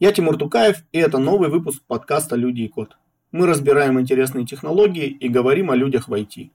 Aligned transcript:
Я 0.00 0.12
Тимур 0.12 0.36
Тукаев, 0.36 0.84
и 0.92 0.98
это 0.98 1.18
новый 1.18 1.48
выпуск 1.48 1.82
подкаста 1.88 2.36
«Люди 2.36 2.60
и 2.60 2.68
код». 2.68 2.96
Мы 3.32 3.48
разбираем 3.48 3.98
интересные 3.98 4.46
технологии 4.46 5.06
и 5.06 5.28
говорим 5.28 5.72
о 5.72 5.74
людях 5.74 6.06
в 6.06 6.14
IT. 6.14 6.50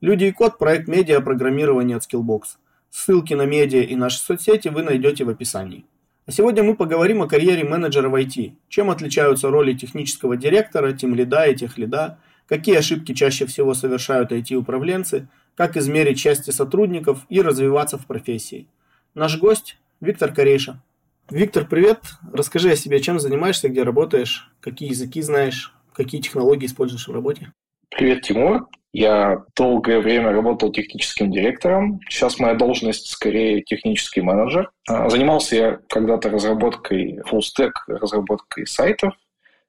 «Люди 0.00 0.24
и 0.24 0.32
код»– 0.32 0.56
проект 0.58 0.88
медиа-программирования 0.88 1.96
от 1.96 2.04
Skillbox. 2.04 2.56
Ссылки 2.88 3.34
на 3.34 3.44
медиа 3.44 3.82
и 3.82 3.94
наши 3.94 4.18
соцсети 4.18 4.68
вы 4.68 4.82
найдете 4.82 5.24
в 5.24 5.28
описании. 5.28 5.84
А 6.24 6.32
сегодня 6.32 6.62
мы 6.62 6.74
поговорим 6.74 7.20
о 7.20 7.28
карьере 7.28 7.62
менеджера 7.62 8.08
в 8.08 8.14
IT, 8.14 8.54
чем 8.70 8.88
отличаются 8.88 9.50
роли 9.50 9.74
технического 9.74 10.38
директора, 10.38 10.94
тимлида 10.94 11.44
и 11.44 11.54
техлида, 11.54 12.18
какие 12.46 12.76
ошибки 12.76 13.12
чаще 13.12 13.44
всего 13.44 13.74
совершают 13.74 14.32
IT-управленцы, 14.32 15.28
как 15.56 15.76
измерить 15.76 16.18
счастье 16.18 16.54
сотрудников 16.54 17.26
и 17.28 17.42
развиваться 17.42 17.98
в 17.98 18.06
профессии. 18.06 18.66
Наш 19.14 19.38
гость– 19.38 19.76
Виктор 20.00 20.32
Корейша. 20.32 20.80
Виктор, 21.30 21.66
привет. 21.66 21.98
Расскажи 22.32 22.70
о 22.70 22.76
себе, 22.76 23.00
чем 23.00 23.20
занимаешься, 23.20 23.68
где 23.68 23.82
работаешь, 23.82 24.50
какие 24.60 24.88
языки 24.88 25.20
знаешь, 25.20 25.74
какие 25.92 26.22
технологии 26.22 26.64
используешь 26.64 27.06
в 27.06 27.12
работе. 27.12 27.52
Привет, 27.90 28.22
Тимур. 28.22 28.66
Я 28.94 29.44
долгое 29.54 30.00
время 30.00 30.32
работал 30.32 30.72
техническим 30.72 31.30
директором. 31.30 32.00
Сейчас 32.08 32.38
моя 32.38 32.54
должность 32.54 33.08
скорее 33.08 33.62
технический 33.62 34.22
менеджер. 34.22 34.70
А, 34.88 35.10
занимался 35.10 35.56
я 35.56 35.78
когда-то 35.90 36.30
разработкой 36.30 37.18
full 37.30 37.40
stack, 37.40 37.72
разработкой 37.88 38.66
сайтов. 38.66 39.12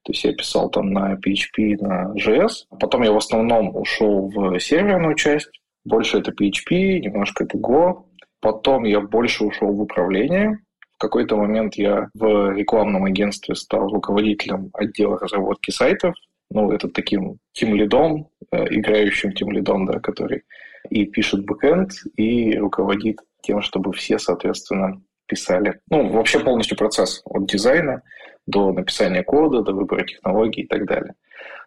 То 0.04 0.12
есть 0.12 0.24
я 0.24 0.32
писал 0.32 0.70
там 0.70 0.90
на 0.92 1.16
PHP, 1.16 1.76
на 1.78 2.14
JS. 2.14 2.68
Потом 2.80 3.02
я 3.02 3.12
в 3.12 3.18
основном 3.18 3.76
ушел 3.76 4.30
в 4.30 4.58
серверную 4.60 5.14
часть. 5.14 5.50
Больше 5.84 6.20
это 6.20 6.32
PHP, 6.32 7.00
немножко 7.00 7.44
это 7.44 7.58
Go. 7.58 8.04
Потом 8.40 8.84
я 8.84 9.00
больше 9.00 9.44
ушел 9.44 9.68
в 9.74 9.82
управление. 9.82 10.58
Какой-то 11.00 11.36
момент 11.36 11.76
я 11.76 12.10
в 12.12 12.52
рекламном 12.52 13.04
агентстве 13.04 13.54
стал 13.54 13.88
руководителем 13.88 14.68
отдела 14.74 15.18
разработки 15.18 15.70
сайтов. 15.70 16.14
Ну, 16.50 16.70
это 16.72 16.88
таким 16.88 17.38
тим-лидом, 17.52 18.28
э, 18.52 18.66
играющим 18.68 19.32
тим-лидом, 19.32 19.86
да, 19.86 19.98
который 19.98 20.42
и 20.90 21.06
пишет 21.06 21.46
бэкэнд, 21.46 21.92
и 22.16 22.54
руководит 22.58 23.20
тем, 23.40 23.62
чтобы 23.62 23.94
все, 23.94 24.18
соответственно, 24.18 25.00
писали. 25.24 25.80
Ну, 25.88 26.10
вообще 26.10 26.38
полностью 26.38 26.76
процесс 26.76 27.22
от 27.24 27.46
дизайна 27.46 28.02
до 28.46 28.70
написания 28.70 29.22
кода, 29.22 29.62
до 29.62 29.72
выбора 29.72 30.04
технологий 30.04 30.62
и 30.62 30.66
так 30.66 30.84
далее. 30.84 31.14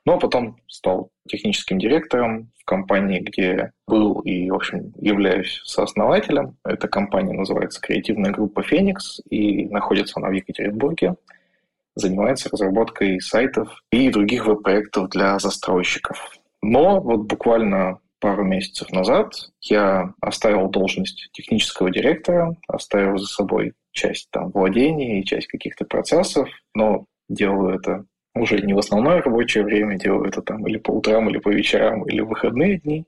Ну, 0.05 0.13
а 0.13 0.19
потом 0.19 0.57
стал 0.67 1.11
техническим 1.29 1.79
директором 1.79 2.51
в 2.59 2.65
компании, 2.65 3.19
где 3.19 3.71
был 3.87 4.19
и, 4.19 4.49
в 4.49 4.55
общем, 4.55 4.93
являюсь 4.97 5.61
сооснователем. 5.63 6.57
Эта 6.65 6.89
компания 6.89 7.33
называется 7.33 7.79
«Креативная 7.79 8.31
группа 8.31 8.63
«Феникс», 8.63 9.21
и 9.29 9.65
находится 9.69 10.15
она 10.17 10.29
в 10.29 10.33
Екатеринбурге. 10.33 11.15
Занимается 11.95 12.49
разработкой 12.49 13.21
сайтов 13.21 13.83
и 13.91 14.09
других 14.09 14.45
веб-проектов 14.45 15.09
для 15.09 15.39
застройщиков. 15.39 16.37
Но 16.61 16.99
вот 16.99 17.21
буквально 17.21 17.99
пару 18.19 18.43
месяцев 18.43 18.91
назад 18.91 19.33
я 19.61 20.13
оставил 20.21 20.69
должность 20.69 21.29
технического 21.33 21.91
директора, 21.91 22.55
оставил 22.67 23.17
за 23.17 23.27
собой 23.27 23.73
часть 23.91 24.29
там 24.31 24.49
владения 24.51 25.19
и 25.19 25.25
часть 25.25 25.47
каких-то 25.47 25.85
процессов, 25.85 26.49
но 26.73 27.05
делаю 27.29 27.75
это 27.75 28.05
уже 28.35 28.59
не 28.61 28.73
в 28.73 28.79
основное 28.79 29.21
рабочее 29.21 29.63
время, 29.63 29.97
делаю 29.97 30.25
это 30.25 30.41
там 30.41 30.65
или 30.67 30.77
по 30.77 30.91
утрам, 30.91 31.29
или 31.29 31.37
по 31.37 31.49
вечерам, 31.49 32.03
или 32.03 32.21
в 32.21 32.29
выходные 32.29 32.79
дни. 32.79 33.05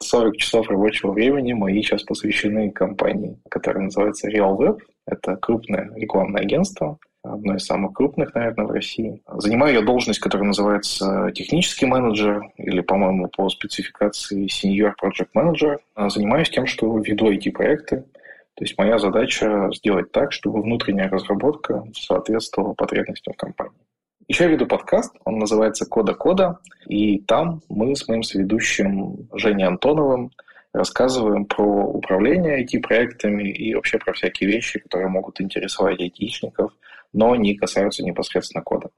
40 0.00 0.36
часов 0.36 0.68
рабочего 0.68 1.12
времени 1.12 1.54
мои 1.54 1.80
сейчас 1.82 2.02
посвящены 2.02 2.70
компании, 2.70 3.38
которая 3.48 3.84
называется 3.84 4.28
RealWeb. 4.30 4.78
Это 5.06 5.36
крупное 5.36 5.90
рекламное 5.94 6.42
агентство, 6.42 6.98
одно 7.22 7.56
из 7.56 7.64
самых 7.64 7.94
крупных, 7.94 8.34
наверное, 8.34 8.66
в 8.66 8.70
России. 8.70 9.22
Занимаю 9.36 9.74
я 9.74 9.80
должность, 9.80 10.20
которая 10.20 10.48
называется 10.48 11.30
технический 11.34 11.86
менеджер, 11.86 12.42
или, 12.58 12.80
по-моему, 12.80 13.28
по 13.28 13.48
спецификации 13.48 14.46
senior 14.46 14.92
project 15.02 15.28
manager. 15.34 15.78
Занимаюсь 16.10 16.50
тем, 16.50 16.66
что 16.66 16.98
веду 16.98 17.32
IT-проекты. 17.32 18.04
То 18.54 18.64
есть 18.64 18.76
моя 18.78 18.98
задача 18.98 19.70
сделать 19.74 20.12
так, 20.12 20.32
чтобы 20.32 20.62
внутренняя 20.62 21.08
разработка 21.08 21.84
соответствовала 21.94 22.74
потребностям 22.74 23.34
компании. 23.34 23.80
Еще 24.28 24.44
я 24.44 24.50
веду 24.50 24.66
подкаст, 24.66 25.14
он 25.24 25.38
называется 25.38 25.86
«Кода 25.86 26.12
Кода», 26.12 26.58
и 26.88 27.20
там 27.20 27.62
мы 27.68 27.94
с 27.94 28.08
моим 28.08 28.24
соведущим 28.24 29.28
Женей 29.32 29.68
Антоновым 29.68 30.32
рассказываем 30.72 31.44
про 31.44 31.64
управление 31.64 32.64
IT-проектами 32.64 33.48
и 33.48 33.72
вообще 33.74 33.98
про 33.98 34.12
всякие 34.12 34.50
вещи, 34.50 34.80
которые 34.80 35.08
могут 35.08 35.40
интересовать 35.40 36.00
айтишников, 36.00 36.72
но 37.12 37.36
не 37.36 37.54
касаются 37.54 38.02
непосредственно 38.02 38.64
кода. 38.64 38.90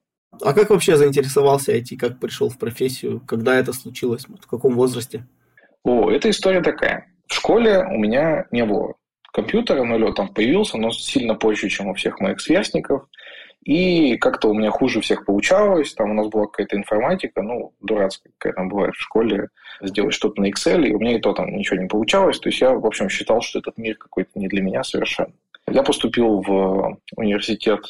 А 0.43 0.55
как 0.55 0.71
вообще 0.71 0.97
заинтересовался 0.97 1.77
IT, 1.77 1.97
как 1.99 2.19
пришел 2.21 2.49
в 2.49 2.59
профессию, 2.59 3.21
когда 3.21 3.57
это 3.57 3.75
случилось, 3.75 4.25
в 4.27 4.47
каком 4.47 4.75
возрасте? 4.75 5.27
О, 5.85 6.11
эта 6.11 6.31
история 6.31 6.63
такая. 6.63 7.07
В 7.27 7.35
школе 7.35 7.85
у 7.85 7.99
меня 7.99 8.47
не 8.51 8.65
было 8.65 8.95
компьютера, 9.33 9.85
ну 9.85 9.97
или 9.97 10.05
он 10.05 10.15
там 10.15 10.29
появился, 10.29 10.79
но 10.79 10.91
сильно 10.91 11.35
позже, 11.35 11.69
чем 11.69 11.89
у 11.89 11.95
всех 11.95 12.19
моих 12.19 12.41
сверстников. 12.41 13.07
И 13.65 14.17
как-то 14.17 14.49
у 14.49 14.55
меня 14.55 14.71
хуже 14.71 15.01
всех 15.01 15.25
получалось. 15.25 15.93
Там 15.95 16.13
у 16.13 16.15
нас 16.15 16.29
была 16.29 16.47
какая-то 16.47 16.77
информатика, 16.77 17.43
ну, 17.43 17.75
дурацкая, 17.81 18.33
какая 18.39 18.55
там 18.55 18.69
бывает 18.69 18.95
в 18.95 19.01
школе, 19.01 19.49
сделать 19.83 20.15
что-то 20.15 20.41
на 20.41 20.49
Excel, 20.49 20.87
и 20.87 20.95
у 20.95 20.99
меня 20.99 21.17
и 21.17 21.21
то 21.21 21.33
там 21.33 21.55
ничего 21.55 21.81
не 21.81 21.89
получалось. 21.89 22.39
То 22.39 22.49
есть 22.49 22.61
я, 22.61 22.73
в 22.73 22.87
общем, 22.87 23.09
считал, 23.09 23.43
что 23.43 23.59
этот 23.59 23.77
мир 23.77 23.97
какой-то 23.97 24.31
не 24.37 24.49
для 24.49 24.63
меня 24.63 24.83
совершенно. 24.85 25.33
Я 25.71 25.83
поступил 25.83 26.41
в 26.41 26.99
университет, 27.17 27.81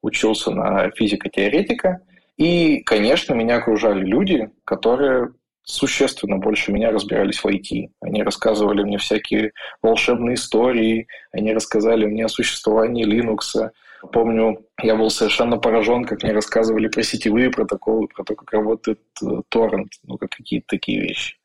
учился 0.00 0.50
на 0.52 0.90
физико-теоретика, 0.90 2.00
и, 2.36 2.80
конечно, 2.82 3.34
меня 3.34 3.56
окружали 3.56 4.04
люди, 4.04 4.50
которые 4.64 5.32
существенно 5.66 6.38
больше 6.38 6.72
меня 6.72 6.90
разбирались 6.90 7.42
в 7.42 7.46
IT. 7.46 7.90
Они 8.00 8.22
рассказывали 8.22 8.84
мне 8.84 8.98
всякие 8.98 9.52
волшебные 9.82 10.34
истории, 10.34 11.08
они 11.32 11.52
рассказали 11.52 12.06
мне 12.06 12.24
о 12.24 12.28
существовании 12.28 13.04
Linux, 13.04 13.70
Помню, 14.12 14.64
я 14.82 14.94
был 14.96 15.10
совершенно 15.10 15.58
поражен, 15.58 16.04
как 16.04 16.22
мне 16.22 16.32
рассказывали 16.32 16.88
про 16.88 17.02
сетевые 17.02 17.50
протоколы, 17.50 18.08
про 18.08 18.24
то, 18.24 18.34
как 18.34 18.52
работает 18.52 19.00
э, 19.22 19.26
торрент, 19.48 19.92
ну, 20.04 20.18
как 20.18 20.30
какие-то 20.30 20.66
такие 20.68 21.00
вещи. 21.00 21.36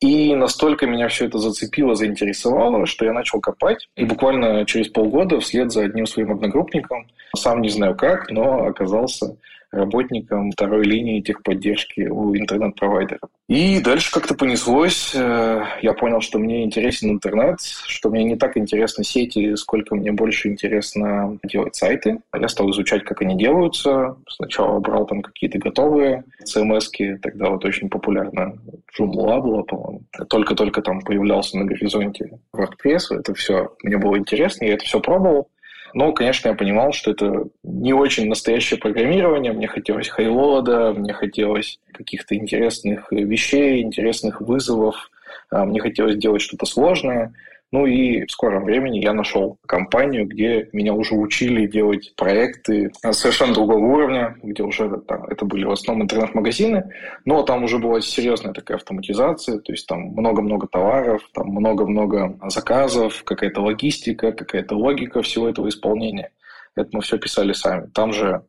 И 0.00 0.34
настолько 0.34 0.86
меня 0.86 1.08
все 1.08 1.26
это 1.26 1.38
зацепило, 1.38 1.94
заинтересовало, 1.94 2.84
что 2.86 3.04
я 3.04 3.12
начал 3.12 3.40
копать. 3.40 3.88
И 3.96 4.04
буквально 4.04 4.66
через 4.66 4.88
полгода 4.88 5.40
вслед 5.40 5.72
за 5.72 5.84
одним 5.84 6.06
своим 6.06 6.32
одногруппником, 6.32 7.06
сам 7.36 7.62
не 7.62 7.68
знаю 7.68 7.96
как, 7.96 8.30
но 8.30 8.64
оказался 8.66 9.36
работником 9.74 10.52
второй 10.52 10.84
линии 10.84 11.20
техподдержки 11.20 12.02
у 12.02 12.36
интернет-провайдера. 12.36 13.20
И 13.48 13.80
дальше 13.80 14.10
как-то 14.10 14.34
понеслось. 14.34 15.14
Э, 15.14 15.64
я 15.82 15.92
понял, 15.92 16.20
что 16.22 16.38
мне 16.38 16.64
интересен 16.64 17.10
интернет, 17.10 17.60
что 17.60 18.08
мне 18.08 18.24
не 18.24 18.36
так 18.36 18.56
интересны 18.56 19.04
сети, 19.04 19.54
сколько 19.56 19.94
мне 19.94 20.12
больше 20.12 20.48
интересно 20.48 21.38
делать 21.44 21.76
сайты. 21.76 22.20
Я 22.34 22.48
стал 22.48 22.70
изучать, 22.70 23.04
как 23.04 23.20
они 23.20 23.36
делаются. 23.36 24.16
Сначала 24.28 24.80
брал 24.80 25.06
там 25.06 25.20
какие-то 25.20 25.58
готовые 25.58 26.24
cms 26.42 26.84
-ки. 26.92 27.18
Тогда 27.18 27.50
вот 27.50 27.64
очень 27.64 27.90
популярно 27.90 28.56
Joomla 28.98 29.40
была, 29.40 29.62
по-моему. 29.62 30.02
Только-только 30.28 30.80
там 30.80 31.00
появлялся 31.02 31.58
на 31.58 31.64
горизонте 31.64 32.38
WordPress. 32.54 33.18
Это 33.18 33.34
все 33.34 33.74
мне 33.82 33.98
было 33.98 34.18
интересно, 34.18 34.64
я 34.64 34.74
это 34.74 34.84
все 34.84 35.00
пробовал. 35.00 35.48
Но, 35.94 36.12
конечно, 36.12 36.48
я 36.48 36.54
понимал, 36.54 36.92
что 36.92 37.12
это 37.12 37.46
не 37.62 37.92
очень 37.92 38.28
настоящее 38.28 38.80
программирование. 38.80 39.52
Мне 39.52 39.68
хотелось 39.68 40.08
хайлода, 40.08 40.92
мне 40.92 41.12
хотелось 41.12 41.78
каких-то 41.92 42.34
интересных 42.34 43.10
вещей, 43.12 43.80
интересных 43.80 44.40
вызовов. 44.40 45.10
А, 45.50 45.64
мне 45.64 45.80
хотелось 45.80 46.16
делать 46.16 46.42
что-то 46.42 46.66
сложное. 46.66 47.32
Ну 47.74 47.86
и 47.86 48.24
в 48.24 48.30
скором 48.30 48.66
времени 48.66 49.00
я 49.00 49.12
нашел 49.12 49.58
компанию, 49.66 50.28
где 50.28 50.68
меня 50.72 50.94
уже 50.94 51.16
учили 51.16 51.66
делать 51.66 52.14
проекты 52.14 52.92
совершенно 53.10 53.52
другого 53.52 53.84
уровня, 53.84 54.36
где 54.44 54.62
уже 54.62 54.88
там, 55.08 55.24
это 55.24 55.44
были 55.44 55.64
в 55.64 55.72
основном 55.72 56.04
интернет-магазины, 56.04 56.84
но 57.24 57.42
там 57.42 57.64
уже 57.64 57.78
была 57.78 58.00
серьезная 58.00 58.52
такая 58.52 58.76
автоматизация, 58.76 59.58
то 59.58 59.72
есть 59.72 59.88
там 59.88 60.02
много-много 60.12 60.68
товаров, 60.68 61.28
там 61.34 61.48
много-много 61.48 62.38
заказов, 62.46 63.24
какая-то 63.24 63.60
логистика, 63.60 64.30
какая-то 64.30 64.76
логика 64.76 65.22
всего 65.22 65.48
этого 65.48 65.68
исполнения. 65.68 66.30
Это 66.76 66.90
мы 66.92 67.00
все 67.00 67.18
писали 67.18 67.54
сами. 67.54 67.88
Там 67.92 68.12
же 68.12 68.42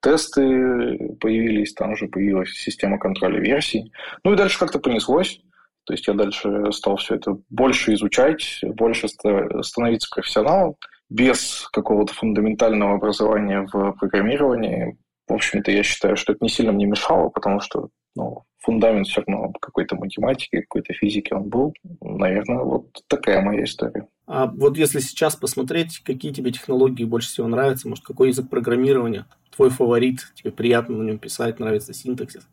тесты 0.00 1.14
появились, 1.20 1.72
там 1.72 1.94
же 1.94 2.08
появилась 2.08 2.50
система 2.50 2.98
контроля 2.98 3.38
версий. 3.38 3.92
Ну 4.24 4.32
и 4.32 4.36
дальше 4.36 4.58
как-то 4.58 4.80
понеслось. 4.80 5.40
То 5.84 5.94
есть 5.94 6.06
я 6.06 6.14
дальше 6.14 6.72
стал 6.72 6.96
все 6.96 7.16
это 7.16 7.36
больше 7.50 7.94
изучать, 7.94 8.60
больше 8.62 9.08
становиться 9.08 10.08
профессионалом, 10.14 10.76
без 11.08 11.68
какого-то 11.72 12.14
фундаментального 12.14 12.94
образования 12.94 13.66
в 13.72 13.92
программировании. 13.92 14.96
В 15.28 15.34
общем-то, 15.34 15.70
я 15.70 15.82
считаю, 15.82 16.16
что 16.16 16.32
это 16.32 16.44
не 16.44 16.48
сильно 16.48 16.72
мне 16.72 16.86
мешало, 16.86 17.28
потому 17.28 17.60
что 17.60 17.88
ну, 18.14 18.44
фундамент 18.58 19.06
все 19.06 19.22
равно 19.26 19.52
какой-то 19.60 19.96
математики, 19.96 20.60
какой-то 20.60 20.92
физики 20.94 21.32
он 21.32 21.48
был. 21.48 21.74
Наверное, 22.00 22.62
вот 22.62 22.86
такая 23.08 23.40
моя 23.40 23.64
история. 23.64 24.06
А 24.26 24.46
вот 24.46 24.76
если 24.78 25.00
сейчас 25.00 25.36
посмотреть, 25.36 25.98
какие 26.04 26.32
тебе 26.32 26.52
технологии 26.52 27.04
больше 27.04 27.28
всего 27.28 27.48
нравятся, 27.48 27.88
может, 27.88 28.04
какой 28.04 28.28
язык 28.28 28.48
программирования 28.48 29.26
твой 29.54 29.70
фаворит, 29.70 30.32
тебе 30.34 30.52
приятно 30.52 30.96
на 30.96 31.02
нем 31.02 31.18
писать, 31.18 31.60
нравится 31.60 31.92
синтаксис? 31.92 32.46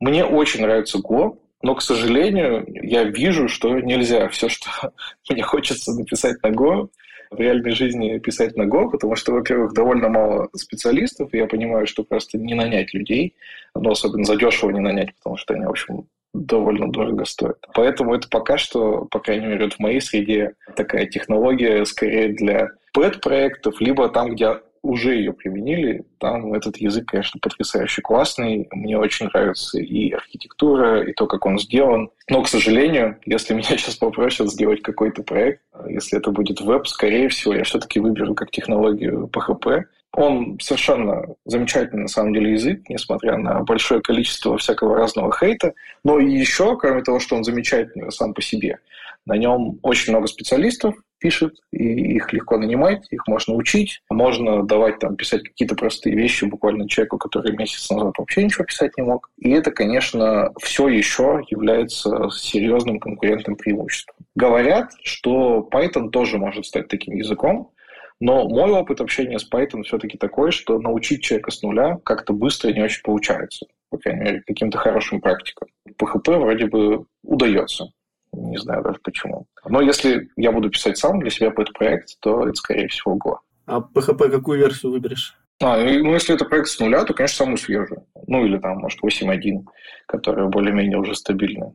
Мне 0.00 0.24
очень 0.24 0.62
нравится 0.62 0.98
Go, 0.98 1.38
но, 1.62 1.74
к 1.74 1.82
сожалению, 1.82 2.64
я 2.66 3.04
вижу, 3.04 3.48
что 3.48 3.78
нельзя 3.80 4.28
все, 4.28 4.48
что 4.48 4.68
мне 5.30 5.42
хочется 5.42 5.92
написать 5.92 6.42
на 6.42 6.48
Go, 6.48 6.88
в 7.30 7.40
реальной 7.40 7.72
жизни 7.72 8.18
писать 8.18 8.56
на 8.56 8.62
Go, 8.62 8.90
потому 8.90 9.16
что, 9.16 9.32
во-первых, 9.32 9.72
довольно 9.72 10.08
мало 10.08 10.48
специалистов, 10.54 11.32
и 11.32 11.38
я 11.38 11.46
понимаю, 11.46 11.86
что 11.86 12.04
просто 12.04 12.38
не 12.38 12.54
нанять 12.54 12.94
людей, 12.94 13.34
но 13.74 13.90
особенно 13.90 14.24
задешево 14.24 14.70
не 14.70 14.80
нанять, 14.80 15.14
потому 15.16 15.36
что 15.36 15.54
они, 15.54 15.64
в 15.66 15.70
общем, 15.70 16.06
довольно 16.34 16.90
дорого 16.90 17.24
стоят. 17.24 17.58
Поэтому 17.74 18.14
это 18.14 18.28
пока 18.28 18.58
что, 18.58 19.06
по 19.10 19.18
крайней 19.18 19.46
мере, 19.46 19.70
в 19.70 19.78
моей 19.78 20.00
среде 20.00 20.52
такая 20.76 21.06
технология 21.06 21.84
скорее 21.84 22.28
для 22.28 22.70
пэт-проектов, 22.92 23.80
либо 23.80 24.08
там, 24.08 24.34
где 24.34 24.60
уже 24.86 25.14
ее 25.14 25.32
применили. 25.32 26.04
Там 26.18 26.54
этот 26.54 26.78
язык, 26.78 27.06
конечно, 27.06 27.40
потрясающе 27.40 28.02
классный. 28.02 28.68
Мне 28.70 28.98
очень 28.98 29.26
нравится 29.26 29.78
и 29.78 30.12
архитектура, 30.12 31.02
и 31.02 31.12
то, 31.12 31.26
как 31.26 31.44
он 31.46 31.58
сделан. 31.58 32.10
Но, 32.30 32.42
к 32.42 32.48
сожалению, 32.48 33.18
если 33.26 33.54
меня 33.54 33.64
сейчас 33.76 33.96
попросят 33.96 34.50
сделать 34.50 34.82
какой-то 34.82 35.22
проект, 35.22 35.62
если 35.88 36.18
это 36.18 36.30
будет 36.30 36.60
веб, 36.60 36.86
скорее 36.86 37.28
всего, 37.28 37.54
я 37.54 37.64
все-таки 37.64 38.00
выберу 38.00 38.34
как 38.34 38.50
технологию 38.50 39.28
PHP. 39.32 39.84
Он 40.12 40.58
совершенно 40.60 41.26
замечательный, 41.44 42.02
на 42.02 42.08
самом 42.08 42.32
деле, 42.32 42.52
язык, 42.52 42.88
несмотря 42.88 43.36
на 43.36 43.60
большое 43.64 44.00
количество 44.00 44.56
всякого 44.56 44.96
разного 44.96 45.30
хейта. 45.36 45.74
Но 46.04 46.18
и 46.18 46.30
еще, 46.30 46.76
кроме 46.78 47.02
того, 47.02 47.20
что 47.20 47.36
он 47.36 47.44
замечательный 47.44 48.10
сам 48.10 48.32
по 48.32 48.40
себе, 48.40 48.78
на 49.26 49.34
нем 49.34 49.78
очень 49.82 50.12
много 50.12 50.26
специалистов, 50.28 50.94
пишет, 51.18 51.54
и 51.72 52.16
их 52.16 52.32
легко 52.32 52.58
нанимать, 52.58 53.06
их 53.10 53.26
можно 53.26 53.54
учить, 53.54 54.02
можно 54.10 54.62
давать 54.64 54.98
там 54.98 55.16
писать 55.16 55.42
какие-то 55.42 55.74
простые 55.74 56.16
вещи 56.16 56.44
буквально 56.44 56.88
человеку, 56.88 57.18
который 57.18 57.56
месяц 57.56 57.90
назад 57.90 58.14
вообще 58.18 58.44
ничего 58.44 58.64
писать 58.64 58.96
не 58.96 59.04
мог. 59.04 59.30
И 59.38 59.50
это, 59.50 59.70
конечно, 59.70 60.52
все 60.60 60.88
еще 60.88 61.42
является 61.48 62.28
серьезным 62.30 62.98
конкурентным 62.98 63.56
преимуществом. 63.56 64.16
Говорят, 64.34 64.90
что 65.02 65.68
Python 65.72 66.10
тоже 66.10 66.38
может 66.38 66.66
стать 66.66 66.88
таким 66.88 67.14
языком, 67.14 67.72
но 68.20 68.48
мой 68.48 68.70
опыт 68.70 69.00
общения 69.00 69.38
с 69.38 69.50
Python 69.50 69.82
все-таки 69.82 70.16
такой, 70.16 70.50
что 70.50 70.78
научить 70.78 71.22
человека 71.22 71.50
с 71.50 71.62
нуля 71.62 71.98
как-то 72.04 72.32
быстро 72.32 72.72
не 72.72 72.82
очень 72.82 73.02
получается. 73.02 73.66
По 73.90 73.98
крайней 73.98 74.22
мере, 74.22 74.42
каким-то 74.46 74.78
хорошим 74.78 75.20
практикам. 75.20 75.68
PHP 76.00 76.38
вроде 76.38 76.66
бы 76.66 77.04
удается. 77.22 77.92
Не 78.36 78.58
знаю 78.58 78.82
даже 78.82 78.98
почему. 79.02 79.46
Но 79.64 79.80
если 79.80 80.28
я 80.36 80.52
буду 80.52 80.70
писать 80.70 80.98
сам 80.98 81.20
для 81.20 81.30
себя 81.30 81.50
под 81.50 81.72
проект, 81.72 82.20
то 82.20 82.46
это, 82.46 82.54
скорее 82.54 82.88
всего, 82.88 83.16
Go. 83.16 83.36
А 83.66 83.80
PHP 83.80 84.30
какую 84.30 84.58
версию 84.58 84.92
выберешь? 84.92 85.36
А, 85.62 85.78
ну, 85.78 86.12
если 86.12 86.34
это 86.34 86.44
проект 86.44 86.68
с 86.68 86.78
нуля, 86.78 87.04
то, 87.04 87.14
конечно, 87.14 87.44
самую 87.44 87.56
свежую. 87.56 88.04
Ну, 88.26 88.44
или 88.44 88.58
там, 88.58 88.78
может, 88.78 89.02
8.1, 89.02 89.64
которая 90.06 90.48
более-менее 90.48 90.98
уже 90.98 91.14
стабильная. 91.14 91.72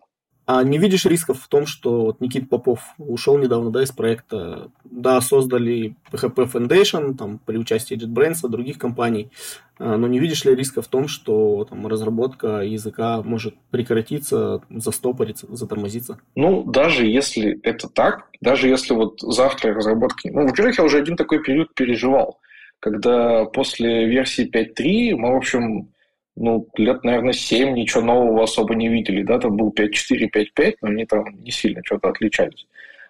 А 0.54 0.64
не 0.64 0.78
видишь 0.80 1.06
рисков 1.06 1.40
в 1.40 1.48
том, 1.48 1.66
что 1.66 2.02
вот 2.02 2.20
Никит 2.20 2.50
Попов 2.50 2.94
ушел 2.98 3.38
недавно 3.38 3.72
да, 3.72 3.84
из 3.84 3.92
проекта, 3.94 4.70
да, 4.84 5.22
создали 5.22 5.96
PHP 6.12 6.52
Foundation 6.52 7.16
там, 7.16 7.40
при 7.46 7.56
участии 7.56 7.96
JetBrains 7.96 8.46
и 8.46 8.52
других 8.52 8.78
компаний, 8.78 9.32
а, 9.80 9.96
но 9.96 10.08
не 10.08 10.20
видишь 10.20 10.44
ли 10.44 10.54
риска 10.54 10.82
в 10.82 10.90
том, 10.90 11.08
что 11.08 11.66
там, 11.70 11.88
разработка 11.88 12.64
языка 12.64 13.22
может 13.24 13.56
прекратиться, 13.70 14.62
застопориться, 14.70 15.48
затормозиться? 15.56 16.20
Ну, 16.36 16.66
даже 16.66 17.08
если 17.08 17.58
это 17.64 17.88
так, 17.88 18.28
даже 18.42 18.68
если 18.68 18.94
вот 18.94 19.22
завтра 19.22 19.74
разработки... 19.74 20.28
Ну, 20.28 20.46
во-первых, 20.46 20.80
я 20.80 20.84
уже 20.84 20.98
один 20.98 21.16
такой 21.16 21.42
период 21.42 21.74
переживал, 21.76 22.42
когда 22.82 23.46
после 23.46 24.06
версии 24.06 24.52
5.3 24.52 25.16
мы, 25.16 25.32
в 25.32 25.38
общем, 25.38 25.88
ну, 26.36 26.68
лет, 26.78 27.04
наверное, 27.04 27.34
7 27.34 27.74
ничего 27.74 28.04
нового 28.04 28.44
особо 28.44 28.76
не 28.76 28.88
видели, 28.88 29.24
да, 29.24 29.40
там 29.40 29.58
был 29.58 29.70
5.4, 29.70 30.30
5.5, 30.34 30.76
но 30.82 30.90
они 30.90 31.06
там 31.06 31.26
не 31.44 31.52
сильно 31.52 31.82
что-то 31.84 32.10
отличались. 32.10 32.68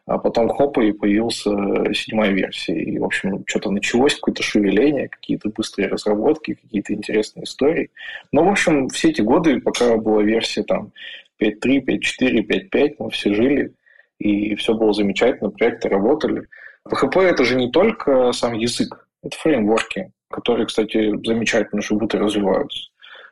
А 0.08 0.18
потом 0.18 0.50
хоп, 0.50 0.80
и 0.80 0.92
появился 0.92 1.52
седьмая 1.94 2.32
версия. 2.32 2.82
И, 2.82 2.98
в 2.98 3.06
общем, 3.06 3.44
что-то 3.48 3.70
началось, 3.70 4.16
какое-то 4.16 4.42
шевеление, 4.42 5.08
какие-то 5.08 5.50
быстрые 5.50 5.90
разработки, 5.90 6.56
какие-то 6.56 6.94
интересные 6.94 7.44
истории. 7.44 7.92
Но, 8.32 8.44
в 8.44 8.50
общем, 8.50 8.90
все 8.90 9.10
эти 9.10 9.22
годы, 9.22 9.62
пока 9.62 9.98
была 9.98 10.24
версия 10.24 10.64
там 10.64 10.92
5.3, 11.40 11.86
5.4, 11.86 12.46
5.5, 12.46 12.96
мы 12.98 13.10
все 13.12 13.34
жили, 13.34 13.74
и 14.18 14.56
все 14.56 14.74
было 14.74 14.92
замечательно, 14.94 15.52
проекты 15.52 15.90
работали. 15.90 16.48
PHP 16.88 17.22
это 17.22 17.44
же 17.44 17.56
не 17.56 17.72
только 17.72 18.32
сам 18.32 18.54
язык, 18.54 19.08
это 19.24 19.38
фреймворки, 19.38 20.12
которые, 20.30 20.66
кстати, 20.66 21.12
замечательно 21.26 21.82
живут 21.82 22.16
и 22.16 22.18
развиваются. 22.18 22.91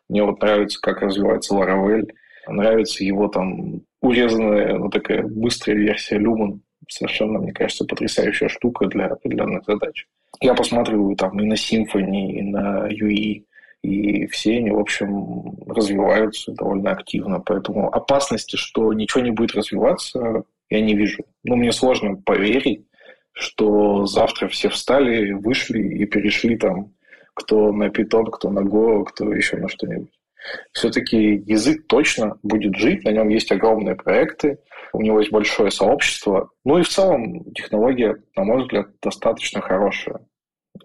Мне 0.09 0.23
вот 0.23 0.41
нравится, 0.41 0.79
как 0.81 1.01
развивается 1.01 1.55
Laravel. 1.55 2.09
Нравится 2.47 3.03
его 3.03 3.27
там 3.27 3.81
урезанная, 4.01 4.77
ну, 4.77 4.89
такая 4.89 5.23
быстрая 5.23 5.77
версия 5.77 6.17
Lumen. 6.17 6.59
Совершенно, 6.87 7.37
мне 7.39 7.53
кажется, 7.53 7.85
потрясающая 7.85 8.49
штука 8.49 8.87
для 8.87 9.05
определенных 9.05 9.63
задач. 9.65 10.07
Я 10.41 10.55
посматриваю 10.55 11.15
там 11.15 11.39
и 11.39 11.45
на 11.45 11.53
Symfony, 11.53 12.31
и 12.31 12.41
на 12.41 12.87
UE, 12.89 13.43
и 13.83 14.25
все 14.27 14.57
они, 14.57 14.71
в 14.71 14.79
общем, 14.79 15.57
развиваются 15.67 16.51
довольно 16.53 16.91
активно. 16.91 17.39
Поэтому 17.39 17.93
опасности, 17.93 18.55
что 18.55 18.91
ничего 18.93 19.23
не 19.23 19.31
будет 19.31 19.55
развиваться, 19.55 20.43
я 20.69 20.81
не 20.81 20.95
вижу. 20.95 21.23
Ну, 21.43 21.55
мне 21.55 21.71
сложно 21.71 22.15
поверить, 22.15 22.85
что 23.31 24.05
завтра 24.05 24.47
все 24.47 24.69
встали, 24.69 25.33
вышли 25.33 25.81
и 25.81 26.05
перешли 26.05 26.57
там 26.57 26.93
кто 27.39 27.71
на 27.71 27.87
Python, 27.87 28.29
кто 28.31 28.49
на 28.49 28.59
Go, 28.59 29.03
кто 29.05 29.33
еще 29.33 29.57
на 29.57 29.69
что-нибудь. 29.69 30.11
Все-таки 30.71 31.43
язык 31.45 31.87
точно 31.87 32.37
будет 32.43 32.75
жить, 32.75 33.03
на 33.03 33.09
нем 33.09 33.29
есть 33.29 33.51
огромные 33.51 33.95
проекты, 33.95 34.59
у 34.93 35.01
него 35.01 35.19
есть 35.19 35.31
большое 35.31 35.71
сообщество. 35.71 36.49
Ну 36.63 36.77
и 36.77 36.83
в 36.83 36.89
целом 36.89 37.51
технология, 37.53 38.15
на 38.35 38.43
мой 38.43 38.61
взгляд, 38.61 38.87
достаточно 39.01 39.61
хорошая, 39.61 40.21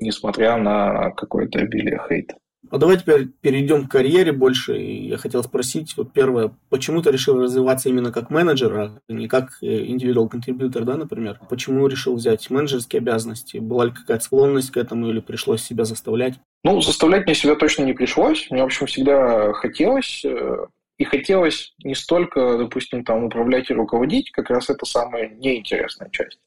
несмотря 0.01 0.57
на 0.57 1.11
какое-то 1.13 1.61
обилие 1.61 2.01
хейта. 2.09 2.37
А 2.71 2.79
давай 2.79 2.99
теперь 2.99 3.29
перейдем 3.41 3.87
к 3.87 3.91
карьере 3.91 4.33
больше. 4.33 4.79
И 4.79 5.09
я 5.09 5.17
хотел 5.17 5.43
спросить, 5.43 5.97
вот 5.97 6.13
первое, 6.13 6.53
почему 6.71 7.03
ты 7.03 7.11
решил 7.11 7.41
развиваться 7.41 7.89
именно 7.89 8.13
как 8.13 8.31
менеджер, 8.31 8.77
а 8.77 9.01
не 9.09 9.29
как 9.29 9.59
э, 9.63 9.85
индивидуал 9.87 10.29
контрибьютор, 10.29 10.85
да, 10.85 10.97
например? 10.97 11.39
Почему 11.49 11.87
решил 11.87 12.17
взять 12.17 12.49
менеджерские 12.51 13.01
обязанности? 13.01 13.59
Была 13.59 13.87
ли 13.87 13.91
какая-то 13.93 14.25
склонность 14.25 14.71
к 14.71 14.77
этому 14.77 15.11
или 15.11 15.21
пришлось 15.21 15.63
себя 15.63 15.85
заставлять? 15.85 16.35
Ну, 16.65 16.81
заставлять 16.81 17.27
мне 17.27 17.35
себя 17.35 17.55
точно 17.55 17.85
не 17.85 17.93
пришлось. 17.93 18.51
Мне, 18.51 18.63
в 18.63 18.67
общем, 18.67 18.87
всегда 18.87 19.53
хотелось. 19.53 20.25
Э, 20.25 20.67
и 20.97 21.05
хотелось 21.05 21.75
не 21.83 21.95
столько, 21.95 22.57
допустим, 22.57 23.05
там 23.05 23.25
управлять 23.25 23.71
и 23.71 23.75
руководить, 23.75 24.31
как 24.31 24.51
раз 24.51 24.71
это 24.71 24.87
самая 24.87 25.29
неинтересная 25.29 26.09
часть. 26.11 26.39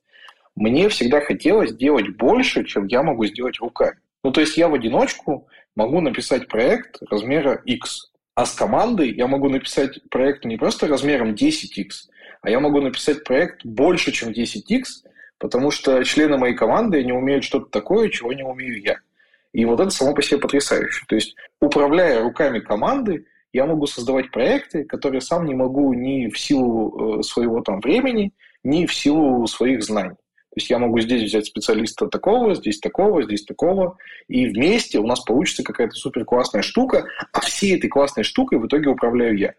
Мне 0.55 0.89
всегда 0.89 1.21
хотелось 1.21 1.75
делать 1.75 2.15
больше, 2.15 2.65
чем 2.65 2.87
я 2.87 3.03
могу 3.03 3.25
сделать 3.25 3.59
руками. 3.59 3.97
Ну, 4.23 4.31
то 4.31 4.41
есть 4.41 4.57
я 4.57 4.69
в 4.69 4.73
одиночку 4.73 5.47
могу 5.77 6.01
написать 6.01 6.47
проект 6.47 6.97
размера 7.09 7.61
X, 7.63 8.11
а 8.33 8.45
с 8.45 8.53
командой 8.53 9.13
я 9.13 9.27
могу 9.27 9.47
написать 9.47 10.01
проект 10.09 10.43
не 10.43 10.57
просто 10.57 10.87
размером 10.87 11.35
10X, 11.35 12.09
а 12.41 12.49
я 12.49 12.59
могу 12.59 12.81
написать 12.81 13.23
проект 13.23 13.63
больше, 13.63 14.11
чем 14.11 14.31
10X, 14.31 14.83
потому 15.37 15.69
что 15.69 16.03
члены 16.03 16.37
моей 16.37 16.55
команды 16.55 17.03
не 17.03 17.13
умеют 17.13 17.43
что-то 17.43 17.67
такое, 17.69 18.09
чего 18.09 18.33
не 18.33 18.43
умею 18.43 18.81
я. 18.81 18.97
И 19.53 19.65
вот 19.65 19.79
это 19.79 19.91
само 19.91 20.15
по 20.15 20.21
себе 20.23 20.39
потрясающе. 20.39 21.05
То 21.07 21.15
есть, 21.15 21.35
управляя 21.61 22.23
руками 22.23 22.59
команды, 22.59 23.25
я 23.53 23.65
могу 23.65 23.85
создавать 23.85 24.31
проекты, 24.31 24.83
которые 24.83 25.21
сам 25.21 25.45
не 25.45 25.53
могу 25.53 25.93
ни 25.93 26.29
в 26.29 26.39
силу 26.39 27.19
э, 27.19 27.23
своего 27.23 27.61
там 27.61 27.79
времени, 27.81 28.33
ни 28.63 28.87
в 28.87 28.93
силу 28.93 29.45
своих 29.47 29.83
знаний. 29.83 30.15
Есть 30.57 30.71
я 30.71 30.79
могу 30.79 30.99
здесь 30.99 31.21
взять 31.21 31.45
специалиста 31.45 32.07
такого, 32.07 32.55
здесь 32.55 32.79
такого, 32.79 33.21
здесь 33.21 33.45
такого, 33.45 33.95
и 34.27 34.47
вместе 34.47 34.97
у 34.97 35.05
нас 35.05 35.19
получится 35.19 35.61
какая-то 35.61 35.93
супер 35.93 36.25
классная 36.25 36.63
штука, 36.63 37.05
а 37.31 37.41
всей 37.41 37.77
этой 37.77 37.89
классной 37.89 38.23
штукой 38.23 38.57
в 38.57 38.65
итоге 38.65 38.89
управляю 38.89 39.37
я. 39.37 39.53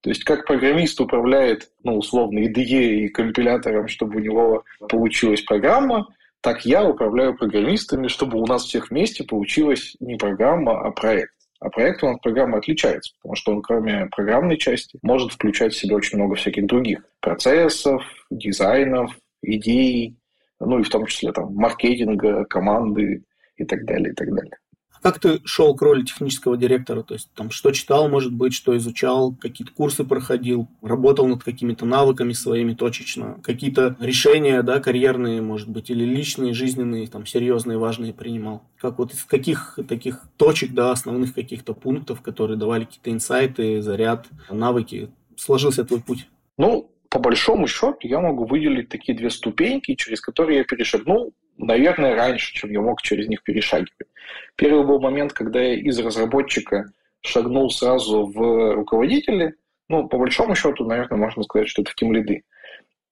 То 0.00 0.10
есть 0.10 0.24
как 0.24 0.46
программист 0.46 1.00
управляет, 1.00 1.70
ну, 1.84 1.96
условно, 1.96 2.40
IDE 2.40 3.04
и 3.04 3.08
компилятором, 3.10 3.86
чтобы 3.86 4.16
у 4.16 4.18
него 4.18 4.64
получилась 4.88 5.42
программа, 5.42 6.08
так 6.40 6.66
я 6.66 6.82
управляю 6.84 7.36
программистами, 7.36 8.08
чтобы 8.08 8.40
у 8.40 8.46
нас 8.46 8.64
всех 8.64 8.90
вместе 8.90 9.22
получилась 9.22 9.94
не 10.00 10.16
программа, 10.16 10.80
а 10.80 10.90
проект. 10.90 11.32
А 11.60 11.70
проект 11.70 12.02
у 12.02 12.08
нас 12.08 12.18
программа 12.20 12.58
отличается, 12.58 13.12
потому 13.18 13.36
что 13.36 13.52
он, 13.52 13.62
кроме 13.62 14.06
программной 14.06 14.56
части, 14.56 14.98
может 15.02 15.30
включать 15.30 15.74
в 15.74 15.78
себя 15.78 15.94
очень 15.94 16.18
много 16.18 16.34
всяких 16.34 16.66
других 16.66 17.04
процессов, 17.20 18.02
дизайнов, 18.32 19.12
идей, 19.42 20.16
ну 20.60 20.78
и 20.78 20.82
в 20.82 20.90
том 20.90 21.06
числе 21.06 21.32
там 21.32 21.54
маркетинга, 21.54 22.44
команды 22.44 23.24
и 23.56 23.64
так 23.64 23.84
далее, 23.84 24.12
и 24.12 24.14
так 24.14 24.32
далее. 24.34 24.58
Как 25.02 25.18
ты 25.18 25.40
шел 25.44 25.74
к 25.74 25.80
роли 25.80 26.02
технического 26.04 26.58
директора? 26.58 27.02
То 27.02 27.14
есть 27.14 27.30
там 27.34 27.50
что 27.50 27.70
читал, 27.70 28.10
может 28.10 28.34
быть, 28.34 28.52
что 28.52 28.76
изучал, 28.76 29.34
какие-то 29.34 29.72
курсы 29.72 30.04
проходил, 30.04 30.68
работал 30.82 31.26
над 31.26 31.42
какими-то 31.42 31.86
навыками 31.86 32.34
своими 32.34 32.74
точечно, 32.74 33.40
какие-то 33.42 33.96
решения, 33.98 34.62
да, 34.62 34.78
карьерные, 34.78 35.40
может 35.40 35.70
быть, 35.70 35.88
или 35.88 36.04
личные, 36.04 36.52
жизненные, 36.52 37.06
там, 37.06 37.24
серьезные, 37.24 37.78
важные 37.78 38.12
принимал? 38.12 38.62
Как 38.78 38.98
вот 38.98 39.14
из 39.14 39.24
каких 39.24 39.78
таких 39.88 40.20
точек, 40.36 40.72
да, 40.72 40.92
основных 40.92 41.34
каких-то 41.34 41.72
пунктов, 41.72 42.20
которые 42.20 42.58
давали 42.58 42.84
какие-то 42.84 43.10
инсайты, 43.10 43.80
заряд, 43.80 44.26
навыки, 44.50 45.10
сложился 45.34 45.82
твой 45.82 46.02
путь? 46.02 46.28
Ну, 46.58 46.90
по 47.10 47.18
большому 47.18 47.66
счету, 47.66 47.98
я 48.02 48.20
могу 48.20 48.46
выделить 48.46 48.88
такие 48.88 49.18
две 49.18 49.30
ступеньки, 49.30 49.94
через 49.96 50.20
которые 50.20 50.58
я 50.58 50.64
перешагнул, 50.64 51.34
наверное, 51.58 52.14
раньше, 52.14 52.54
чем 52.54 52.70
я 52.70 52.80
мог 52.80 53.02
через 53.02 53.28
них 53.28 53.42
перешагивать. 53.42 54.08
Первый 54.54 54.86
был 54.86 55.00
момент, 55.00 55.32
когда 55.32 55.60
я 55.60 55.74
из 55.74 55.98
разработчика 55.98 56.92
шагнул 57.20 57.68
сразу 57.70 58.26
в 58.26 58.74
руководители. 58.74 59.56
Ну, 59.88 60.08
по 60.08 60.18
большому 60.18 60.54
счету, 60.54 60.84
наверное, 60.84 61.18
можно 61.18 61.42
сказать, 61.42 61.68
что 61.68 61.82
это 61.82 61.90
в 61.90 61.96
тим 61.96 62.12
лиды. 62.12 62.44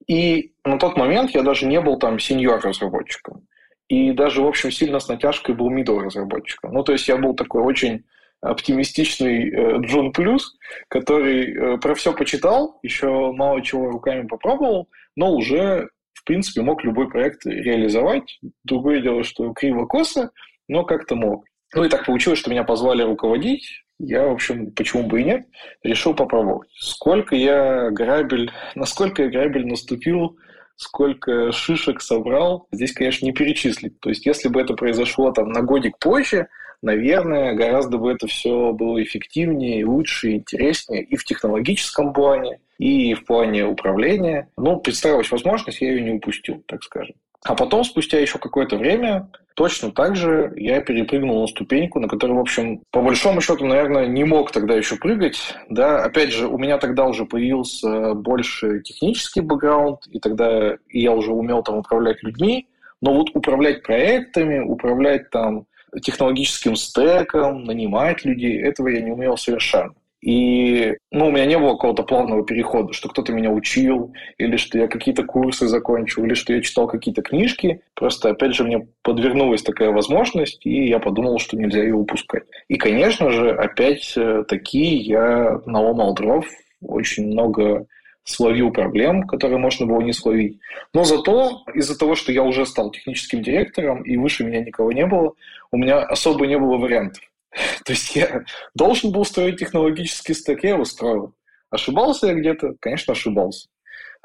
И 0.06 0.52
на 0.64 0.78
тот 0.78 0.96
момент 0.96 1.32
я 1.32 1.42
даже 1.42 1.66
не 1.66 1.80
был 1.80 1.98
там 1.98 2.20
сеньор 2.20 2.60
разработчиком. 2.60 3.46
И 3.88 4.12
даже, 4.12 4.42
в 4.42 4.46
общем, 4.46 4.70
сильно 4.70 5.00
с 5.00 5.08
натяжкой 5.08 5.56
был 5.56 5.72
middle 5.72 6.00
разработчиком. 6.00 6.72
Ну, 6.72 6.84
то 6.84 6.92
есть 6.92 7.08
я 7.08 7.16
был 7.16 7.34
такой 7.34 7.62
очень 7.62 8.04
оптимистичный 8.40 9.50
э, 9.50 9.80
Джон 9.80 10.12
Плюс, 10.12 10.56
который 10.88 11.52
э, 11.52 11.78
про 11.78 11.94
все 11.94 12.12
почитал, 12.12 12.78
еще 12.82 13.32
мало 13.32 13.62
чего 13.62 13.90
руками 13.90 14.26
попробовал, 14.26 14.88
но 15.16 15.32
уже, 15.32 15.88
в 16.12 16.24
принципе, 16.24 16.62
мог 16.62 16.84
любой 16.84 17.08
проект 17.08 17.44
реализовать. 17.46 18.38
Другое 18.64 19.00
дело, 19.00 19.24
что 19.24 19.52
криво-косо, 19.52 20.30
но 20.68 20.84
как-то 20.84 21.16
мог. 21.16 21.44
Ну 21.74 21.84
и 21.84 21.88
так 21.88 22.06
получилось, 22.06 22.38
что 22.38 22.50
меня 22.50 22.64
позвали 22.64 23.02
руководить. 23.02 23.84
Я, 23.98 24.26
в 24.26 24.32
общем, 24.32 24.70
почему 24.70 25.02
бы 25.02 25.20
и 25.20 25.24
нет, 25.24 25.46
решил 25.82 26.14
попробовать. 26.14 26.70
Сколько 26.78 27.34
я 27.34 27.90
грабель, 27.90 28.52
насколько 28.76 29.24
я 29.24 29.28
грабель 29.28 29.66
наступил, 29.66 30.38
сколько 30.76 31.50
шишек 31.50 32.00
собрал, 32.00 32.68
здесь, 32.70 32.92
конечно, 32.92 33.26
не 33.26 33.32
перечислить. 33.32 33.98
То 33.98 34.10
есть, 34.10 34.24
если 34.24 34.48
бы 34.48 34.60
это 34.60 34.74
произошло 34.74 35.32
там 35.32 35.50
на 35.50 35.62
годик 35.62 35.98
позже, 35.98 36.46
наверное, 36.82 37.54
гораздо 37.54 37.98
бы 37.98 38.12
это 38.12 38.26
все 38.26 38.72
было 38.72 39.02
эффективнее, 39.02 39.84
лучше, 39.84 40.32
интереснее 40.32 41.02
и 41.02 41.16
в 41.16 41.24
технологическом 41.24 42.12
плане, 42.12 42.60
и 42.78 43.14
в 43.14 43.24
плане 43.24 43.66
управления. 43.66 44.48
Но 44.56 44.76
представилась 44.76 45.30
возможность, 45.30 45.80
я 45.80 45.90
ее 45.90 46.02
не 46.02 46.12
упустил, 46.12 46.62
так 46.66 46.82
скажем. 46.82 47.14
А 47.44 47.54
потом, 47.54 47.84
спустя 47.84 48.18
еще 48.18 48.38
какое-то 48.38 48.76
время, 48.76 49.30
точно 49.54 49.92
так 49.92 50.16
же 50.16 50.52
я 50.56 50.80
перепрыгнул 50.80 51.42
на 51.42 51.46
ступеньку, 51.46 52.00
на 52.00 52.08
которой, 52.08 52.32
в 52.32 52.40
общем, 52.40 52.82
по 52.90 53.00
большому 53.00 53.40
счету, 53.40 53.64
наверное, 53.64 54.06
не 54.06 54.24
мог 54.24 54.50
тогда 54.50 54.74
еще 54.74 54.96
прыгать. 54.96 55.54
Да, 55.68 56.04
опять 56.04 56.32
же, 56.32 56.48
у 56.48 56.58
меня 56.58 56.78
тогда 56.78 57.06
уже 57.06 57.26
появился 57.26 58.14
больше 58.14 58.82
технический 58.82 59.40
бэкграунд, 59.40 60.00
и 60.10 60.18
тогда 60.18 60.76
я 60.88 61.12
уже 61.12 61.32
умел 61.32 61.62
там 61.62 61.78
управлять 61.78 62.22
людьми. 62.22 62.68
Но 63.00 63.14
вот 63.14 63.30
управлять 63.34 63.84
проектами, 63.84 64.58
управлять 64.58 65.30
там 65.30 65.66
технологическим 66.02 66.76
стеком, 66.76 67.64
нанимать 67.64 68.24
людей, 68.24 68.60
этого 68.62 68.88
я 68.88 69.00
не 69.00 69.10
умел 69.10 69.36
совершенно. 69.36 69.94
И 70.20 70.96
ну, 71.12 71.28
у 71.28 71.30
меня 71.30 71.46
не 71.46 71.58
было 71.58 71.72
какого-то 71.72 72.02
плавного 72.02 72.44
перехода, 72.44 72.92
что 72.92 73.08
кто-то 73.08 73.32
меня 73.32 73.50
учил, 73.50 74.12
или 74.36 74.56
что 74.56 74.76
я 74.76 74.88
какие-то 74.88 75.22
курсы 75.22 75.68
закончил, 75.68 76.24
или 76.24 76.34
что 76.34 76.52
я 76.52 76.60
читал 76.60 76.88
какие-то 76.88 77.22
книжки. 77.22 77.82
Просто, 77.94 78.30
опять 78.30 78.54
же, 78.54 78.64
мне 78.64 78.88
подвернулась 79.02 79.62
такая 79.62 79.90
возможность, 79.90 80.66
и 80.66 80.88
я 80.88 80.98
подумал, 80.98 81.38
что 81.38 81.56
нельзя 81.56 81.82
ее 81.82 81.94
упускать. 81.94 82.44
И, 82.66 82.76
конечно 82.76 83.30
же, 83.30 83.52
опять 83.52 84.12
э, 84.16 84.42
такие 84.48 84.96
я 84.96 85.60
наломал 85.66 86.14
дров, 86.14 86.46
очень 86.80 87.28
много 87.28 87.86
словил 88.24 88.70
проблем, 88.72 89.22
которые 89.22 89.58
можно 89.58 89.86
было 89.86 90.00
не 90.00 90.12
словить. 90.12 90.58
Но 90.92 91.04
зато 91.04 91.62
из-за 91.74 91.98
того, 91.98 92.14
что 92.14 92.30
я 92.30 92.42
уже 92.42 92.66
стал 92.66 92.90
техническим 92.90 93.42
директором, 93.42 94.02
и 94.02 94.16
выше 94.16 94.44
меня 94.44 94.60
никого 94.60 94.92
не 94.92 95.06
было, 95.06 95.32
у 95.72 95.76
меня 95.76 95.98
особо 95.98 96.46
не 96.46 96.58
было 96.58 96.76
вариантов. 96.76 97.22
То 97.84 97.92
есть 97.92 98.14
я 98.16 98.44
должен 98.74 99.12
был 99.12 99.24
строить 99.24 99.58
технологический 99.58 100.34
стек, 100.34 100.64
я 100.64 100.70
его 100.70 100.84
строил. 100.84 101.34
Ошибался 101.70 102.28
я 102.28 102.34
где-то? 102.34 102.74
Конечно, 102.80 103.12
ошибался. 103.12 103.68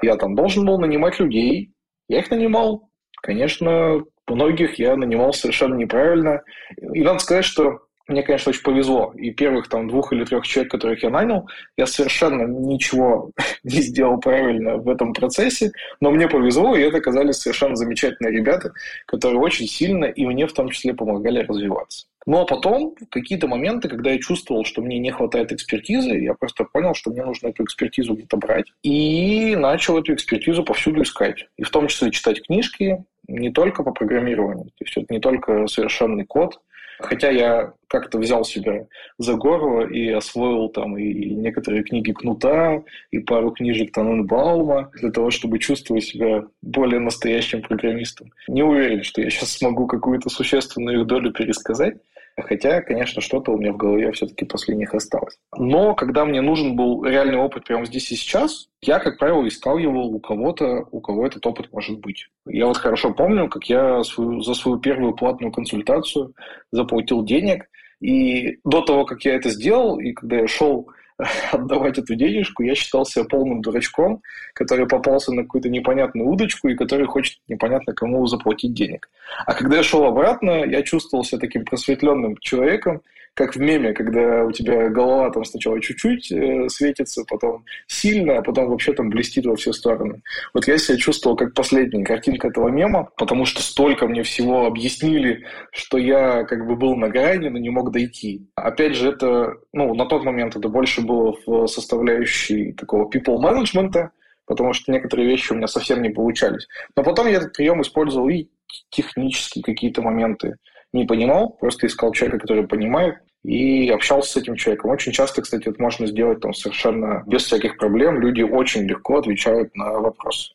Я 0.01 0.15
там 0.15 0.35
должен 0.35 0.65
был 0.65 0.79
нанимать 0.79 1.19
людей, 1.19 1.71
я 2.07 2.19
их 2.19 2.31
нанимал. 2.31 2.89
Конечно, 3.21 4.03
многих 4.27 4.79
я 4.79 4.95
нанимал 4.95 5.33
совершенно 5.33 5.75
неправильно. 5.75 6.41
И 6.77 7.01
надо 7.01 7.19
сказать, 7.19 7.45
что 7.45 7.79
мне, 8.07 8.21
конечно, 8.21 8.49
очень 8.49 8.63
повезло. 8.63 9.13
И 9.15 9.31
первых 9.31 9.69
там 9.69 9.87
двух 9.87 10.11
или 10.11 10.25
трех 10.25 10.45
человек, 10.45 10.71
которых 10.71 11.03
я 11.03 11.09
нанял, 11.09 11.47
я 11.77 11.85
совершенно 11.85 12.43
ничего 12.43 13.31
не 13.63 13.81
сделал 13.81 14.19
правильно 14.19 14.77
в 14.77 14.89
этом 14.89 15.13
процессе, 15.13 15.71
но 16.01 16.11
мне 16.11 16.27
повезло, 16.27 16.75
и 16.75 16.81
это 16.81 16.97
оказались 16.97 17.37
совершенно 17.37 17.75
замечательные 17.75 18.33
ребята, 18.33 18.73
которые 19.05 19.39
очень 19.39 19.67
сильно 19.67 20.05
и 20.05 20.25
мне 20.25 20.47
в 20.47 20.53
том 20.53 20.69
числе 20.69 20.93
помогали 20.93 21.39
развиваться. 21.39 22.07
Ну 22.25 22.39
а 22.39 22.45
потом, 22.45 22.95
какие-то 23.09 23.47
моменты, 23.47 23.89
когда 23.89 24.11
я 24.11 24.19
чувствовал, 24.19 24.63
что 24.63 24.81
мне 24.81 24.97
не 24.97 25.11
хватает 25.11 25.51
экспертизы, 25.51 26.15
я 26.19 26.33
просто 26.33 26.63
понял, 26.63 26.93
что 26.93 27.11
мне 27.11 27.23
нужно 27.23 27.49
эту 27.49 27.63
экспертизу 27.63 28.13
где-то 28.13 28.37
брать. 28.37 28.65
И 28.81 29.55
начал 29.57 29.97
эту 29.97 30.13
экспертизу 30.13 30.63
повсюду 30.63 31.01
искать. 31.01 31.47
И 31.57 31.63
в 31.63 31.69
том 31.69 31.87
числе 31.87 32.11
читать 32.11 32.45
книжки, 32.45 33.03
не 33.27 33.51
только 33.51 33.83
по 33.83 33.91
программированию. 33.91 34.65
То 34.65 34.85
есть 34.85 34.97
это 34.97 35.13
не 35.13 35.19
только 35.19 35.67
совершенный 35.67 36.25
код, 36.25 36.59
Хотя 36.99 37.29
я 37.29 37.73
как-то 37.87 38.17
взял 38.17 38.43
себя 38.43 38.87
за 39.17 39.35
горло 39.35 39.87
и 39.87 40.09
освоил 40.09 40.69
там 40.69 40.97
и 40.97 41.29
некоторые 41.29 41.83
книги 41.83 42.11
Кнута, 42.11 42.83
и 43.11 43.19
пару 43.19 43.51
книжек 43.51 43.91
Таненбаума 43.91 44.89
для 44.93 45.11
того, 45.11 45.29
чтобы 45.29 45.59
чувствовать 45.59 46.03
себя 46.03 46.45
более 46.61 46.99
настоящим 46.99 47.61
программистом. 47.61 48.31
Не 48.47 48.63
уверен, 48.63 49.03
что 49.03 49.21
я 49.21 49.29
сейчас 49.29 49.51
смогу 49.51 49.85
какую-то 49.85 50.29
существенную 50.29 51.01
их 51.01 51.07
долю 51.07 51.31
пересказать, 51.31 51.97
Хотя, 52.35 52.81
конечно, 52.81 53.21
что-то 53.21 53.51
у 53.51 53.59
меня 53.59 53.73
в 53.73 53.77
голове 53.77 54.11
все-таки 54.11 54.45
после 54.45 54.75
них 54.75 54.93
осталось. 54.93 55.37
Но 55.55 55.93
когда 55.93 56.25
мне 56.25 56.41
нужен 56.41 56.75
был 56.75 57.03
реальный 57.03 57.37
опыт 57.37 57.65
прямо 57.65 57.85
здесь 57.85 58.11
и 58.11 58.15
сейчас, 58.15 58.69
я, 58.81 58.99
как 58.99 59.19
правило, 59.19 59.47
искал 59.47 59.77
его 59.77 60.05
у 60.05 60.19
кого-то, 60.19 60.87
у 60.91 60.99
кого 60.99 61.27
этот 61.27 61.45
опыт 61.45 61.71
может 61.71 61.99
быть. 61.99 62.27
Я 62.47 62.65
вот 62.65 62.77
хорошо 62.77 63.13
помню, 63.13 63.49
как 63.49 63.65
я 63.65 64.03
свою, 64.03 64.41
за 64.41 64.55
свою 64.55 64.79
первую 64.79 65.13
платную 65.13 65.51
консультацию 65.51 66.33
заплатил 66.71 67.23
денег, 67.23 67.65
и 67.99 68.57
до 68.65 68.81
того, 68.81 69.05
как 69.05 69.23
я 69.23 69.35
это 69.35 69.49
сделал, 69.49 69.99
и 69.99 70.11
когда 70.11 70.37
я 70.37 70.47
шел 70.47 70.89
отдавать 71.51 71.97
эту 71.97 72.15
денежку, 72.15 72.63
я 72.63 72.75
считал 72.75 73.05
себя 73.05 73.25
полным 73.25 73.61
дурачком, 73.61 74.21
который 74.53 74.87
попался 74.87 75.31
на 75.31 75.43
какую-то 75.43 75.69
непонятную 75.69 76.27
удочку 76.27 76.67
и 76.67 76.75
который 76.75 77.05
хочет 77.05 77.39
непонятно 77.47 77.93
кому 77.93 78.25
заплатить 78.27 78.73
денег. 78.73 79.09
А 79.45 79.53
когда 79.53 79.77
я 79.77 79.83
шел 79.83 80.05
обратно, 80.05 80.63
я 80.65 80.81
чувствовал 80.83 81.23
себя 81.23 81.39
таким 81.39 81.65
просветленным 81.65 82.37
человеком, 82.37 83.01
как 83.33 83.55
в 83.55 83.59
меме, 83.59 83.93
когда 83.93 84.45
у 84.45 84.51
тебя 84.51 84.89
голова 84.89 85.31
там 85.31 85.43
сначала 85.43 85.81
чуть-чуть 85.81 86.31
э, 86.31 86.69
светится, 86.69 87.23
потом 87.27 87.65
сильно, 87.87 88.37
а 88.37 88.41
потом 88.41 88.69
вообще 88.69 88.93
там 88.93 89.09
блестит 89.09 89.45
во 89.45 89.55
все 89.55 89.73
стороны. 89.73 90.21
Вот 90.53 90.67
я 90.67 90.77
себя 90.77 90.97
чувствовал 90.97 91.35
как 91.35 91.53
последняя 91.53 92.03
картинка 92.03 92.49
этого 92.49 92.69
мема, 92.69 93.09
потому 93.17 93.45
что 93.45 93.61
столько 93.61 94.07
мне 94.07 94.23
всего 94.23 94.65
объяснили, 94.65 95.45
что 95.71 95.97
я 95.97 96.43
как 96.43 96.67
бы 96.67 96.75
был 96.75 96.95
на 96.95 97.09
грани, 97.09 97.49
но 97.49 97.57
не 97.57 97.69
мог 97.69 97.91
дойти. 97.91 98.47
Опять 98.55 98.95
же, 98.95 99.09
это, 99.09 99.55
ну, 99.73 99.93
на 99.95 100.05
тот 100.05 100.23
момент 100.23 100.55
это 100.55 100.69
больше 100.69 101.01
было 101.01 101.35
в 101.45 101.67
составляющей 101.67 102.73
такого 102.73 103.09
people 103.09 103.37
management, 103.37 104.09
потому 104.45 104.73
что 104.73 104.91
некоторые 104.91 105.27
вещи 105.27 105.53
у 105.53 105.55
меня 105.55 105.67
совсем 105.67 106.01
не 106.01 106.09
получались. 106.09 106.67
Но 106.95 107.03
потом 107.03 107.27
я 107.27 107.37
этот 107.37 107.53
прием 107.53 107.81
использовал 107.81 108.29
и 108.29 108.47
технические 108.89 109.63
какие-то 109.63 110.01
моменты 110.01 110.57
не 110.93 111.05
понимал, 111.05 111.49
просто 111.49 111.87
искал 111.87 112.11
человека, 112.13 112.39
который 112.39 112.67
понимает, 112.67 113.17
и 113.43 113.89
общался 113.89 114.31
с 114.31 114.37
этим 114.37 114.55
человеком. 114.55 114.91
Очень 114.91 115.11
часто, 115.11 115.41
кстати, 115.41 115.67
это 115.67 115.81
можно 115.81 116.07
сделать 116.07 116.39
там 116.39 116.53
совершенно 116.53 117.23
без 117.27 117.43
всяких 117.43 117.77
проблем. 117.77 118.21
Люди 118.21 118.41
очень 118.41 118.83
легко 118.83 119.17
отвечают 119.17 119.75
на 119.75 119.99
вопросы. 119.99 120.53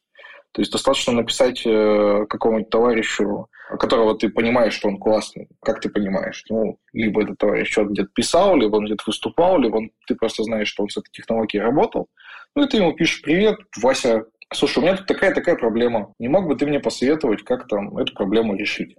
То 0.53 0.63
есть 0.63 0.73
достаточно 0.73 1.13
написать 1.13 1.63
э, 1.67 2.25
какому-нибудь 2.29 2.71
товарищу, 2.71 3.49
которого 3.79 4.17
ты 4.17 4.31
понимаешь, 4.31 4.73
что 4.73 4.89
он 4.89 4.97
классный. 4.97 5.49
Как 5.63 5.81
ты 5.81 5.91
понимаешь? 5.91 6.43
Ну, 6.49 6.79
либо 6.95 7.23
этот 7.23 7.37
товарищ 7.37 7.71
что-то 7.71 7.91
где-то 7.91 8.09
писал, 8.15 8.57
либо 8.57 8.77
он 8.77 8.87
где-то 8.87 9.03
выступал, 9.07 9.59
либо 9.59 9.77
он, 9.77 9.91
ты 10.07 10.15
просто 10.15 10.43
знаешь, 10.45 10.69
что 10.69 10.83
он 10.83 10.89
с 10.89 10.97
этой 10.97 11.11
технологией 11.11 11.63
работал. 11.63 12.09
Ну, 12.57 12.65
и 12.65 12.69
ты 12.69 12.79
ему 12.79 12.95
пишешь, 12.95 13.21
привет, 13.21 13.59
Вася, 13.77 14.25
слушай, 14.53 14.79
у 14.79 14.83
меня 14.83 14.97
тут 14.97 15.07
такая-такая 15.07 15.57
проблема. 15.57 16.15
Не 16.19 16.29
мог 16.29 16.47
бы 16.47 16.57
ты 16.57 16.67
мне 16.67 16.81
посоветовать, 16.81 17.45
как 17.45 17.69
там 17.69 17.99
эту 17.99 18.15
проблему 18.15 18.57
решить? 18.57 18.97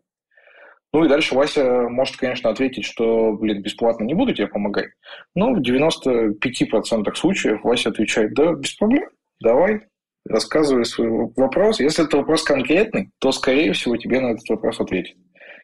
Ну 0.91 1.05
и 1.05 1.07
дальше 1.07 1.35
Вася 1.35 1.87
может, 1.89 2.17
конечно, 2.17 2.49
ответить, 2.49 2.85
что, 2.85 3.33
блин, 3.33 3.61
бесплатно 3.61 4.05
не 4.05 4.15
буду 4.15 4.33
тебе 4.33 4.47
помогать. 4.47 4.89
Но 5.35 5.53
в 5.53 5.61
95% 5.61 7.13
случаев 7.15 7.63
Вася 7.63 7.89
отвечает, 7.89 8.33
да, 8.33 8.53
без 8.53 8.73
проблем, 8.73 9.09
давай, 9.39 9.81
рассказывай 10.27 10.85
свой 10.85 11.31
вопрос. 11.35 11.79
Если 11.79 12.05
это 12.05 12.17
вопрос 12.17 12.43
конкретный, 12.43 13.11
то, 13.19 13.31
скорее 13.31 13.73
всего, 13.73 13.97
тебе 13.97 14.19
на 14.19 14.31
этот 14.31 14.49
вопрос 14.49 14.79
ответит. 14.79 15.15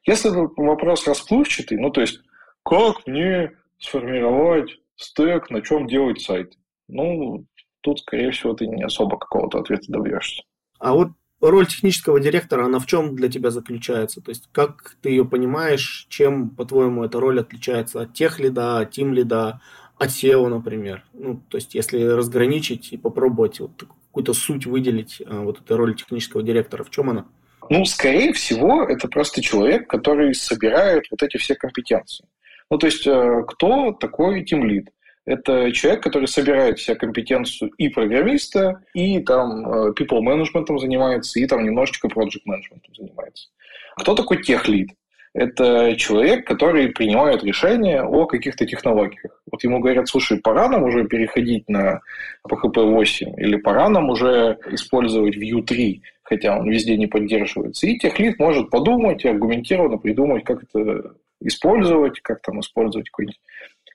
Если 0.05 0.29
вопрос 0.29 1.08
расплывчатый, 1.08 1.79
ну, 1.79 1.89
то 1.89 2.01
есть 2.01 2.20
как 2.63 3.05
мне 3.08 3.51
сформировать 3.79 4.77
стек, 4.96 5.50
на 5.50 5.62
чем 5.62 5.88
делать 5.88 6.22
сайт? 6.22 6.53
Ну, 6.88 7.46
тут, 7.82 8.00
скорее 8.00 8.32
всего, 8.32 8.53
ты 8.53 8.67
не 8.67 8.84
особо 8.84 9.17
какого-то 9.17 9.60
ответа 9.60 9.86
добьешься. 9.88 10.44
А 10.79 10.94
вот 10.94 11.10
роль 11.41 11.67
технического 11.67 12.19
директора, 12.19 12.65
она 12.65 12.79
в 12.79 12.85
чем 12.85 13.15
для 13.15 13.29
тебя 13.29 13.51
заключается? 13.51 14.21
То 14.21 14.29
есть 14.29 14.49
как 14.51 14.95
ты 15.01 15.09
ее 15.09 15.25
понимаешь, 15.25 16.07
чем, 16.09 16.49
по-твоему, 16.49 17.03
эта 17.03 17.19
роль 17.19 17.39
отличается 17.39 18.01
от 18.01 18.13
тех 18.13 18.39
лида, 18.39 18.79
от 18.79 18.91
тим 18.91 19.13
лида, 19.13 19.61
от 19.97 20.09
SEO, 20.09 20.47
например? 20.47 21.03
Ну, 21.13 21.41
то 21.49 21.57
есть 21.57 21.75
если 21.75 22.01
разграничить 22.03 22.93
и 22.93 22.97
попробовать 22.97 23.59
вот 23.59 23.83
какую-то 24.07 24.33
суть 24.33 24.65
выделить 24.65 25.21
а, 25.25 25.41
вот 25.41 25.59
этой 25.61 25.75
роли 25.75 25.93
технического 25.93 26.41
директора, 26.41 26.83
в 26.83 26.89
чем 26.89 27.09
она? 27.09 27.25
Ну, 27.69 27.83
скорее 27.85 28.31
всего, 28.33 28.83
это 28.83 29.07
просто 29.07 29.41
человек, 29.41 29.89
который 29.89 30.33
собирает 30.35 31.05
вот 31.09 31.23
эти 31.23 31.37
все 31.37 31.55
компетенции. 31.55 32.25
Ну, 32.69 32.77
то 32.77 32.85
есть, 32.87 33.05
э, 33.07 33.43
кто 33.47 33.91
такой 33.91 34.43
тимлид? 34.43 34.89
Это 35.25 35.72
человек, 35.72 36.03
который 36.03 36.27
собирает 36.27 36.77
вся 36.77 36.96
компетенцию 36.96 37.72
и 37.77 37.89
программиста, 37.89 38.84
и 38.94 39.20
там 39.20 39.67
э, 39.67 39.94
people 39.98 40.22
management 40.22 40.77
занимается, 40.77 41.39
и 41.39 41.48
там 41.48 41.63
немножечко 41.65 42.08
project 42.08 42.44
management 42.48 42.84
занимается. 42.96 43.50
Кто 43.98 44.13
такой 44.13 44.44
техлид? 44.44 44.91
Это 45.34 45.96
человек, 45.98 46.48
который 46.48 46.89
принимает 46.89 47.44
решения 47.44 48.01
о 48.01 48.25
каких-то 48.25 48.65
технологиях. 48.65 49.41
Вот 49.51 49.62
ему 49.65 49.79
говорят, 49.79 50.08
слушай, 50.08 50.39
пора 50.39 50.70
нам 50.70 50.84
уже 50.84 51.05
переходить 51.05 51.67
на 51.67 52.00
PHP 52.48 52.82
8, 52.82 53.34
или 53.41 53.58
пора 53.58 53.89
нам 53.89 54.10
уже 54.10 54.58
использовать 54.72 55.36
Vue 55.36 55.62
3, 55.62 56.01
хотя 56.24 56.58
он 56.58 56.70
везде 56.70 56.96
не 56.96 57.08
поддерживается. 57.08 57.86
И 57.86 57.98
техлид 57.98 58.39
может 58.39 58.70
подумать 58.70 59.25
и 59.25 59.27
аргументированно 59.27 59.98
придумать, 59.98 60.46
как 60.46 60.63
это 60.63 61.15
использовать, 61.41 62.22
как 62.22 62.41
там 62.41 62.62
использовать 62.62 63.10
какой-нибудь 63.10 63.41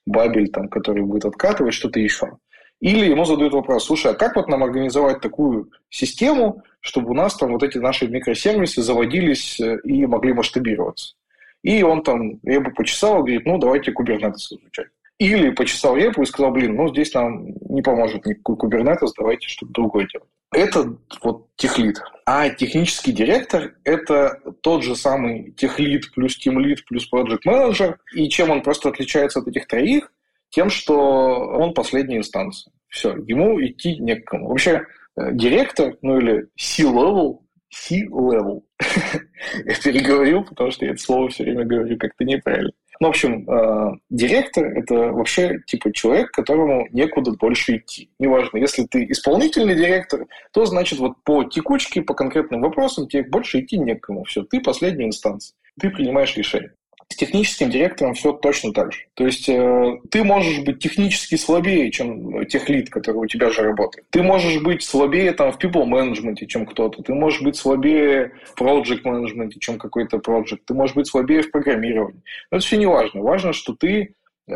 бабель, 0.06 0.50
там, 0.50 0.68
который 0.68 1.02
будет 1.02 1.24
откатывать, 1.24 1.74
что-то 1.74 2.00
еще. 2.00 2.38
Или 2.80 3.10
ему 3.10 3.24
задают 3.24 3.52
вопрос, 3.52 3.84
слушай, 3.84 4.12
а 4.12 4.14
как 4.14 4.36
вот 4.36 4.48
нам 4.48 4.64
организовать 4.64 5.20
такую 5.20 5.70
систему, 5.90 6.62
чтобы 6.80 7.10
у 7.10 7.14
нас 7.14 7.36
там 7.36 7.52
вот 7.52 7.62
эти 7.62 7.76
наши 7.76 8.08
микросервисы 8.08 8.82
заводились 8.82 9.60
э, 9.60 9.78
и 9.84 10.06
могли 10.06 10.32
масштабироваться? 10.32 11.14
И 11.62 11.82
он 11.82 12.02
там 12.02 12.40
репу 12.42 12.70
почесал 12.72 13.16
и 13.16 13.20
говорит, 13.20 13.44
ну, 13.44 13.58
давайте 13.58 13.92
Kubernetes 13.92 14.48
изучать. 14.50 14.88
Или 15.18 15.50
почесал 15.50 15.94
репу 15.94 16.22
и 16.22 16.26
сказал, 16.26 16.52
блин, 16.52 16.74
ну, 16.74 16.88
здесь 16.88 17.12
нам 17.12 17.48
не 17.68 17.82
поможет 17.82 18.24
никакой 18.24 18.56
Kubernetes, 18.56 19.10
давайте 19.14 19.48
что-то 19.48 19.72
другое 19.72 20.08
делать. 20.10 20.28
Это 20.52 20.96
вот 21.22 21.48
техлит. 21.56 22.00
А 22.26 22.48
технический 22.50 23.12
директор– 23.12 23.74
это 23.84 24.40
тот 24.62 24.82
же 24.82 24.96
самый 24.96 25.52
техлит 25.52 26.12
плюс 26.12 26.36
тимлит 26.36 26.84
плюс 26.86 27.06
проект 27.06 27.44
менеджер. 27.44 27.98
И 28.14 28.28
чем 28.28 28.50
он 28.50 28.62
просто 28.62 28.88
отличается 28.88 29.38
от 29.38 29.48
этих 29.48 29.66
троих? 29.68 30.12
Тем, 30.48 30.68
что 30.70 30.96
он 30.96 31.72
последняя 31.72 32.18
инстанция. 32.18 32.72
Все, 32.88 33.14
ему 33.28 33.64
идти 33.64 33.96
некому. 33.98 34.48
Вообще, 34.48 34.86
э, 35.16 35.32
директор, 35.32 35.96
ну 36.02 36.18
или 36.18 36.48
C-level, 36.56 37.38
C-level. 37.70 38.62
Я 39.64 39.74
переговорил, 39.76 40.44
потому 40.44 40.72
что 40.72 40.84
я 40.84 40.92
это 40.92 41.00
слово 41.00 41.28
все 41.28 41.44
время 41.44 41.64
говорю 41.64 41.96
как-то 41.96 42.24
неправильно. 42.24 42.72
Ну, 43.00 43.06
в 43.06 43.10
общем, 43.10 43.48
э, 43.48 43.96
директор– 44.10 44.66
это 44.76 44.94
вообще 44.94 45.60
типа 45.66 45.90
человек, 45.90 46.32
которому 46.32 46.86
некуда 46.92 47.32
больше 47.32 47.78
идти. 47.78 48.10
Неважно, 48.18 48.58
если 48.58 48.84
ты 48.84 49.06
исполнительный 49.10 49.74
директор, 49.74 50.26
то 50.52 50.66
значит 50.66 50.98
вот 50.98 51.14
по 51.24 51.44
текучке, 51.44 52.02
по 52.02 52.12
конкретным 52.12 52.60
вопросам 52.60 53.08
тебе 53.08 53.22
больше 53.22 53.60
идти 53.60 53.78
некому. 53.78 54.24
Все, 54.24 54.42
ты 54.42 54.60
последняя 54.60 55.06
инстанция. 55.06 55.56
Ты 55.80 55.88
принимаешь 55.88 56.36
решение. 56.36 56.74
С 57.12 57.16
техническим 57.16 57.70
директором 57.70 58.14
все 58.14 58.32
точно 58.32 58.72
так 58.72 58.92
же. 58.92 59.00
То 59.14 59.26
есть 59.26 59.48
э, 59.48 59.98
ты 60.10 60.22
можешь 60.22 60.60
быть 60.60 60.78
технически 60.78 61.34
слабее, 61.34 61.90
чем 61.90 62.46
тех 62.46 62.68
лид, 62.68 62.88
которые 62.88 63.22
у 63.22 63.26
тебя 63.26 63.50
же 63.50 63.62
работают. 63.62 64.06
Ты 64.10 64.22
можешь 64.22 64.62
быть 64.62 64.84
слабее 64.84 65.32
там, 65.32 65.50
в 65.52 65.58
people 65.58 65.84
management, 65.84 66.36
чем 66.46 66.66
кто-то. 66.66 67.02
Ты 67.02 67.12
можешь 67.12 67.42
быть 67.42 67.56
слабее 67.56 68.32
в 68.44 68.60
project 68.60 69.02
management, 69.02 69.50
чем 69.58 69.76
какой-то 69.78 70.18
project. 70.18 70.60
Ты 70.66 70.74
можешь 70.74 70.94
быть 70.94 71.08
слабее 71.08 71.42
в 71.42 71.50
программировании. 71.50 72.22
Но 72.52 72.58
это 72.58 72.66
все 72.66 72.76
не 72.76 72.86
важно. 72.86 73.22
Важно, 73.22 73.52
что 73.52 73.74
ты 73.74 74.14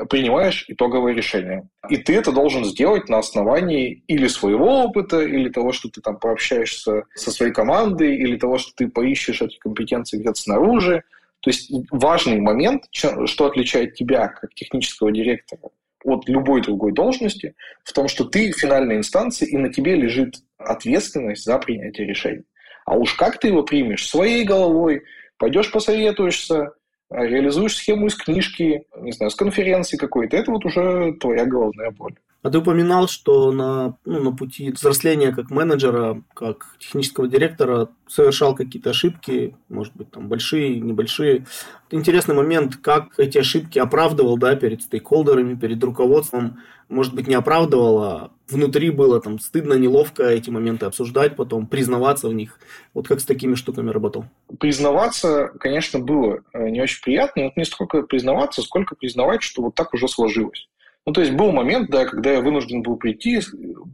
принимаешь 0.08 0.64
итоговое 0.68 1.12
решение. 1.12 1.68
И 1.88 1.96
ты 1.96 2.14
это 2.16 2.32
должен 2.32 2.64
сделать 2.64 3.08
на 3.08 3.18
основании 3.18 4.02
или 4.06 4.26
своего 4.26 4.84
опыта, 4.84 5.20
или 5.20 5.48
того, 5.48 5.72
что 5.72 5.88
ты 5.88 6.00
там 6.00 6.18
пообщаешься 6.18 7.04
со 7.14 7.30
своей 7.30 7.52
командой, 7.52 8.16
или 8.16 8.36
того, 8.36 8.58
что 8.58 8.72
ты 8.74 8.88
поищешь 8.88 9.42
эти 9.42 9.58
компетенции 9.58 10.18
где-то 10.18 10.40
снаружи. 10.40 11.02
То 11.44 11.50
есть 11.50 11.70
важный 11.90 12.40
момент, 12.40 12.84
что 12.90 13.44
отличает 13.44 13.94
тебя 13.94 14.28
как 14.28 14.54
технического 14.54 15.12
директора 15.12 15.60
от 16.02 16.26
любой 16.26 16.62
другой 16.62 16.92
должности, 16.92 17.54
в 17.84 17.92
том, 17.92 18.08
что 18.08 18.24
ты 18.24 18.50
финальная 18.52 18.96
инстанция, 18.96 19.48
и 19.48 19.56
на 19.58 19.70
тебе 19.70 19.94
лежит 19.94 20.36
ответственность 20.56 21.44
за 21.44 21.58
принятие 21.58 22.06
решений. 22.06 22.44
А 22.86 22.96
уж 22.96 23.12
как 23.12 23.38
ты 23.38 23.48
его 23.48 23.62
примешь? 23.62 24.08
Своей 24.08 24.44
головой, 24.44 25.02
пойдешь 25.36 25.70
посоветуешься, 25.70 26.72
реализуешь 27.10 27.76
схему 27.76 28.06
из 28.06 28.14
книжки, 28.14 28.84
не 28.96 29.12
знаю, 29.12 29.30
с 29.30 29.34
конференции 29.34 29.98
какой-то, 29.98 30.38
это 30.38 30.50
вот 30.50 30.64
уже 30.64 31.12
твоя 31.20 31.44
головная 31.44 31.90
боль. 31.90 32.14
А 32.44 32.50
ты 32.50 32.58
упоминал, 32.58 33.08
что 33.08 33.52
на, 33.52 33.96
ну, 34.04 34.22
на 34.22 34.30
пути 34.30 34.70
взросления 34.70 35.32
как 35.32 35.50
менеджера, 35.50 36.22
как 36.34 36.76
технического 36.78 37.26
директора 37.26 37.88
совершал 38.06 38.54
какие-то 38.54 38.90
ошибки, 38.90 39.56
может 39.70 39.96
быть, 39.96 40.10
там 40.10 40.28
большие, 40.28 40.78
небольшие. 40.78 41.46
Интересный 41.90 42.34
момент, 42.34 42.76
как 42.76 43.18
эти 43.18 43.38
ошибки 43.38 43.78
оправдывал 43.78 44.36
да, 44.36 44.56
перед 44.56 44.82
стейкхолдерами, 44.82 45.54
перед 45.54 45.82
руководством. 45.82 46.58
Может 46.90 47.14
быть, 47.14 47.28
не 47.28 47.34
оправдывал, 47.34 48.02
а 48.02 48.30
внутри 48.50 48.90
было 48.90 49.22
там 49.22 49.38
стыдно, 49.38 49.72
неловко 49.72 50.24
эти 50.24 50.50
моменты 50.50 50.84
обсуждать, 50.84 51.36
потом 51.36 51.66
признаваться 51.66 52.28
в 52.28 52.34
них. 52.34 52.58
Вот 52.92 53.08
как 53.08 53.20
с 53.20 53.24
такими 53.24 53.54
штуками 53.54 53.88
работал? 53.88 54.26
Признаваться, 54.60 55.50
конечно, 55.58 55.98
было 55.98 56.42
э, 56.52 56.68
не 56.68 56.82
очень 56.82 57.02
приятно, 57.02 57.44
но 57.44 57.52
не 57.56 57.64
столько 57.64 58.02
признаваться, 58.02 58.60
сколько 58.60 58.94
признавать, 58.94 59.42
что 59.42 59.62
вот 59.62 59.74
так 59.74 59.94
уже 59.94 60.08
сложилось. 60.08 60.68
Ну, 61.06 61.12
то 61.12 61.20
есть 61.20 61.32
был 61.32 61.52
момент, 61.52 61.90
да, 61.90 62.06
когда 62.06 62.32
я 62.32 62.40
вынужден 62.40 62.82
был 62.82 62.96
прийти, 62.96 63.40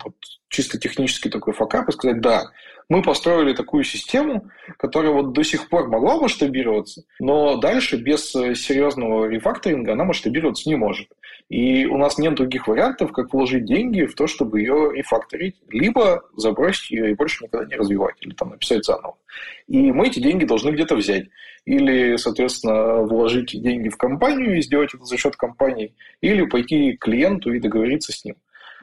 вот, 0.04 0.14
чисто 0.48 0.78
технический 0.78 1.28
такой 1.28 1.52
факап, 1.54 1.88
и 1.88 1.92
сказать, 1.92 2.20
да, 2.20 2.50
мы 2.88 3.02
построили 3.02 3.52
такую 3.52 3.84
систему, 3.84 4.48
которая 4.76 5.12
вот 5.12 5.32
до 5.32 5.42
сих 5.42 5.68
пор 5.68 5.88
могла 5.88 6.20
масштабироваться, 6.20 7.04
но 7.18 7.56
дальше 7.56 7.96
без 7.96 8.30
серьезного 8.30 9.26
рефакторинга 9.26 9.92
она 9.92 10.04
масштабироваться 10.04 10.68
не 10.68 10.76
может. 10.76 11.08
И 11.50 11.84
у 11.84 11.98
нас 11.98 12.16
нет 12.16 12.36
других 12.36 12.68
вариантов, 12.68 13.10
как 13.10 13.32
вложить 13.32 13.64
деньги 13.64 14.04
в 14.04 14.14
то, 14.14 14.28
чтобы 14.28 14.60
ее 14.60 14.92
рефакторить, 14.94 15.56
либо 15.68 16.22
забросить 16.36 16.92
ее 16.92 17.10
и 17.10 17.14
больше 17.14 17.42
никогда 17.42 17.66
не 17.66 17.74
развивать, 17.74 18.14
или 18.20 18.32
там 18.34 18.50
написать 18.50 18.84
заново. 18.84 19.16
И 19.66 19.90
мы 19.90 20.06
эти 20.06 20.20
деньги 20.20 20.44
должны 20.44 20.70
где-то 20.70 20.94
взять. 20.94 21.26
Или, 21.64 22.16
соответственно, 22.16 23.02
вложить 23.02 23.60
деньги 23.60 23.88
в 23.88 23.96
компанию 23.96 24.58
и 24.58 24.62
сделать 24.62 24.94
это 24.94 25.04
за 25.04 25.16
счет 25.16 25.34
компании, 25.34 25.96
или 26.20 26.46
пойти 26.46 26.92
к 26.92 27.04
клиенту 27.04 27.52
и 27.52 27.58
договориться 27.58 28.12
с 28.12 28.24
ним. 28.24 28.36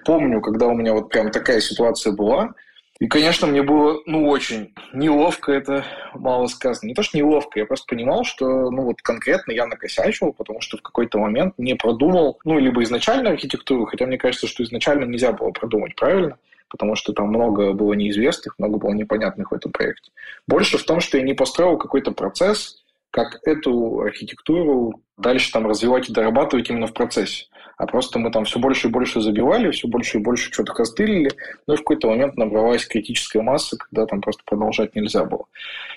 Помню, 0.06 0.42
когда 0.42 0.68
у 0.68 0.76
меня 0.76 0.92
вот 0.92 1.08
прям 1.08 1.32
такая 1.32 1.62
ситуация 1.62 2.12
была, 2.12 2.54
и, 3.00 3.08
конечно, 3.08 3.46
мне 3.46 3.62
было, 3.62 4.02
ну, 4.06 4.28
очень 4.28 4.74
неловко, 4.92 5.52
это 5.52 5.86
мало 6.16 6.48
сказано. 6.48 6.88
Не 6.88 6.96
то, 6.96 7.04
что 7.04 7.18
неловко, 7.18 7.60
я 7.60 7.66
просто 7.66 7.86
понимал, 7.88 8.24
что, 8.24 8.72
ну, 8.72 8.84
вот 8.84 9.02
конкретно 9.02 9.52
я 9.52 9.68
накосячил, 9.68 10.34
потому 10.34 10.62
что 10.62 10.78
в 10.78 10.82
какой-то 10.82 11.20
момент 11.20 11.54
не 11.58 11.76
продумал, 11.76 12.40
ну, 12.44 12.58
либо 12.58 12.82
изначально 12.84 13.32
архитектуру, 13.32 13.86
хотя 13.86 14.06
мне 14.08 14.18
кажется, 14.18 14.48
что 14.48 14.64
изначально 14.64 15.06
нельзя 15.06 15.32
было 15.32 15.52
продумать 15.52 15.96
правильно, 15.96 16.38
потому 16.70 16.96
что 16.96 17.14
там 17.14 17.28
много 17.28 17.74
было 17.74 17.94
неизвестных, 17.94 18.58
много 18.58 18.78
было 18.78 18.94
непонятных 18.94 19.52
в 19.52 19.56
этом 19.56 19.72
проекте. 19.72 20.12
Больше 20.48 20.80
в 20.80 20.84
том, 20.84 21.00
что 21.00 21.18
я 21.18 21.24
не 21.24 21.36
построил 21.36 21.78
какой-то 21.78 22.12
процесс, 22.12 22.84
как 23.12 23.39
эту 23.43 24.02
архитектуру 24.02 25.02
дальше 25.17 25.52
там 25.52 25.67
развивать 25.67 26.10
и 26.10 26.13
дорабатывать 26.13 26.70
именно 26.70 26.88
в 26.88 26.93
процессе 26.93 27.46
а 27.78 27.86
просто 27.86 28.17
мы 28.20 28.32
там 28.32 28.43
все 28.43 28.60
больше 28.60 28.88
и 28.88 28.91
больше 28.91 29.22
забивали, 29.22 29.72
все 29.72 29.88
больше 29.88 30.17
и 30.17 30.22
больше 30.22 30.52
что-то 30.52 30.74
костылили, 30.74 31.32
ну 31.67 31.76
и 31.76 31.78
в 31.78 31.82
какой-то 31.82 32.10
момент 32.10 32.36
набралась 32.36 32.86
критическая 32.86 33.41
масса, 33.41 33.78
когда 33.78 34.06
там 34.08 34.20
просто 34.20 34.41
продолжать 34.46 34.96
нельзя 34.96 35.24
было. 35.24 35.46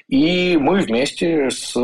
И 0.08 0.58
мы 0.60 0.80
вместе 0.80 1.50
с 1.50 1.74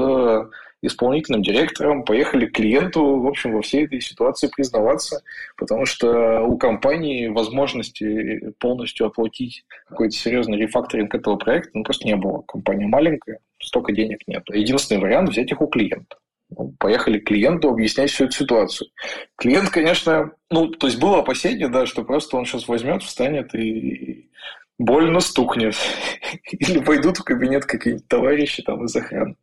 исполнительным 0.83 1.43
директором 1.43 2.05
поехали 2.05 2.45
к 2.45 2.53
клиенту, 2.53 3.21
в 3.21 3.27
общем, 3.27 3.55
во 3.55 3.63
всей 3.63 3.87
этой 3.87 4.01
ситуации 4.03 4.51
признаваться, 4.55 5.23
потому 5.57 5.87
что 5.87 6.43
у 6.43 6.59
компании 6.59 7.29
возможности 7.29 8.53
полностью 8.59 9.07
оплатить 9.07 9.65
какой-то 9.89 10.15
серьезный 10.15 10.59
рефакторинг 10.59 11.15
этого 11.15 11.37
проекта 11.37 11.71
ну, 11.73 11.83
просто 11.83 12.07
не 12.07 12.17
было. 12.17 12.43
Компания 12.47 12.87
маленькая, 12.87 13.41
столько 13.61 13.93
денег 13.93 14.21
нет. 14.27 14.45
Единственный 14.53 15.01
вариант 15.01 15.31
взять 15.31 15.51
их 15.51 15.61
у 15.61 15.67
клиента. 15.67 16.17
Ну, 16.51 16.75
поехали 16.79 17.19
к 17.19 17.27
клиенту 17.27 17.71
объяснять 17.71 18.11
всю 18.11 18.25
эту 18.25 18.35
ситуацию. 18.35 18.89
Клиент, 19.37 19.71
конечно, 19.71 20.31
ну, 20.51 20.69
то 20.69 20.87
есть 20.87 21.01
было 21.01 21.19
опасение, 21.19 21.69
да, 21.69 21.87
что 21.87 22.05
просто 22.05 22.37
он 22.37 22.45
сейчас 22.45 22.69
возьмет, 22.69 23.03
встанет 23.03 23.55
и 23.55 24.31
больно 24.79 25.21
стукнет. 25.21 25.75
Или 26.53 26.79
пойдут 26.79 27.19
в 27.19 27.25
кабинет 27.25 27.65
какие-нибудь 27.65 28.09
товарищи 28.09 28.63
там 28.63 28.85
из 28.85 28.95
охраны. 28.95 29.37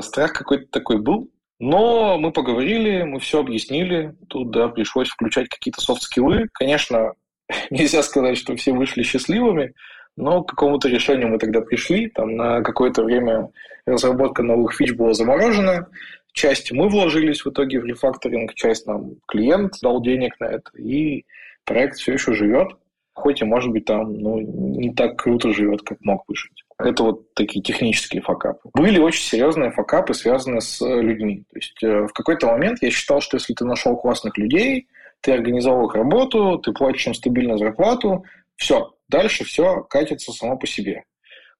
Страх 0.00 0.32
какой-то 0.32 0.66
такой 0.70 1.00
был. 1.00 1.30
Но 1.58 2.16
мы 2.16 2.32
поговорили, 2.32 3.02
мы 3.02 3.20
все 3.20 3.40
объяснили. 3.40 4.14
Тут, 4.28 4.50
да, 4.50 4.68
пришлось 4.68 5.08
включать 5.08 5.48
какие-то 5.48 5.80
софт-скиллы. 5.80 6.48
Конечно, 6.52 7.12
нельзя 7.70 8.02
сказать, 8.02 8.38
что 8.38 8.56
все 8.56 8.72
вышли 8.72 9.02
счастливыми, 9.02 9.74
но 10.20 10.42
к 10.42 10.50
какому-то 10.50 10.88
решению 10.88 11.28
мы 11.28 11.38
тогда 11.38 11.60
пришли. 11.60 12.08
Там 12.08 12.36
на 12.36 12.62
какое-то 12.62 13.02
время 13.02 13.50
разработка 13.86 14.42
новых 14.42 14.74
фич 14.74 14.92
была 14.94 15.14
заморожена. 15.14 15.88
Часть 16.32 16.70
мы 16.72 16.88
вложились 16.88 17.44
в 17.44 17.50
итоге 17.50 17.80
в 17.80 17.84
рефакторинг, 17.84 18.54
часть 18.54 18.86
нам 18.86 19.16
клиент 19.26 19.74
дал 19.82 20.00
денег 20.00 20.38
на 20.38 20.44
это. 20.44 20.70
И 20.78 21.24
проект 21.64 21.96
все 21.96 22.12
еще 22.12 22.34
живет, 22.34 22.68
хоть 23.14 23.42
и, 23.42 23.44
может 23.44 23.72
быть, 23.72 23.86
там 23.86 24.12
ну, 24.12 24.40
не 24.40 24.94
так 24.94 25.16
круто 25.16 25.52
живет, 25.52 25.82
как 25.82 25.98
мог 26.02 26.24
бы 26.26 26.36
жить. 26.36 26.64
Это 26.78 27.02
вот 27.02 27.34
такие 27.34 27.62
технические 27.62 28.22
факапы. 28.22 28.70
Были 28.74 28.98
очень 28.98 29.22
серьезные 29.22 29.70
факапы, 29.70 30.14
связанные 30.14 30.60
с 30.60 30.80
э, 30.80 31.02
людьми. 31.02 31.44
То 31.50 31.58
есть 31.58 31.82
э, 31.82 32.06
в 32.06 32.12
какой-то 32.12 32.46
момент 32.46 32.78
я 32.80 32.90
считал, 32.90 33.20
что 33.20 33.36
если 33.36 33.52
ты 33.52 33.64
нашел 33.64 33.96
классных 33.96 34.38
людей, 34.38 34.86
ты 35.20 35.32
организовал 35.32 35.88
их 35.88 35.94
работу, 35.94 36.58
ты 36.58 36.72
платишь 36.72 37.06
им 37.06 37.14
стабильную 37.14 37.58
зарплату, 37.58 38.24
все, 38.56 38.94
дальше 39.10 39.44
все 39.44 39.82
катится 39.82 40.32
само 40.32 40.56
по 40.56 40.66
себе. 40.66 41.04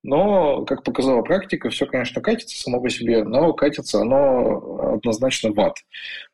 Но, 0.02 0.64
как 0.64 0.82
показала 0.82 1.20
практика, 1.20 1.68
все, 1.68 1.84
конечно, 1.84 2.22
катится 2.22 2.58
само 2.58 2.80
по 2.80 2.88
себе, 2.88 3.22
но 3.22 3.52
катится 3.52 4.00
оно 4.00 4.94
однозначно 4.94 5.52
в 5.52 5.60
ад. 5.60 5.76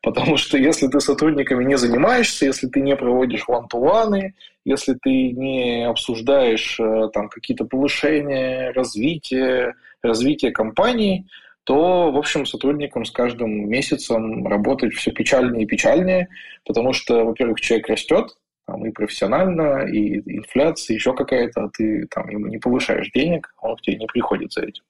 Потому 0.01 0.37
что 0.37 0.57
если 0.57 0.87
ты 0.87 1.01
сотрудниками 1.01 1.65
не 1.65 1.77
занимаешься, 1.77 2.45
если 2.45 2.67
ты 2.67 2.79
не 2.79 2.95
проводишь 2.95 3.45
ван-ту-ваны, 3.45 4.35
если 4.63 4.93
ты 4.93 5.31
не 5.31 5.85
обсуждаешь 5.85 6.79
э, 6.79 7.09
там 7.13 7.27
какие-то 7.27 7.65
повышения, 7.65 8.71
развитие, 8.71 9.75
развитие 10.01 10.51
компании, 10.51 11.27
то, 11.65 12.11
в 12.11 12.17
общем, 12.17 12.45
сотрудникам 12.45 13.03
с 13.03 13.11
каждым 13.11 13.69
месяцем 13.69 14.47
работать 14.47 14.93
все 14.93 15.11
печальнее 15.11 15.63
и 15.63 15.67
печальнее, 15.67 16.29
потому 16.65 16.93
что, 16.93 17.25
во-первых, 17.25 17.59
человек 17.59 17.89
растет, 17.89 18.37
там, 18.67 18.85
и 18.85 18.91
профессионально, 18.91 19.85
и 19.85 20.19
инфляция, 20.37 20.95
еще 20.95 21.13
какая-то, 21.13 21.63
а 21.63 21.69
ты 21.69 22.05
там 22.07 22.29
ему 22.29 22.47
не 22.47 22.57
повышаешь 22.57 23.09
денег, 23.11 23.53
он 23.61 23.77
к 23.77 23.81
тебе 23.81 23.97
не 23.97 24.07
приходит 24.07 24.51
за 24.51 24.61
этим. 24.61 24.83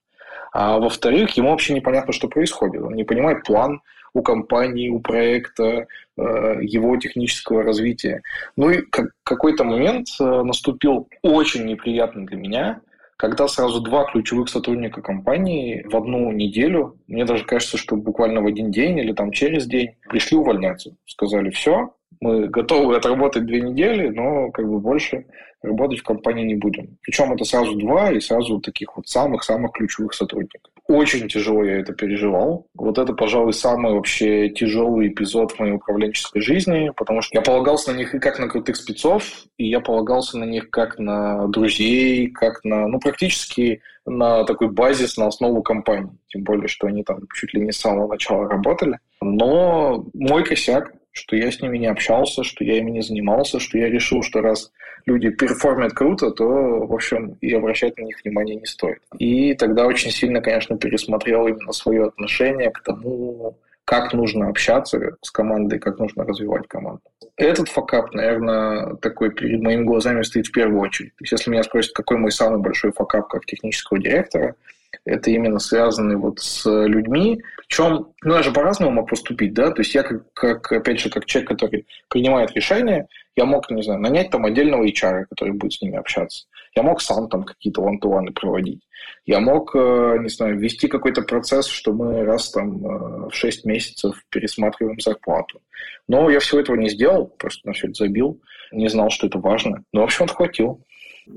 А 0.52 0.80
во-вторых, 0.80 1.32
ему 1.38 1.52
вообще 1.52 1.74
непонятно, 1.74 2.12
что 2.12 2.28
происходит. 2.28 2.82
Он 2.82 2.96
не 2.96 3.04
понимает 3.04 3.44
план 3.44 3.82
у 4.14 4.24
компании, 4.24 4.90
у 4.90 5.00
проекта, 5.00 5.86
э, 6.18 6.58
его 6.62 6.98
технического 6.98 7.64
развития. 7.64 8.24
Ну 8.56 8.72
и 8.72 8.84
какой-то 9.24 9.64
момент 9.64 10.08
э, 10.20 10.24
наступил 10.24 11.08
очень 11.22 11.66
неприятный 11.66 12.26
для 12.26 12.38
меня, 12.38 12.82
когда 13.18 13.48
сразу 13.48 13.82
два 13.82 14.06
ключевых 14.06 14.48
сотрудника 14.48 15.02
компании 15.02 15.86
в 15.90 15.96
одну 15.96 16.32
неделю, 16.32 16.98
мне 17.08 17.26
даже 17.26 17.44
кажется, 17.44 17.78
что 17.78 17.96
буквально 17.96 18.42
в 18.42 18.46
один 18.46 18.72
день 18.72 19.00
или 19.00 19.12
там 19.12 19.32
через 19.32 19.66
день, 19.66 19.96
пришли 20.08 20.38
увольняться. 20.38 20.96
Сказали, 21.06 21.50
все, 21.50 21.94
мы 22.22 22.48
готовы 22.48 22.96
отработать 22.96 23.46
две 23.46 23.62
недели, 23.62 24.10
но 24.10 24.52
как 24.52 24.68
бы 24.70 24.80
больше 24.80 25.26
работать 25.64 26.00
в 26.00 26.04
компании 26.04 26.46
не 26.46 26.56
будем. 26.56 26.98
Причем 27.02 27.34
это 27.34 27.44
сразу 27.44 27.76
два 27.76 28.12
и 28.12 28.20
сразу 28.20 28.60
таких 28.60 28.96
вот 28.96 29.08
самых-самых 29.08 29.72
ключевых 29.72 30.14
сотрудников. 30.14 30.72
Очень 30.88 31.28
тяжело 31.28 31.66
я 31.66 31.80
это 31.80 31.92
переживал. 31.92 32.68
Вот 32.74 32.98
это, 32.98 33.12
пожалуй, 33.14 33.52
самый 33.52 33.94
вообще 33.94 34.50
тяжелый 34.50 35.10
эпизод 35.10 35.52
в 35.52 35.60
моей 35.60 35.74
управленческой 35.74 36.42
жизни, 36.42 36.92
потому 36.96 37.22
что 37.22 37.38
я 37.38 37.42
полагался 37.42 37.92
на 37.92 37.98
них 37.98 38.16
и 38.16 38.20
как 38.20 38.40
на 38.40 38.48
крутых 38.48 38.78
спецов, 38.78 39.24
и 39.58 39.68
я 39.68 39.82
полагался 39.82 40.38
на 40.38 40.46
них 40.46 40.70
как 40.70 40.98
на 40.98 41.48
друзей, 41.48 42.28
как 42.32 42.64
на, 42.64 42.88
ну, 42.88 43.00
практически 43.00 43.82
на 44.06 44.46
такой 44.46 44.70
базис, 44.70 45.18
на 45.18 45.28
основу 45.28 45.62
компании. 45.62 46.18
Тем 46.30 46.44
более, 46.44 46.70
что 46.70 46.88
они 46.88 47.04
там 47.04 47.20
чуть 47.34 47.54
ли 47.54 47.60
не 47.60 47.74
с 47.74 47.80
самого 47.80 48.08
начала 48.08 48.48
работали. 48.48 49.00
Но 49.22 50.06
мой 50.14 50.46
косяк 50.46 50.94
что 51.18 51.36
я 51.36 51.52
с 51.52 51.62
ними 51.62 51.78
не 51.78 51.88
общался, 51.88 52.44
что 52.44 52.64
я 52.64 52.78
ими 52.78 52.92
не 52.92 53.02
занимался, 53.02 53.60
что 53.60 53.78
я 53.78 53.90
решил, 53.90 54.22
что 54.22 54.42
раз 54.42 54.72
люди 55.06 55.30
перформят 55.30 55.94
круто, 55.94 56.32
то, 56.32 56.46
в 56.46 56.94
общем, 56.94 57.38
и 57.42 57.54
обращать 57.54 57.98
на 57.98 58.04
них 58.04 58.18
внимание 58.24 58.56
не 58.56 58.66
стоит. 58.66 59.00
И 59.18 59.54
тогда 59.56 59.88
очень 59.88 60.12
сильно, 60.12 60.42
конечно, 60.42 60.78
пересмотрел 60.78 61.48
именно 61.48 61.72
свое 61.72 62.06
отношение 62.06 62.70
к 62.70 62.82
тому, 62.82 63.58
как 63.86 64.14
нужно 64.14 64.50
общаться 64.50 65.16
с 65.22 65.32
командой, 65.32 65.80
как 65.80 65.98
нужно 65.98 66.26
развивать 66.26 66.68
команду. 66.68 67.02
Этот 67.38 67.70
факап, 67.70 68.14
наверное, 68.14 68.96
такой 68.96 69.32
перед 69.32 69.62
моими 69.62 69.84
глазами 69.84 70.24
стоит 70.24 70.48
в 70.48 70.52
первую 70.52 70.82
очередь. 70.82 71.16
То 71.16 71.24
есть, 71.24 71.32
если 71.32 71.50
меня 71.50 71.64
спросят, 71.64 71.94
какой 71.94 72.18
мой 72.18 72.32
самый 72.32 72.60
большой 72.60 72.92
факап 72.92 73.30
как 73.30 73.46
технического 73.46 74.00
директора, 74.00 74.56
это 75.06 75.32
именно 75.32 75.60
связано 75.60 76.18
вот 76.18 76.40
с 76.40 76.66
людьми. 76.66 77.42
Причем, 77.68 78.08
ну, 78.24 78.36
я 78.36 78.44
же 78.44 78.52
по-разному 78.52 78.92
мог 78.92 79.10
поступить, 79.10 79.54
да, 79.54 79.72
то 79.72 79.82
есть 79.82 79.94
я, 79.94 80.04
как, 80.04 80.34
как, 80.34 80.72
опять 80.72 81.00
же, 81.00 81.10
как 81.10 81.26
человек, 81.26 81.50
который 81.50 81.86
принимает 82.10 82.52
решения, 82.54 83.08
я 83.36 83.46
мог, 83.46 83.70
не 83.70 83.84
знаю, 83.84 84.00
нанять 84.02 84.32
там 84.32 84.46
отдельного 84.46 84.86
HR, 84.86 85.26
который 85.30 85.54
будет 85.54 85.74
с 85.74 85.82
ними 85.82 85.98
общаться. 85.98 86.48
Я 86.76 86.84
мог 86.84 87.02
сам 87.02 87.30
там 87.30 87.44
какие-то 87.44 87.82
one-to-one 87.82 88.32
проводить. 88.34 88.82
Я 89.26 89.40
мог, 89.40 89.76
э, 89.76 90.18
не 90.22 90.30
знаю, 90.30 90.58
ввести 90.58 90.88
какой-то 90.88 91.22
процесс, 91.22 91.68
что 91.68 91.94
мы 91.94 92.24
раз 92.24 92.50
там 92.52 92.86
э, 92.86 93.30
в 93.30 93.34
6 93.34 93.66
месяцев 93.66 94.24
пересматриваем 94.30 95.00
зарплату. 95.00 95.62
Но 96.08 96.30
я 96.30 96.40
всего 96.40 96.60
этого 96.62 96.76
не 96.76 96.90
сделал, 96.90 97.28
просто 97.28 97.68
на 97.68 97.74
все 97.74 97.88
это 97.88 98.06
забил, 98.06 98.42
не 98.72 98.88
знал, 98.90 99.10
что 99.10 99.28
это 99.28 99.40
важно. 99.40 99.84
Но, 99.94 100.02
в 100.02 100.06
общем, 100.06 100.26
отхватил. 100.26 100.84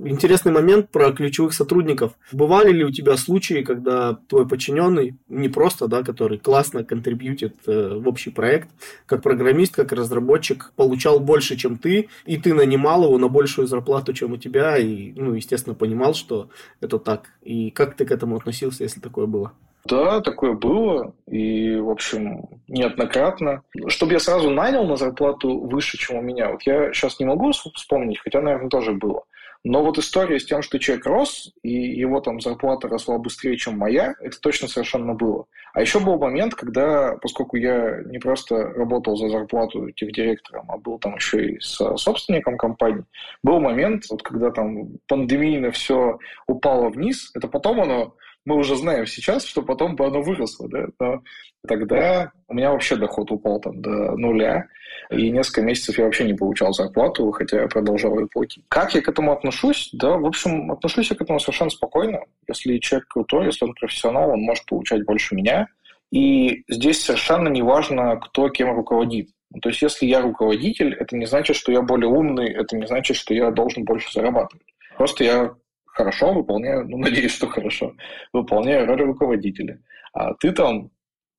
Интересный 0.05 0.53
момент 0.53 0.91
про 0.91 1.11
ключевых 1.13 1.53
сотрудников. 1.53 2.13
Бывали 2.33 2.71
ли 2.71 2.85
у 2.85 2.91
тебя 2.91 3.17
случаи, 3.17 3.63
когда 3.63 4.19
твой 4.29 4.47
подчиненный, 4.47 5.17
не 5.29 5.49
просто, 5.49 5.89
да, 5.89 6.03
который 6.03 6.39
классно 6.39 6.85
контрибьютит 6.85 7.57
э, 7.67 7.95
в 7.97 8.07
общий 8.09 8.31
проект, 8.31 8.69
как 9.07 9.23
программист, 9.23 9.75
как 9.75 9.93
разработчик, 9.93 10.73
получал 10.77 11.19
больше, 11.19 11.57
чем 11.57 11.77
ты, 11.77 12.09
и 12.25 12.37
ты 12.39 12.55
нанимал 12.55 13.05
его 13.05 13.19
на 13.19 13.29
большую 13.29 13.67
зарплату, 13.67 14.13
чем 14.13 14.33
у 14.33 14.37
тебя, 14.37 14.79
и, 14.79 15.13
ну, 15.17 15.35
естественно, 15.35 15.75
понимал, 15.75 16.15
что 16.15 16.51
это 16.81 16.99
так. 16.99 17.31
И 17.43 17.71
как 17.71 17.97
ты 17.97 18.05
к 18.05 18.13
этому 18.13 18.37
относился, 18.37 18.85
если 18.85 19.01
такое 19.01 19.27
было? 19.27 19.53
Да, 19.87 20.21
такое 20.21 20.53
было, 20.53 21.15
и, 21.27 21.77
в 21.77 21.89
общем, 21.89 22.49
неоднократно. 22.69 23.63
Чтобы 23.89 24.13
я 24.13 24.21
сразу 24.21 24.51
нанял 24.51 24.85
на 24.85 24.97
зарплату 24.97 25.59
выше, 25.59 25.97
чем 25.97 26.19
у 26.19 26.23
меня, 26.23 26.51
вот 26.51 26.63
я 26.63 26.93
сейчас 26.93 27.19
не 27.19 27.25
могу 27.25 27.51
вспомнить, 27.53 28.19
хотя, 28.19 28.43
наверное, 28.43 28.69
тоже 28.69 28.93
было. 28.93 29.25
Но 29.63 29.83
вот 29.85 29.99
история 29.99 30.41
с 30.41 30.47
тем, 30.47 30.63
что 30.63 30.79
человек 30.79 31.05
рос, 31.05 31.53
и 31.63 31.71
его 31.71 32.21
там 32.21 32.41
зарплата 32.41 32.89
росла 32.89 33.19
быстрее, 33.19 33.59
чем 33.59 33.77
моя, 33.77 34.15
это 34.21 34.41
точно 34.41 34.69
совершенно 34.69 35.13
было. 35.13 35.47
А 35.75 35.83
еще 35.83 36.01
был 36.01 36.19
момент, 36.19 36.55
когда, 36.55 37.17
поскольку 37.21 37.57
я 37.57 38.03
не 38.07 38.19
просто 38.19 38.57
работал 38.57 39.17
за 39.17 39.29
зарплату 39.29 39.91
техдиректором, 39.91 40.65
а 40.71 40.79
был 40.79 40.99
там 40.99 41.17
еще 41.17 41.51
и 41.51 41.61
со 41.61 41.97
собственником 41.97 42.57
компании, 42.57 43.05
был 43.43 43.61
момент, 43.61 44.05
вот 44.11 44.23
когда 44.23 44.51
там 44.51 44.99
пандемийно 45.07 45.71
все 45.73 46.19
упало 46.47 46.89
вниз, 46.89 47.31
это 47.35 47.47
потом 47.47 47.83
оно 47.83 48.15
мы 48.45 48.57
уже 48.57 48.77
знаем 48.77 49.07
сейчас, 49.07 49.45
что 49.45 49.63
потом 49.63 49.97
бы 49.97 50.07
оно 50.07 50.23
выросло, 50.23 50.69
да, 50.69 50.87
но 50.99 51.23
тогда 51.67 52.33
у 52.49 52.55
меня 52.55 52.73
вообще 52.73 52.97
доход 52.97 53.31
упал 53.31 53.61
там 53.61 53.81
до 53.81 54.17
нуля, 54.17 54.67
и 55.11 55.31
несколько 55.31 55.63
месяцев 55.63 55.99
я 55.99 56.05
вообще 56.05 56.25
не 56.25 56.35
получал 56.35 56.73
зарплату, 56.73 57.31
хотя 57.33 57.63
я 57.63 57.69
продолжал 57.69 58.19
ее 58.19 58.29
платить. 58.29 58.65
Как 58.69 58.95
я 58.95 59.03
к 59.03 59.09
этому 59.09 59.33
отношусь? 59.33 59.91
Да, 59.93 60.17
в 60.17 60.27
общем, 60.27 60.71
отношусь 60.71 61.11
я 61.11 61.17
к 61.17 61.21
этому 61.21 61.41
совершенно 61.41 61.71
спокойно. 61.71 62.21
Если 62.49 62.79
человек 62.79 63.09
крутой, 63.09 63.47
если 63.47 63.65
он 63.65 63.75
профессионал, 63.75 64.31
он 64.31 64.41
может 64.41 64.67
получать 64.67 65.05
больше 65.05 65.35
меня, 65.35 65.67
и 66.13 66.65
здесь 66.69 67.03
совершенно 67.03 67.49
не 67.49 67.63
важно, 67.63 68.17
кто 68.17 68.49
кем 68.49 68.75
руководит. 68.75 69.29
То 69.63 69.69
есть, 69.69 69.83
если 69.83 70.07
я 70.07 70.21
руководитель, 70.21 70.95
это 70.95 71.17
не 71.17 71.27
значит, 71.27 71.57
что 71.57 71.73
я 71.73 71.83
более 71.83 72.09
умный, 72.09 72.49
это 72.53 72.77
не 72.77 72.87
значит, 72.87 73.17
что 73.17 73.35
я 73.35 73.51
должен 73.51 73.85
больше 73.85 74.13
зарабатывать. 74.13 74.67
Просто 74.97 75.25
я 75.25 75.55
хорошо 76.01 76.33
выполняю, 76.33 76.89
ну, 76.89 76.99
надеюсь, 77.07 77.33
что 77.33 77.47
хорошо, 77.47 77.95
выполняю 78.33 78.87
роль 78.87 79.03
руководителя. 79.03 79.79
А 80.13 80.35
ты 80.35 80.53
там, 80.53 80.91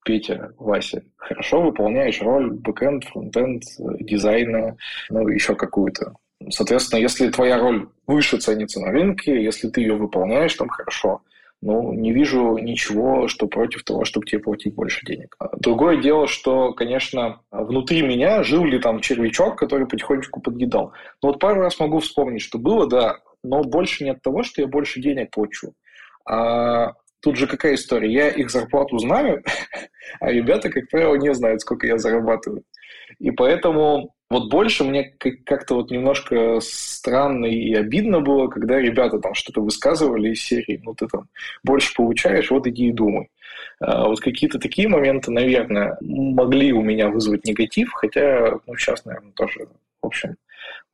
Петя, 0.06 0.54
Вася, 0.58 1.04
хорошо 1.18 1.62
выполняешь 1.62 2.22
роль 2.22 2.52
бэкэнд, 2.52 3.06
фронтенд, 3.06 3.64
дизайна, 4.00 4.78
ну, 5.10 5.28
еще 5.28 5.56
какую-то. 5.56 6.14
Соответственно, 6.50 7.00
если 7.00 7.30
твоя 7.30 7.60
роль 7.60 7.90
выше 8.08 8.38
ценится 8.38 8.80
на 8.80 8.92
рынке, 8.92 9.44
если 9.44 9.70
ты 9.70 9.82
ее 9.82 9.96
выполняешь, 9.96 10.56
там 10.56 10.70
хорошо. 10.70 11.22
Ну, 11.64 11.94
не 11.94 12.12
вижу 12.12 12.58
ничего, 12.58 13.28
что 13.28 13.46
против 13.46 13.84
того, 13.84 14.04
чтобы 14.04 14.26
тебе 14.26 14.40
платить 14.40 14.74
больше 14.74 15.06
денег. 15.06 15.36
Другое 15.60 16.02
дело, 16.02 16.26
что, 16.26 16.74
конечно, 16.74 17.42
внутри 17.52 18.02
меня 18.02 18.42
жил 18.42 18.66
ли 18.66 18.80
там 18.80 19.00
червячок, 19.00 19.60
который 19.60 19.86
потихонечку 19.86 20.42
подъедал. 20.42 20.94
Но 21.22 21.30
вот 21.30 21.40
пару 21.40 21.62
раз 21.62 21.80
могу 21.80 22.00
вспомнить, 22.00 22.42
что 22.42 22.58
было, 22.58 22.88
да, 22.88 23.20
но 23.44 23.64
больше 23.64 24.04
не 24.04 24.12
от 24.12 24.22
того, 24.22 24.44
что 24.44 24.62
я 24.62 24.68
больше 24.68 25.02
денег 25.02 25.32
плачу. 25.32 25.74
А 26.26 26.94
тут 27.22 27.38
же 27.38 27.48
какая 27.48 27.76
история? 27.76 28.12
Я 28.12 28.30
их 28.30 28.50
зарплату 28.50 28.98
знаю, 28.98 29.44
а 30.20 30.32
ребята, 30.32 30.70
как 30.70 30.90
правило, 30.90 31.16
не 31.16 31.34
знают, 31.34 31.62
сколько 31.62 31.88
я 31.88 31.98
зарабатываю. 31.98 32.64
И 33.20 33.32
поэтому 33.32 34.14
вот 34.30 34.50
больше 34.50 34.84
мне 34.84 35.14
как-то 35.46 35.76
вот 35.76 35.92
немножко 35.92 36.60
странно 36.62 37.46
и 37.46 37.74
обидно 37.74 38.22
было, 38.22 38.48
когда 38.48 38.80
ребята 38.80 39.20
там 39.20 39.34
что-то 39.34 39.62
высказывали 39.62 40.30
из 40.30 40.42
серии, 40.42 40.80
ну 40.84 40.94
ты 40.94 41.08
там 41.08 41.28
больше 41.64 41.94
получаешь, 41.94 42.50
вот 42.50 42.66
иди 42.68 42.88
и 42.88 42.94
думай. 42.94 43.30
А 43.80 44.08
вот 44.08 44.22
какие-то 44.22 44.60
такие 44.60 44.88
моменты, 44.88 45.32
наверное, 45.32 45.98
могли 46.02 46.72
у 46.72 46.82
меня 46.82 47.10
вызвать 47.10 47.46
негатив, 47.46 47.92
хотя, 47.94 48.60
ну, 48.66 48.76
сейчас, 48.78 49.06
наверное, 49.06 49.34
тоже, 49.34 49.68
в 50.02 50.08
общем, 50.08 50.36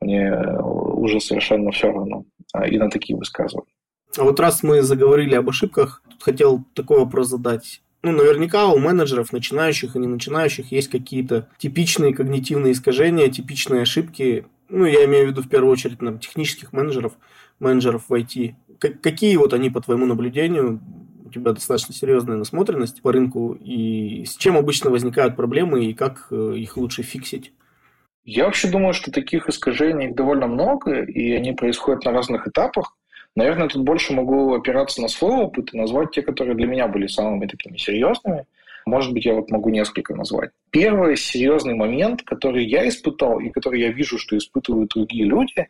мне 0.02 0.34
уже 0.98 1.20
совершенно 1.20 1.72
все 1.72 1.92
равно 1.92 2.26
а, 2.54 2.68
и 2.68 2.78
на 2.78 2.90
такие 2.90 3.18
высказывания. 3.18 3.72
А 4.18 4.24
вот 4.24 4.40
раз 4.40 4.64
мы 4.64 4.82
заговорили 4.82 5.36
об 5.36 5.50
ошибках, 5.50 6.02
тут 6.10 6.24
хотел 6.24 6.64
такой 6.74 7.00
вопрос 7.00 7.28
задать. 7.28 7.82
Ну, 8.04 8.12
наверняка 8.12 8.68
у 8.68 8.78
менеджеров, 8.80 9.34
начинающих 9.34 9.96
и 9.96 10.00
не 10.00 10.08
начинающих, 10.08 10.72
есть 10.72 10.88
какие-то 10.88 11.50
типичные 11.58 12.14
когнитивные 12.14 12.74
искажения, 12.74 13.28
типичные 13.28 13.82
ошибки. 13.82 14.46
Ну, 14.70 14.86
я 14.86 15.06
имею 15.06 15.26
в 15.26 15.30
виду 15.32 15.42
в 15.42 15.50
первую 15.50 15.72
очередь 15.72 16.02
на 16.02 16.18
технических 16.18 16.74
менеджеров, 16.74 17.14
менеджеров 17.60 18.06
в 18.08 18.14
IT. 18.14 18.56
К- 18.80 19.02
какие 19.02 19.36
вот 19.38 19.54
они, 19.54 19.70
по 19.70 19.82
твоему 19.82 20.06
наблюдению, 20.06 20.80
у 21.26 21.30
тебя 21.30 21.54
достаточно 21.54 21.94
серьезная 21.94 22.38
насмотренность 22.38 23.02
по 23.02 23.12
рынку, 23.12 23.58
и 23.60 24.24
с 24.26 24.38
чем 24.38 24.58
обычно 24.58 24.90
возникают 24.90 25.36
проблемы, 25.36 25.86
и 25.86 25.94
как 25.94 26.28
э, 26.32 26.54
их 26.56 26.78
лучше 26.78 27.04
фиксить? 27.04 27.52
Я 28.28 28.44
вообще 28.44 28.68
думаю, 28.68 28.94
что 28.94 29.10
таких 29.10 29.48
искажений 29.48 30.10
довольно 30.10 30.48
много, 30.48 31.02
и 31.02 31.32
они 31.32 31.54
происходят 31.54 32.04
на 32.04 32.12
разных 32.12 32.46
этапах. 32.46 32.94
Наверное, 33.36 33.70
тут 33.70 33.84
больше 33.84 34.12
могу 34.12 34.54
опираться 34.54 35.02
на 35.02 35.08
свой 35.08 35.46
опыт 35.46 35.74
и 35.74 35.78
назвать 35.78 36.12
те, 36.12 36.22
которые 36.22 36.54
для 36.58 36.68
меня 36.68 36.90
были 36.90 37.08
самыми 37.08 37.48
такими 37.48 37.78
серьезными. 37.78 38.46
Может 38.86 39.14
быть, 39.14 39.24
я 39.24 39.34
вот 39.34 39.50
могу 39.50 39.70
несколько 39.70 40.14
назвать. 40.14 40.50
Первый 40.72 41.16
серьезный 41.16 41.76
момент, 41.76 42.24
который 42.24 42.66
я 42.66 42.86
испытал 42.90 43.40
и 43.40 43.50
который 43.50 43.80
я 43.80 43.94
вижу, 43.94 44.18
что 44.18 44.38
испытывают 44.38 44.92
другие 44.94 45.24
люди, 45.24 45.70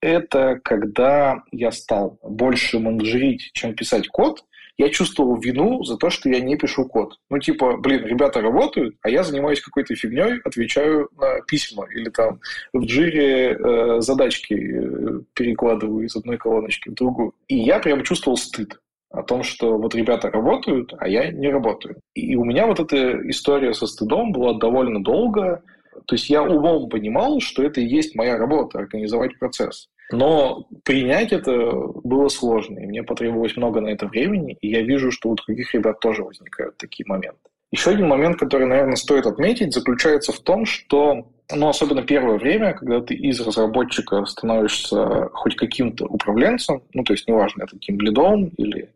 это 0.00 0.58
когда 0.64 1.42
я 1.52 1.70
стал 1.70 2.18
больше 2.22 2.78
менеджерить, 2.78 3.50
чем 3.52 3.74
писать 3.74 4.08
код, 4.08 4.42
я 4.80 4.88
чувствовал 4.88 5.36
вину 5.36 5.84
за 5.84 5.98
то, 5.98 6.08
что 6.08 6.30
я 6.30 6.40
не 6.40 6.56
пишу 6.56 6.86
код. 6.86 7.18
Ну, 7.28 7.38
типа, 7.38 7.76
блин, 7.76 8.06
ребята 8.06 8.40
работают, 8.40 8.96
а 9.02 9.10
я 9.10 9.22
занимаюсь 9.22 9.60
какой-то 9.60 9.94
фигней, 9.94 10.40
отвечаю 10.42 11.10
на 11.18 11.42
письма 11.42 11.86
или 11.94 12.08
там 12.08 12.40
в 12.72 12.86
джире 12.86 13.58
э, 13.58 14.00
задачки 14.00 14.54
э, 14.54 15.20
перекладываю 15.34 16.06
из 16.06 16.16
одной 16.16 16.38
колоночки 16.38 16.88
в 16.88 16.94
другую. 16.94 17.34
И 17.46 17.58
я 17.58 17.78
прям 17.78 18.02
чувствовал 18.04 18.38
стыд 18.38 18.80
о 19.10 19.22
том, 19.22 19.42
что 19.42 19.76
вот 19.76 19.94
ребята 19.94 20.30
работают, 20.30 20.94
а 20.98 21.06
я 21.06 21.30
не 21.30 21.50
работаю. 21.50 21.96
И 22.14 22.34
у 22.36 22.44
меня 22.44 22.66
вот 22.66 22.80
эта 22.80 23.28
история 23.28 23.74
со 23.74 23.86
стыдом 23.86 24.32
была 24.32 24.54
довольно 24.54 25.04
долго. 25.04 25.62
То 26.06 26.14
есть 26.14 26.30
я 26.30 26.42
умом 26.42 26.88
понимал, 26.88 27.40
что 27.40 27.62
это 27.62 27.82
и 27.82 27.86
есть 27.86 28.14
моя 28.14 28.38
работа, 28.38 28.78
организовать 28.78 29.38
процесс. 29.38 29.90
Но 30.12 30.66
принять 30.84 31.32
это 31.32 31.72
было 32.04 32.28
сложно, 32.28 32.78
и 32.78 32.86
мне 32.86 33.02
потребовалось 33.02 33.56
много 33.56 33.80
на 33.80 33.88
это 33.88 34.06
времени, 34.06 34.56
и 34.60 34.68
я 34.68 34.82
вижу, 34.82 35.10
что 35.10 35.30
у 35.30 35.34
других 35.36 35.72
ребят 35.74 36.00
тоже 36.00 36.24
возникают 36.24 36.76
такие 36.76 37.04
моменты. 37.06 37.38
Еще 37.70 37.90
один 37.90 38.08
момент, 38.08 38.36
который, 38.36 38.66
наверное, 38.66 38.96
стоит 38.96 39.26
отметить, 39.26 39.72
заключается 39.72 40.32
в 40.32 40.40
том, 40.40 40.66
что, 40.66 41.28
ну, 41.54 41.68
особенно 41.68 42.02
первое 42.02 42.36
время, 42.36 42.74
когда 42.74 43.00
ты 43.00 43.14
из 43.14 43.40
разработчика 43.40 44.24
становишься 44.24 45.28
хоть 45.32 45.54
каким-то 45.54 46.06
управленцем, 46.06 46.82
ну, 46.92 47.04
то 47.04 47.12
есть 47.12 47.28
неважно, 47.28 47.62
это 47.62 47.78
тем 47.78 48.00
лидом 48.00 48.46
или 48.56 48.90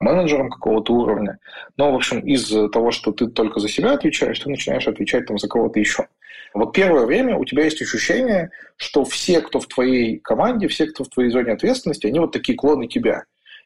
менеджером 0.00 0.50
какого-то 0.50 0.92
уровня, 0.92 1.38
но, 1.76 1.92
в 1.92 1.96
общем, 1.96 2.20
из 2.20 2.48
того, 2.70 2.90
что 2.90 3.12
ты 3.12 3.26
только 3.28 3.60
за 3.60 3.68
себя 3.68 3.92
отвечаешь, 3.92 4.38
ты 4.38 4.50
начинаешь 4.50 4.86
отвечать 4.86 5.26
там 5.26 5.38
за 5.38 5.48
кого-то 5.48 5.80
еще. 5.80 6.06
Вот 6.54 6.72
первое 6.72 7.06
время 7.06 7.36
у 7.36 7.44
тебя 7.44 7.64
есть 7.64 7.82
ощущение, 7.82 8.50
что 8.76 9.04
все, 9.04 9.40
кто 9.40 9.60
в 9.60 9.66
твоей 9.66 10.18
команде, 10.18 10.68
все, 10.68 10.86
кто 10.86 11.04
в 11.04 11.08
твоей 11.08 11.30
зоне 11.30 11.52
ответственности, 11.52 12.06
они 12.06 12.18
вот 12.18 12.32
такие 12.32 12.56
клоны 12.56 12.88
тебя. 12.88 13.24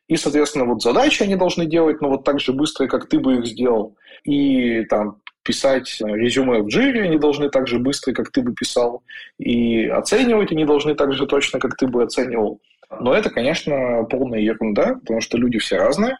И, 0.08 0.16
соответственно, 0.16 0.64
вот 0.64 0.82
задачи 0.82 1.22
они 1.22 1.36
должны 1.36 1.66
делать, 1.66 2.00
но 2.00 2.08
вот 2.08 2.24
так 2.24 2.40
же 2.40 2.52
быстро, 2.52 2.88
как 2.88 3.08
ты 3.08 3.20
бы 3.20 3.36
их 3.36 3.46
сделал. 3.46 3.96
И 4.24 4.84
там 4.86 5.20
писать 5.44 6.00
резюме 6.00 6.62
в 6.62 6.66
джире 6.66 7.02
они 7.02 7.16
должны 7.16 7.48
так 7.48 7.68
же 7.68 7.78
быстро, 7.78 8.12
как 8.12 8.30
ты 8.32 8.42
бы 8.42 8.52
писал. 8.52 9.04
И 9.38 9.86
оценивать 9.86 10.50
они 10.50 10.64
должны 10.64 10.96
так 10.96 11.12
же 11.12 11.26
точно, 11.26 11.60
как 11.60 11.76
ты 11.76 11.86
бы 11.86 12.02
оценивал. 12.02 12.60
Но 12.98 13.14
это, 13.14 13.30
конечно, 13.30 14.04
полная 14.10 14.40
ерунда, 14.40 14.96
потому 14.96 15.20
что 15.20 15.38
люди 15.38 15.58
все 15.58 15.76
разные. 15.76 16.18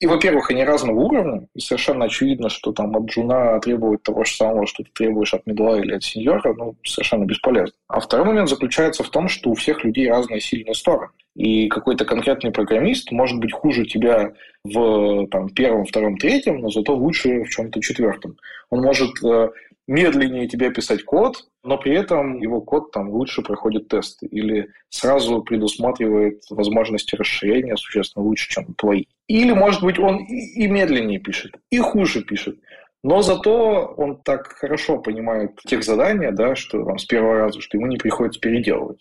И, 0.00 0.06
во-первых, 0.06 0.50
они 0.50 0.64
разного 0.64 1.00
уровня, 1.00 1.46
и 1.54 1.60
совершенно 1.60 2.04
очевидно, 2.04 2.50
что 2.50 2.72
там 2.72 2.94
от 2.94 3.06
джуна 3.06 3.58
требовать 3.60 4.02
того 4.02 4.24
же 4.24 4.34
самого, 4.34 4.66
что 4.66 4.82
ты 4.82 4.90
требуешь 4.92 5.32
от 5.32 5.46
медла 5.46 5.78
или 5.78 5.94
от 5.94 6.02
сеньора, 6.02 6.54
ну, 6.54 6.76
совершенно 6.84 7.24
бесполезно. 7.24 7.74
А 7.88 8.00
второй 8.00 8.26
момент 8.26 8.50
заключается 8.50 9.02
в 9.02 9.10
том, 9.10 9.28
что 9.28 9.50
у 9.50 9.54
всех 9.54 9.82
людей 9.82 10.10
разные 10.10 10.40
сильные 10.40 10.74
стороны. 10.74 11.08
И 11.36 11.68
какой-то 11.68 12.04
конкретный 12.04 12.50
программист 12.50 13.12
может 13.12 13.38
быть 13.38 13.52
хуже 13.52 13.86
тебя 13.86 14.32
в 14.64 15.26
там, 15.28 15.48
первом, 15.48 15.86
втором, 15.86 16.18
третьем, 16.18 16.58
но 16.58 16.68
зато 16.68 16.94
лучше 16.94 17.44
в 17.44 17.48
чем-то 17.48 17.80
четвертом. 17.80 18.36
Он 18.68 18.82
может 18.82 19.12
э, 19.24 19.50
медленнее 19.90 20.46
тебе 20.46 20.70
писать 20.70 21.04
код, 21.04 21.48
но 21.64 21.76
при 21.76 21.94
этом 21.94 22.40
его 22.40 22.60
код 22.60 22.92
там 22.92 23.10
лучше 23.10 23.42
проходит 23.42 23.88
тесты 23.88 24.26
или 24.26 24.68
сразу 24.88 25.42
предусматривает 25.42 26.44
возможности 26.48 27.16
расширения 27.16 27.76
существенно 27.76 28.24
лучше, 28.24 28.48
чем 28.50 28.72
твои. 28.74 29.06
Или, 29.26 29.52
может 29.52 29.82
быть, 29.82 29.98
он 29.98 30.18
и 30.18 30.66
медленнее 30.68 31.18
пишет, 31.18 31.56
и 31.70 31.78
хуже 31.78 32.22
пишет. 32.22 32.60
Но 33.02 33.20
зато 33.22 33.94
он 33.96 34.22
так 34.22 34.46
хорошо 34.52 34.98
понимает 34.98 35.56
тех 35.66 35.82
задания, 35.82 36.30
да, 36.30 36.54
что 36.54 36.84
там, 36.84 36.98
с 36.98 37.04
первого 37.04 37.38
раза, 37.38 37.60
что 37.60 37.76
ему 37.76 37.88
не 37.88 37.96
приходится 37.96 38.40
переделывать. 38.40 39.00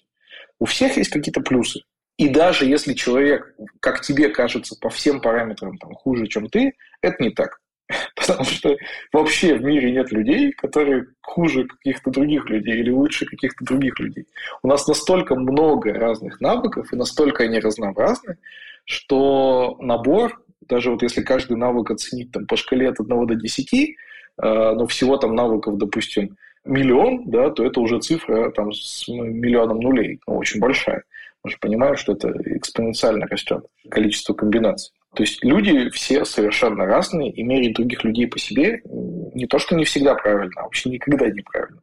У 0.58 0.66
всех 0.66 0.98
есть 0.98 1.12
какие-то 1.12 1.42
плюсы. 1.42 1.82
И 2.18 2.30
даже 2.30 2.66
если 2.66 2.94
человек, 2.94 3.56
как 3.80 4.02
тебе 4.02 4.30
кажется, 4.30 4.76
по 4.82 4.90
всем 4.90 5.22
параметрам 5.22 5.78
там, 5.78 5.94
хуже, 5.94 6.28
чем 6.28 6.50
ты, 6.50 6.74
это 7.02 7.22
не 7.22 7.30
так. 7.30 7.60
Потому 8.16 8.44
что 8.44 8.78
вообще 9.12 9.56
в 9.56 9.64
мире 9.64 9.92
нет 9.92 10.12
людей, 10.12 10.52
которые 10.52 11.08
хуже 11.22 11.66
каких-то 11.66 12.12
других 12.12 12.48
людей 12.50 12.76
или 12.80 12.92
лучше 12.92 13.26
каких-то 13.26 13.66
других 13.66 14.00
людей. 14.00 14.26
У 14.62 14.68
нас 14.68 14.88
настолько 14.88 15.36
много 15.36 15.94
разных 15.94 16.40
навыков, 16.40 16.92
и 16.92 16.96
настолько 16.96 17.44
они 17.44 17.60
разнообразны, 17.60 18.38
что 18.86 19.78
набор, 19.80 20.42
даже 20.68 20.92
вот 20.92 21.02
если 21.02 21.22
каждый 21.22 21.58
навык 21.58 21.92
оценить 21.92 22.32
там, 22.32 22.46
по 22.46 22.58
шкале 22.58 22.90
от 22.90 23.00
1 23.00 23.28
до 23.28 23.36
10, 23.36 23.74
э, 23.74 23.94
но 24.38 24.86
всего 24.88 25.18
там 25.18 25.36
навыков, 25.36 25.78
допустим, 25.78 26.38
миллион, 26.66 27.30
да, 27.30 27.50
то 27.50 27.66
это 27.66 27.80
уже 27.80 28.00
цифра 28.00 28.52
там, 28.52 28.72
с 28.72 29.08
миллионом 29.08 29.80
нулей, 29.80 30.20
ну, 30.28 30.38
очень 30.38 30.60
большая. 30.60 31.04
Мы 31.44 31.52
же 31.52 31.58
понимаем, 31.60 31.96
что 31.96 32.14
это 32.14 32.30
экспоненциально 32.46 33.26
растет 33.26 33.66
количество 33.90 34.34
комбинаций. 34.34 34.94
То 35.16 35.24
есть 35.24 35.44
люди 35.44 35.90
все 35.90 36.24
совершенно 36.24 36.86
разные, 36.86 37.32
и 37.32 37.44
мерить 37.44 37.76
других 37.76 38.04
людей 38.04 38.28
по 38.28 38.38
себе 38.38 38.82
не 38.86 39.48
то, 39.48 39.60
что 39.60 39.76
не 39.76 39.84
всегда 39.84 40.16
правильно, 40.16 40.54
а 40.58 40.64
вообще 40.64 40.90
никогда 40.90 41.28
неправильно. 41.30 41.82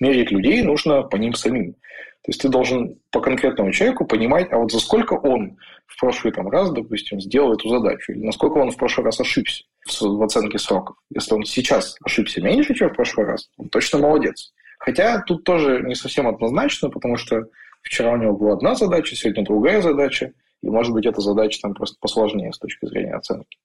Мерить 0.00 0.30
людей 0.30 0.62
нужно 0.62 1.02
по 1.02 1.16
ним 1.16 1.34
самим. 1.34 1.72
То 1.72 2.30
есть 2.30 2.42
ты 2.42 2.48
должен 2.48 2.98
по 3.12 3.20
конкретному 3.20 3.70
человеку 3.70 4.04
понимать, 4.04 4.48
а 4.50 4.58
вот 4.58 4.72
за 4.72 4.80
сколько 4.80 5.14
он 5.14 5.58
в 5.86 6.00
прошлый 6.00 6.32
там, 6.32 6.48
раз, 6.48 6.72
допустим, 6.72 7.20
сделал 7.20 7.52
эту 7.52 7.68
задачу, 7.68 8.12
или 8.12 8.24
насколько 8.24 8.58
он 8.58 8.72
в 8.72 8.76
прошлый 8.76 9.04
раз 9.04 9.20
ошибся 9.20 9.62
в 9.86 10.22
оценке 10.22 10.58
сроков. 10.58 10.96
Если 11.14 11.34
он 11.34 11.44
сейчас 11.44 11.96
ошибся 12.04 12.42
меньше, 12.42 12.74
чем 12.74 12.90
в 12.90 12.94
прошлый 12.94 13.26
раз, 13.26 13.48
он 13.56 13.68
точно 13.68 14.00
молодец. 14.00 14.52
Хотя 14.80 15.22
тут 15.22 15.44
тоже 15.44 15.82
не 15.84 15.94
совсем 15.94 16.26
однозначно, 16.26 16.90
потому 16.90 17.16
что 17.16 17.44
вчера 17.82 18.12
у 18.12 18.16
него 18.16 18.36
была 18.36 18.54
одна 18.54 18.74
задача, 18.74 19.14
сегодня 19.14 19.44
другая 19.44 19.80
задача. 19.80 20.32
И, 20.62 20.68
может 20.68 20.92
быть, 20.92 21.06
эта 21.06 21.20
задача 21.20 21.60
там 21.62 21.74
просто 21.74 21.96
посложнее 22.00 22.52
с 22.52 22.58
точки 22.58 22.86
зрения 22.86 23.14
оценки. 23.14 23.58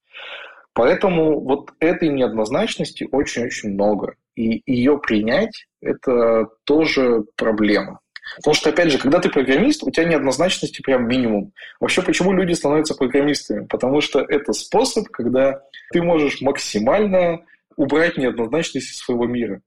Поэтому 0.73 1.39
вот 1.39 1.71
этой 1.79 2.09
неоднозначности 2.09 3.07
очень-очень 3.11 3.73
много. 3.73 4.15
И 4.35 4.61
ее 4.65 4.97
принять– 4.97 5.67
это 5.81 6.47
тоже 6.63 7.25
проблема. 7.35 7.99
Потому 8.37 8.53
что, 8.53 8.69
опять 8.69 8.91
же, 8.91 8.97
когда 8.97 9.19
ты 9.19 9.29
программист, 9.29 9.83
у 9.83 9.91
тебя 9.91 10.05
неоднозначности 10.05 10.81
прям 10.81 11.07
минимум. 11.07 11.51
Вообще, 11.79 12.01
почему 12.01 12.31
люди 12.31 12.53
становятся 12.53 12.95
программистами? 12.95 13.65
Потому 13.65 13.99
что 13.99 14.21
это 14.21 14.53
способ, 14.53 15.07
когда 15.09 15.61
ты 15.91 16.01
можешь 16.01 16.39
максимально 16.41 17.41
убрать 17.75 18.17
неоднозначность 18.17 18.91
из 18.91 18.97
своего 18.97 19.25
мира. 19.25 19.61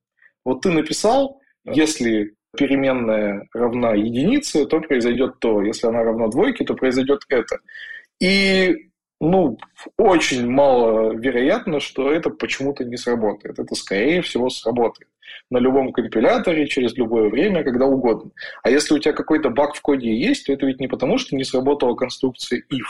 Вот 0.45 0.63
ты 0.63 0.71
написал, 0.71 1.41
если 1.65 2.35
переменная 2.57 3.47
равна 3.53 3.95
единице, 3.95 4.67
то 4.67 4.81
произойдет 4.81 5.39
то. 5.39 5.63
Если 5.63 5.87
она 5.87 6.03
равна 6.03 6.29
двойке, 6.29 6.65
то 6.65 6.75
произойдет 6.75 7.23
это. 7.29 7.59
И 8.21 8.89
ну, 9.21 9.59
очень 9.97 10.49
мало 10.49 11.15
вероятно, 11.15 11.81
что 11.81 12.13
это 12.13 12.31
почему-то 12.31 12.85
не 12.85 12.97
сработает. 12.97 13.59
Это, 13.59 13.75
скорее 13.75 14.23
всего, 14.23 14.51
сработает 14.51 15.09
на 15.51 15.59
любом 15.59 15.93
компиляторе, 15.93 16.67
через 16.67 16.97
любое 16.97 17.29
время, 17.29 17.65
когда 17.65 17.87
угодно. 17.87 18.31
А 18.63 18.71
если 18.71 18.95
у 18.95 18.99
тебя 18.99 19.13
какой-то 19.13 19.51
баг 19.51 19.75
в 19.75 19.81
коде 19.81 20.15
есть, 20.15 20.47
то 20.47 20.53
это 20.53 20.67
ведь 20.67 20.81
не 20.81 20.89
потому, 20.89 21.19
что 21.19 21.37
не 21.37 21.45
сработала 21.45 21.95
конструкция 21.95 22.63
if, 22.73 22.87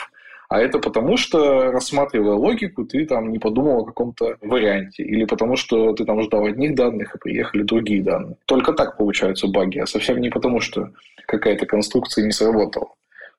А 0.49 0.61
это 0.61 0.79
потому, 0.79 1.17
что, 1.17 1.73
рассматривая 1.73 2.35
логику, 2.35 2.85
ты 2.85 3.07
там 3.07 3.33
не 3.33 3.39
подумал 3.39 3.81
о 3.81 3.85
каком-то 3.85 4.37
варианте. 4.41 5.03
Или 5.03 5.25
потому, 5.25 5.57
что 5.57 5.95
ты 5.95 6.05
там 6.05 6.23
ждал 6.23 6.45
одних 6.45 6.75
данных, 6.75 7.15
и 7.15 7.19
приехали 7.19 7.63
другие 7.63 8.03
данные. 8.03 8.37
Только 8.47 8.73
так 8.73 8.99
получаются 8.99 9.49
баги, 9.49 9.79
а 9.79 9.87
совсем 9.87 10.21
не 10.21 10.31
потому, 10.31 10.61
что 10.61 10.91
какая-то 11.27 11.67
конструкция 11.67 12.25
не 12.25 12.33
сработала. 12.33 12.89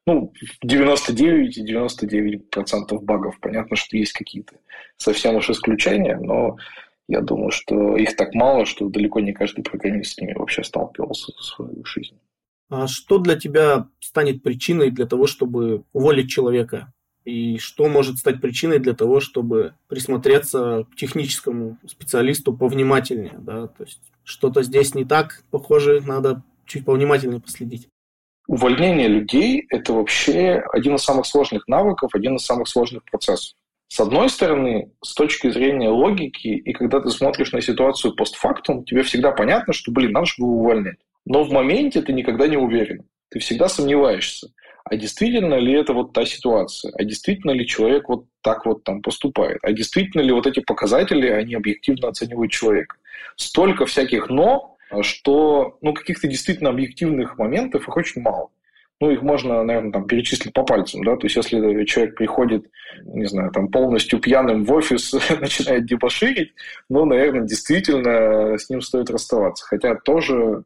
Ну, 0.08 0.34
99,99% 0.64 3.00
багов. 3.02 3.40
Понятно, 3.40 3.76
что 3.76 3.98
есть 3.98 4.14
какие-то 4.14 4.56
совсем 4.98 5.36
уж 5.36 5.50
исключения, 5.50 6.18
но 6.18 6.58
я 7.08 7.22
думаю, 7.22 7.52
что 7.52 7.98
их 7.98 8.16
так 8.16 8.34
мало, 8.34 8.66
что 8.66 8.90
далеко 8.90 9.20
не 9.20 9.34
каждый 9.34 9.64
программист 9.64 10.14
с 10.14 10.18
ними 10.20 10.34
вообще 10.34 10.64
сталкивался 10.64 11.32
в 11.34 11.44
свою 11.44 11.86
жизнь. 11.86 12.18
А 12.70 12.88
что 12.88 13.20
для 13.20 13.36
тебя 13.36 13.88
станет 14.00 14.44
причиной 14.44 14.90
для 14.90 15.06
того, 15.06 15.28
чтобы 15.28 15.84
уволить 15.94 16.30
человека? 16.30 16.92
И 17.26 17.58
что 17.58 17.88
может 17.88 18.20
стать 18.20 18.40
причиной 18.40 18.78
для 18.80 18.94
того, 18.94 19.20
чтобы 19.20 19.74
присмотреться 19.88 20.86
к 20.92 20.96
техническому 20.96 21.78
специалисту 21.88 22.54
повнимательнее? 22.54 23.36
Да? 23.40 23.68
То 23.68 23.84
есть 23.84 24.02
что-то 24.24 24.62
здесь 24.62 24.94
не 24.94 25.06
так, 25.06 25.44
похоже, 25.50 26.02
надо 26.06 26.44
чуть 26.66 26.86
повнимательнее 26.86 27.42
последить. 27.42 27.90
Увольнение 28.48 29.08
людей– 29.08 29.66
это 29.70 29.94
вообще 29.94 30.64
один 30.72 30.96
из 30.96 31.02
самых 31.02 31.26
сложных 31.26 31.68
навыков, 31.68 32.12
один 32.14 32.36
из 32.36 32.46
самых 32.46 32.68
сложных 32.68 33.04
процессов. 33.04 33.56
С 33.88 34.00
одной 34.00 34.30
стороны, 34.30 34.92
с 35.02 35.14
точки 35.14 35.50
зрения 35.50 35.90
логики, 35.90 36.48
и 36.48 36.74
когда 36.74 37.00
ты 37.00 37.10
смотришь 37.10 37.52
на 37.54 37.62
ситуацию 37.62 38.16
постфактум, 38.16 38.84
тебе 38.84 39.02
всегда 39.04 39.32
понятно, 39.32 39.74
что, 39.74 39.92
блин, 39.92 40.12
надо 40.12 40.28
же 40.28 40.34
было 40.38 40.52
увольнять. 40.52 40.98
Но 41.26 41.44
в 41.44 41.52
моменте 41.52 42.02
ты 42.02 42.14
никогда 42.14 42.48
не 42.48 42.58
уверен. 42.58 43.06
Ты 43.30 43.40
всегда 43.40 43.68
сомневаешься. 43.68 44.50
А 44.88 44.96
действительно 44.96 45.56
ли 45.56 45.74
это 45.74 45.94
вот 45.94 46.14
та 46.14 46.26
ситуация? 46.26 46.94
А 46.96 47.04
действительно 47.04 47.52
ли 47.52 47.66
человек 47.66 48.08
вот 48.08 48.26
так 48.42 48.66
вот 48.66 48.84
там 48.84 49.02
поступает? 49.02 49.58
А 49.64 49.74
действительно 49.74 50.22
ли 50.22 50.32
вот 50.32 50.46
эти 50.46 50.60
показатели, 50.60 51.28
они 51.28 51.56
объективно 51.56 52.10
оценивают 52.10 52.52
человека? 52.52 52.96
Столько 53.36 53.86
всяких 53.88 54.30
«но», 54.30 54.78
что 55.02 55.78
ну, 55.82 55.94
каких-то 55.94 56.28
действительно 56.28 56.70
объективных 56.70 57.38
моментов 57.38 57.88
их 57.88 57.98
очень 57.98 58.22
мало 58.22 58.50
ну, 59.02 59.12
их 59.12 59.22
можно, 59.22 59.64
наверное, 59.64 59.92
там, 59.92 60.08
перечислить 60.08 60.54
по 60.54 60.64
пальцам, 60.64 61.04
да, 61.04 61.18
то 61.18 61.26
есть 61.26 61.36
если 61.36 61.84
человек 61.84 62.16
приходит, 62.16 62.66
не 63.04 63.26
знаю, 63.26 63.52
там, 63.52 63.68
полностью 63.68 64.20
пьяным 64.20 64.64
в 64.64 64.72
офис, 64.72 65.14
начинает 65.42 65.86
дебоширить, 65.86 66.54
ну, 66.90 67.06
наверное, 67.06 67.46
действительно 67.46 68.58
с 68.58 68.70
ним 68.70 68.82
стоит 68.82 69.10
расставаться, 69.10 69.66
хотя 69.66 69.96
тоже 69.96 70.64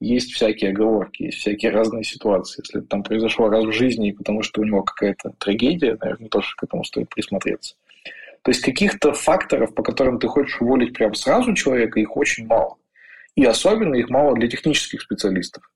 есть 0.00 0.32
всякие 0.32 0.70
оговорки, 0.70 1.24
есть 1.24 1.38
всякие 1.38 1.72
разные 1.72 2.04
ситуации. 2.04 2.62
Если 2.62 2.80
это 2.80 2.88
там 2.88 3.02
произошло 3.02 3.48
раз 3.48 3.64
в 3.64 3.72
жизни, 3.72 4.12
потому 4.12 4.42
что 4.42 4.60
у 4.60 4.64
него 4.64 4.82
какая-то 4.82 5.30
трагедия, 5.38 5.96
наверное, 6.00 6.28
тоже 6.28 6.54
к 6.56 6.62
этому 6.62 6.84
стоит 6.84 7.08
присмотреться. 7.08 7.74
То 8.42 8.50
есть 8.50 8.62
каких-то 8.62 9.12
факторов, 9.12 9.74
по 9.74 9.82
которым 9.82 10.18
ты 10.18 10.28
хочешь 10.28 10.60
уволить 10.60 10.94
прямо 10.94 11.14
сразу 11.14 11.54
человека, 11.54 11.98
их 11.98 12.16
очень 12.16 12.46
мало. 12.46 12.76
И 13.34 13.44
особенно 13.44 13.94
их 13.96 14.08
мало 14.08 14.34
для 14.34 14.48
технических 14.48 15.02
специалистов. 15.02 15.68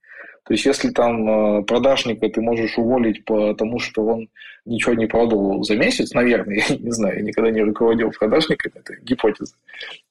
То 0.45 0.55
есть, 0.55 0.67
если 0.67 0.91
там 0.91 1.61
э, 1.61 1.63
продажника 1.63 2.29
ты 2.29 2.41
можешь 2.41 2.77
уволить 2.77 3.25
потому, 3.25 3.79
что 3.79 4.05
он 4.05 4.29
ничего 4.65 4.95
не 4.95 5.07
продал 5.07 5.63
за 5.63 5.77
месяц, 5.77 6.13
наверное, 6.15 6.63
я 6.69 6.77
не 6.77 6.91
знаю, 6.91 7.19
я 7.19 7.23
никогда 7.23 7.51
не 7.51 7.63
руководил 7.63 8.11
продажниками, 8.11 8.73
это 8.75 8.95
гипотеза. 9.03 9.55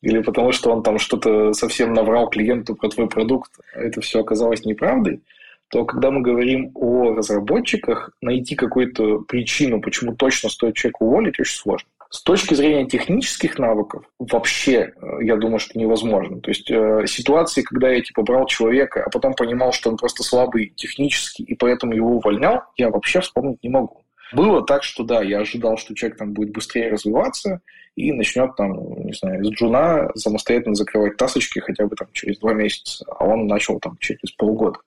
Или 0.02 0.22
потому, 0.22 0.52
что 0.54 0.72
он 0.72 0.84
там 0.84 1.00
что-то 1.00 1.54
совсем 1.54 1.94
наврал 1.94 2.30
клиенту 2.30 2.76
про 2.76 2.90
твой 2.90 3.10
продукт, 3.10 3.52
а 3.76 3.80
это 3.80 4.00
все 4.00 4.22
оказалось 4.22 4.64
неправдой, 4.64 5.22
то 5.70 5.86
когда 5.86 6.12
мы 6.12 6.22
говорим 6.22 6.72
о 6.76 7.14
разработчиках, 7.14 8.12
найти 8.22 8.56
какую-то 8.56 9.20
причину, 9.20 9.82
почему 9.82 10.16
точно 10.16 10.50
стоит 10.50 10.76
человека 10.76 10.98
уволить, 11.04 11.40
очень 11.40 11.56
сложно. 11.56 11.90
С 12.12 12.24
точки 12.24 12.56
зрения 12.56 12.86
технических 12.86 13.58
навыков, 13.58 14.04
вообще, 14.20 14.92
э, 15.02 15.24
я 15.24 15.38
думаю, 15.38 15.60
что 15.60 15.80
невозможно. 15.80 16.42
То 16.42 16.52
есть 16.52 16.70
э, 16.70 17.06
ситуации, 17.08 17.62
когда 17.62 17.90
я 17.90 18.02
типа 18.02 18.22
брал 18.22 18.48
человека, 18.48 19.02
а 19.06 19.10
потом 19.10 19.34
понимал, 19.34 19.72
что 19.72 19.90
он 19.90 19.96
просто 19.96 20.22
слабый 20.22 20.74
технически, 20.76 21.42
и 21.42 21.56
поэтому 21.56 21.94
его 21.94 22.18
увольнял, 22.18 22.64
я 22.76 22.90
вообще 22.90 23.22
вспомнить 23.22 23.64
не 23.64 23.70
могу. 23.70 24.04
Было 24.34 24.62
так, 24.66 24.84
что 24.84 25.06
да, 25.06 25.22
я 25.22 25.40
ожидал, 25.40 25.78
что 25.78 25.96
человек 25.96 26.18
там 26.18 26.34
будет 26.34 26.52
быстрее 26.52 26.92
развиваться 26.92 27.62
и 27.96 28.12
начнет 28.12 28.58
там, 28.58 29.06
не 29.06 29.14
знаю, 29.14 29.42
из 29.42 29.50
джуна 29.52 30.12
самостоятельно 30.16 30.76
закрывать 30.76 31.16
тасочки 31.16 31.60
хотя 31.60 31.86
бы 31.86 31.96
там 31.96 32.10
через 32.12 32.40
два 32.40 32.54
месяца, 32.54 33.06
а 33.08 33.26
он 33.26 33.48
начал 33.48 33.80
там 33.80 33.96
через 34.00 34.32
полгода. 34.38 34.80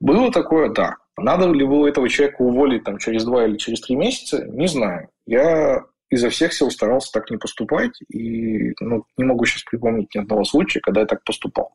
Было 0.00 0.30
такое, 0.30 0.68
да. 0.68 0.96
Надо 1.16 1.50
ли 1.50 1.64
было 1.64 1.86
этого 1.86 2.10
человека 2.10 2.42
уволить 2.42 2.84
там 2.84 2.98
через 2.98 3.24
два 3.24 3.46
или 3.46 3.56
через 3.56 3.80
три 3.80 3.96
месяца, 3.96 4.44
не 4.44 4.68
знаю. 4.68 5.08
Я 5.26 5.84
изо 6.10 6.30
всех 6.30 6.52
сил 6.52 6.70
старался 6.70 7.12
так 7.12 7.30
не 7.30 7.36
поступать, 7.36 8.00
и 8.12 8.72
ну, 8.80 9.04
не 9.16 9.24
могу 9.24 9.44
сейчас 9.44 9.62
припомнить 9.64 10.14
ни 10.14 10.20
одного 10.20 10.44
случая, 10.44 10.80
когда 10.80 11.00
я 11.00 11.06
так 11.06 11.22
поступал. 11.24 11.74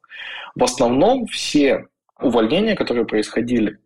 В 0.55 0.63
основном 0.63 1.27
все 1.27 1.85
увольнения, 2.19 2.75
которые 2.75 3.05
происходили, 3.05 3.79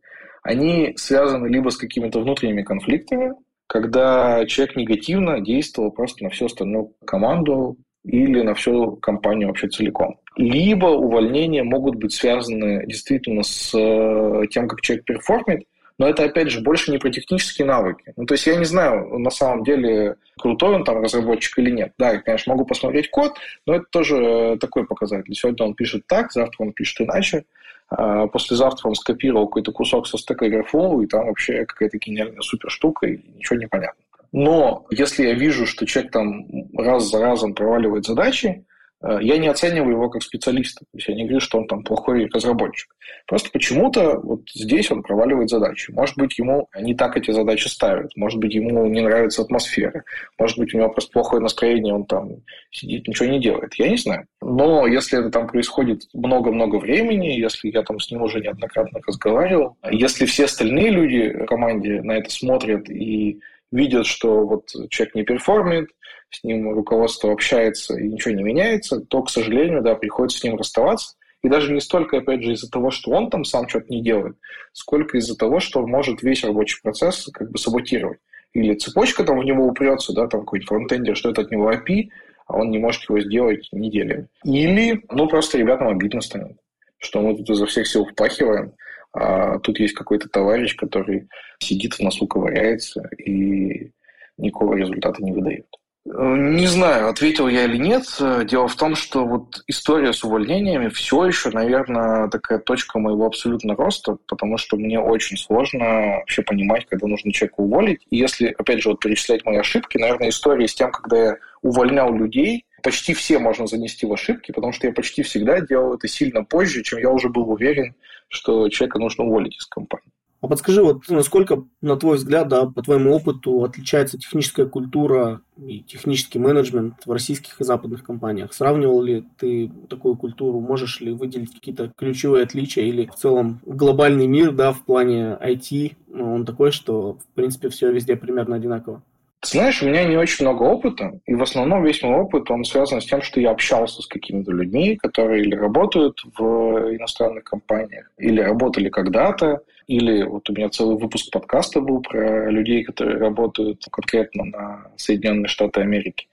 они 0.44 0.94
связаны 0.96 1.48
либо 1.48 1.70
с 1.70 1.78
какими-то 1.78 2.22
внутренними 2.22 2.64
конфликтами, 2.64 3.34
когда 3.68 4.46
человек 4.46 4.78
негативно 4.78 5.42
действовал 5.42 5.92
просто 5.92 6.24
на 6.24 6.30
всю 6.30 6.46
остальную 6.46 6.94
команду 7.06 7.78
или 8.06 8.42
на 8.42 8.54
всю 8.54 8.96
компанию 8.98 9.50
вообще 9.50 9.68
целиком. 9.68 10.20
Либо 10.38 10.86
увольнения 10.86 11.64
могут 11.64 11.96
быть 11.96 12.14
связаны 12.14 12.86
действительно 12.86 13.44
с 13.44 13.74
э, 13.78 14.44
тем, 14.50 14.70
как 14.70 14.82
человек 14.82 15.04
перформит, 15.04 15.64
но 15.98 16.08
это, 16.08 16.26
опять 16.26 16.52
же, 16.52 16.62
больше 16.62 16.92
не 16.92 16.98
про 16.98 17.10
технические 17.10 17.66
навыки. 17.66 18.14
Ну, 18.16 18.26
то 18.26 18.34
есть 18.36 18.46
я 18.46 18.56
не 18.56 18.66
знаю, 18.66 19.18
на 19.18 19.30
самом 19.30 19.64
деле, 19.64 20.18
крутой 20.38 20.76
он 20.76 20.84
там 20.84 21.02
разработчик 21.02 21.58
или 21.60 21.72
нет. 21.72 21.94
Да, 21.98 22.12
я, 22.12 22.20
конечно, 22.20 22.54
могу 22.54 22.66
посмотреть 22.66 23.10
код, 23.10 23.38
но 23.66 23.76
это 23.76 23.86
тоже 23.90 24.16
э, 24.18 24.58
такой 24.58 24.86
показатель. 24.86 25.34
Сегодня 25.34 25.66
он 25.66 25.74
пишет 25.74 26.06
так, 26.08 26.32
завтра 26.32 26.64
он 26.64 26.74
пишет 26.74 27.02
иначе. 27.02 27.46
А 27.90 28.28
послезавтра 28.28 28.90
он 28.90 28.96
скопировал 28.96 29.48
какой-то 29.48 29.72
кусок 29.72 30.08
со 30.08 30.18
стека 30.18 30.46
Airflow, 30.46 31.04
и 31.04 31.08
там 31.08 31.28
вообще 31.28 31.66
какая-то 31.66 31.98
гениальная 31.98 32.42
супер 32.42 32.70
штука, 32.70 33.08
и 33.08 33.20
ничего 33.36 33.58
не 33.58 33.68
понятно. 33.68 34.04
Но 34.34 34.86
если 34.92 35.26
я 35.26 35.34
вижу, 35.34 35.66
что 35.66 35.86
человек 35.86 36.12
там 36.12 36.46
раз 36.78 37.10
за 37.10 37.20
разом 37.20 37.54
проваливает 37.54 38.06
задачи, 38.06 38.66
я 39.02 39.38
не 39.38 39.48
оцениваю 39.48 39.92
его 39.92 40.10
как 40.10 40.24
специалиста. 40.24 40.82
То 40.82 40.98
есть 40.98 41.08
я 41.08 41.16
не 41.16 41.24
говорю, 41.24 41.40
что 41.40 41.60
он 41.60 41.68
там 41.68 41.84
плохой 41.84 42.28
разработчик. 42.34 42.96
Просто 43.28 43.50
почему-то 43.52 44.20
вот 44.20 44.42
здесь 44.54 44.90
он 44.92 45.04
проваливает 45.04 45.50
задачи. 45.50 45.92
Может 45.92 46.18
быть, 46.18 46.38
ему 46.40 46.68
не 46.80 46.96
так 46.96 47.16
эти 47.18 47.32
задачи 47.32 47.68
ставят. 47.68 48.16
Может 48.16 48.40
быть, 48.40 48.54
ему 48.54 48.86
не 48.88 49.02
нравится 49.02 49.42
атмосфера. 49.42 50.04
Может 50.40 50.58
быть, 50.58 50.74
у 50.74 50.78
него 50.78 50.90
просто 50.90 51.12
плохое 51.12 51.42
настроение, 51.42 51.94
он 51.94 52.06
там 52.06 52.38
сидит, 52.72 53.08
ничего 53.08 53.30
не 53.30 53.40
делает. 53.40 53.76
Я 53.76 53.90
не 53.90 53.98
знаю. 53.98 54.26
Но 54.42 54.88
если 54.88 55.20
это 55.20 55.30
там 55.30 55.48
происходит 55.48 56.04
много-много 56.14 56.78
времени, 56.78 57.40
если 57.40 57.70
я 57.70 57.84
там 57.84 58.00
с 58.00 58.10
ним 58.10 58.24
уже 58.24 58.40
неоднократно 58.40 59.00
разговаривал, 59.06 59.78
если 59.92 60.26
все 60.26 60.46
остальные 60.46 60.90
люди 60.90 61.30
в 61.30 61.46
команде 61.46 62.02
на 62.02 62.14
это 62.14 62.30
смотрят 62.30 62.90
и 62.90 63.40
видят, 63.72 64.06
что 64.06 64.46
вот 64.46 64.68
человек 64.90 65.16
не 65.16 65.24
перформит, 65.24 65.90
с 66.30 66.44
ним 66.44 66.74
руководство 66.74 67.32
общается 67.32 67.98
и 67.98 68.08
ничего 68.08 68.36
не 68.36 68.44
меняется, 68.44 69.00
то, 69.00 69.24
к 69.24 69.30
сожалению, 69.30 69.82
да, 69.82 69.96
приходится 69.96 70.40
с 70.40 70.44
ним 70.44 70.58
расставаться. 70.58 71.16
И 71.44 71.50
даже 71.50 71.72
не 71.72 71.80
столько, 71.80 72.18
опять 72.18 72.44
же, 72.44 72.54
из-за 72.54 72.70
того, 72.70 72.90
что 72.92 73.12
он 73.12 73.30
там 73.30 73.46
сам 73.46 73.70
что-то 73.70 73.88
не 73.90 74.02
делает, 74.02 74.36
сколько 74.74 75.18
из-за 75.18 75.38
того, 75.38 75.60
что 75.60 75.82
он 75.82 75.90
может 75.90 76.24
весь 76.24 76.44
рабочий 76.44 76.80
процесс 76.82 77.30
как 77.32 77.52
бы 77.52 77.58
саботировать. 77.58 78.20
Или 78.54 78.74
цепочка 78.74 79.24
там 79.24 79.40
в 79.40 79.44
него 79.44 79.66
упрется, 79.66 80.14
да, 80.14 80.28
там 80.28 80.42
какой-нибудь 80.42 80.68
фронтендер, 80.68 81.16
что 81.16 81.30
это 81.30 81.42
от 81.42 81.52
него 81.52 81.72
API, 81.72 82.10
а 82.48 82.58
он 82.58 82.72
не 82.72 82.80
может 82.80 83.04
его 83.08 83.20
сделать 83.20 83.68
неделями. 83.72 84.28
Или, 84.44 85.04
ну, 85.12 85.28
просто 85.28 85.60
ребятам 85.60 85.90
обидно 85.90 86.22
станет, 86.22 86.58
что 86.98 87.22
мы 87.22 87.38
тут 87.38 87.50
изо 87.50 87.66
всех 87.68 87.88
сил 87.88 88.06
впахиваем, 88.06 88.74
а 89.20 89.60
тут 89.60 89.80
есть 89.80 89.94
какой-то 89.94 90.30
товарищ, 90.30 90.76
который 90.76 91.28
сидит 91.60 91.96
в 91.96 92.00
носу, 92.02 92.28
ковыряется 92.28 93.10
и 93.18 93.92
никакого 94.38 94.76
результата 94.76 95.24
не 95.24 95.32
выдает. 95.32 95.66
Не 96.10 96.68
знаю, 96.68 97.10
ответил 97.10 97.50
я 97.50 97.66
или 97.66 97.76
нет. 97.76 98.06
Дело 98.46 98.70
в 98.70 98.76
том, 98.78 98.96
что 98.96 99.26
вот 99.26 99.62
история 99.68 100.14
с 100.14 100.24
увольнениями 100.24 100.88
все 100.88 101.26
еще, 101.26 101.50
наверное, 101.50 102.30
такая 102.30 102.60
точка 102.60 102.98
моего 102.98 103.26
абсолютно 103.26 103.76
роста, 103.76 104.18
потому 104.28 104.58
что 104.58 104.78
мне 104.78 105.02
очень 105.02 105.36
сложно 105.36 106.20
вообще 106.20 106.44
понимать, 106.44 106.86
когда 106.86 107.08
нужно 107.08 107.34
человека 107.34 107.60
уволить. 107.60 108.08
И 108.10 108.18
если, 108.18 108.56
опять 108.58 108.82
же, 108.82 108.90
вот 108.90 109.02
перечислять 109.02 109.44
мои 109.44 109.58
ошибки, 109.58 109.98
наверное, 109.98 110.30
история 110.30 110.68
с 110.70 110.76
тем, 110.76 110.92
когда 110.92 111.18
я 111.18 111.38
увольнял 111.62 112.14
людей, 112.14 112.67
почти 112.88 113.14
все 113.14 113.38
можно 113.38 113.68
занести 113.68 114.06
в 114.06 114.14
ошибки, 114.14 114.54
потому 114.54 114.72
что 114.72 114.88
я 114.88 114.94
почти 114.94 115.22
всегда 115.22 115.60
делал 115.60 115.96
это 115.96 116.08
сильно 116.08 116.46
позже, 116.46 116.84
чем 116.84 117.00
я 117.00 117.12
уже 117.12 117.28
был 117.28 117.50
уверен, 117.52 117.96
что 118.30 118.70
человека 118.70 118.98
нужно 118.98 119.26
уволить 119.26 119.58
из 119.58 119.66
компании. 119.66 120.08
А 120.40 120.48
подскажи, 120.48 120.82
вот 120.82 121.02
насколько, 121.10 121.66
на 121.82 121.98
твой 121.98 122.16
взгляд, 122.16 122.48
да, 122.48 122.66
по 122.66 122.82
твоему 122.82 123.14
опыту, 123.14 123.66
отличается 123.66 124.18
техническая 124.18 124.68
культура 124.68 125.42
и 125.58 125.82
технический 125.82 126.40
менеджмент 126.40 127.06
в 127.06 127.12
российских 127.12 127.60
и 127.60 127.66
западных 127.66 128.06
компаниях? 128.06 128.54
Сравнивал 128.54 129.02
ли 129.02 129.26
ты 129.38 129.70
такую 129.90 130.16
культуру? 130.16 130.62
Можешь 130.62 131.02
ли 131.02 131.12
выделить 131.12 131.56
какие-то 131.56 131.92
ключевые 131.98 132.46
отличия 132.46 132.86
или 132.86 133.08
в 133.08 133.16
целом 133.16 133.60
глобальный 133.66 134.28
мир, 134.28 134.54
да, 134.54 134.72
в 134.72 134.86
плане 134.86 135.38
IT 135.42 135.98
ну, 136.08 136.36
он 136.36 136.46
такой, 136.46 136.72
что, 136.72 137.16
в 137.16 137.36
принципе, 137.36 137.68
все 137.68 137.92
везде 137.92 138.16
примерно 138.16 138.56
одинаково? 138.56 139.04
Ты 139.42 139.50
знаешь, 139.50 139.84
у 139.84 139.88
меня 139.88 140.04
не 140.04 140.18
очень 140.18 140.46
много 140.46 140.64
опыта, 140.64 141.20
и 141.28 141.36
в 141.36 141.44
основном 141.44 141.84
весь 141.84 142.02
мой 142.02 142.16
опыт, 142.16 142.50
он 142.50 142.64
связан 142.64 143.00
с 143.02 143.06
тем, 143.06 143.22
что 143.22 143.40
я 143.40 143.52
общался 143.52 144.02
с 144.02 144.08
какими-то 144.08 144.52
людьми, 144.52 144.96
которые 144.96 145.44
или 145.44 145.56
работают 145.56 146.20
в 146.38 146.96
иностранных 146.96 147.44
компаниях, 147.44 148.12
или 148.18 148.42
работали 148.42 148.90
когда-то, 148.90 149.62
или 149.86 150.24
вот 150.24 150.50
у 150.50 150.54
меня 150.54 150.70
целый 150.70 150.98
выпуск 150.98 151.32
подкаста 151.32 151.82
был 151.82 152.02
про 152.02 152.50
людей, 152.50 152.84
которые 152.84 153.20
работают 153.20 153.86
конкретно 153.92 154.46
на 154.46 154.92
Соединенные 154.98 155.48
Штаты 155.48 155.82
Америки. 155.82 156.28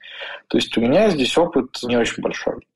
То 0.47 0.57
есть 0.57 0.75
у 0.75 0.81
меня 0.81 1.09
здесь 1.09 1.37
опыт 1.37 1.77
не 1.83 1.97
очень 1.97 2.23
большой. 2.23 2.67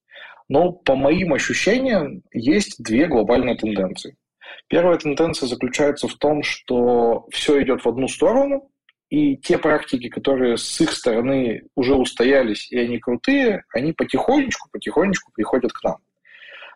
Но 0.47 0.71
по 0.71 0.95
моим 0.95 1.33
ощущениям 1.33 2.21
есть 2.31 2.81
две 2.81 3.07
глобальные 3.07 3.55
тенденции. 3.55 4.15
Первая 4.67 4.97
тенденция 4.97 5.47
заключается 5.47 6.07
в 6.07 6.15
том, 6.15 6.43
что 6.43 7.27
все 7.31 7.61
идет 7.61 7.83
в 7.83 7.89
одну 7.89 8.07
сторону, 8.07 8.69
и 9.09 9.37
те 9.37 9.57
практики, 9.57 10.07
которые 10.07 10.57
с 10.57 10.81
их 10.81 10.91
стороны 10.93 11.63
уже 11.75 11.95
устоялись, 11.95 12.71
и 12.71 12.77
они 12.77 12.99
крутые, 12.99 13.63
они 13.73 13.91
потихонечку, 13.91 14.69
потихонечку 14.71 15.31
приходят 15.33 15.71
к 15.71 15.83
нам. 15.83 15.97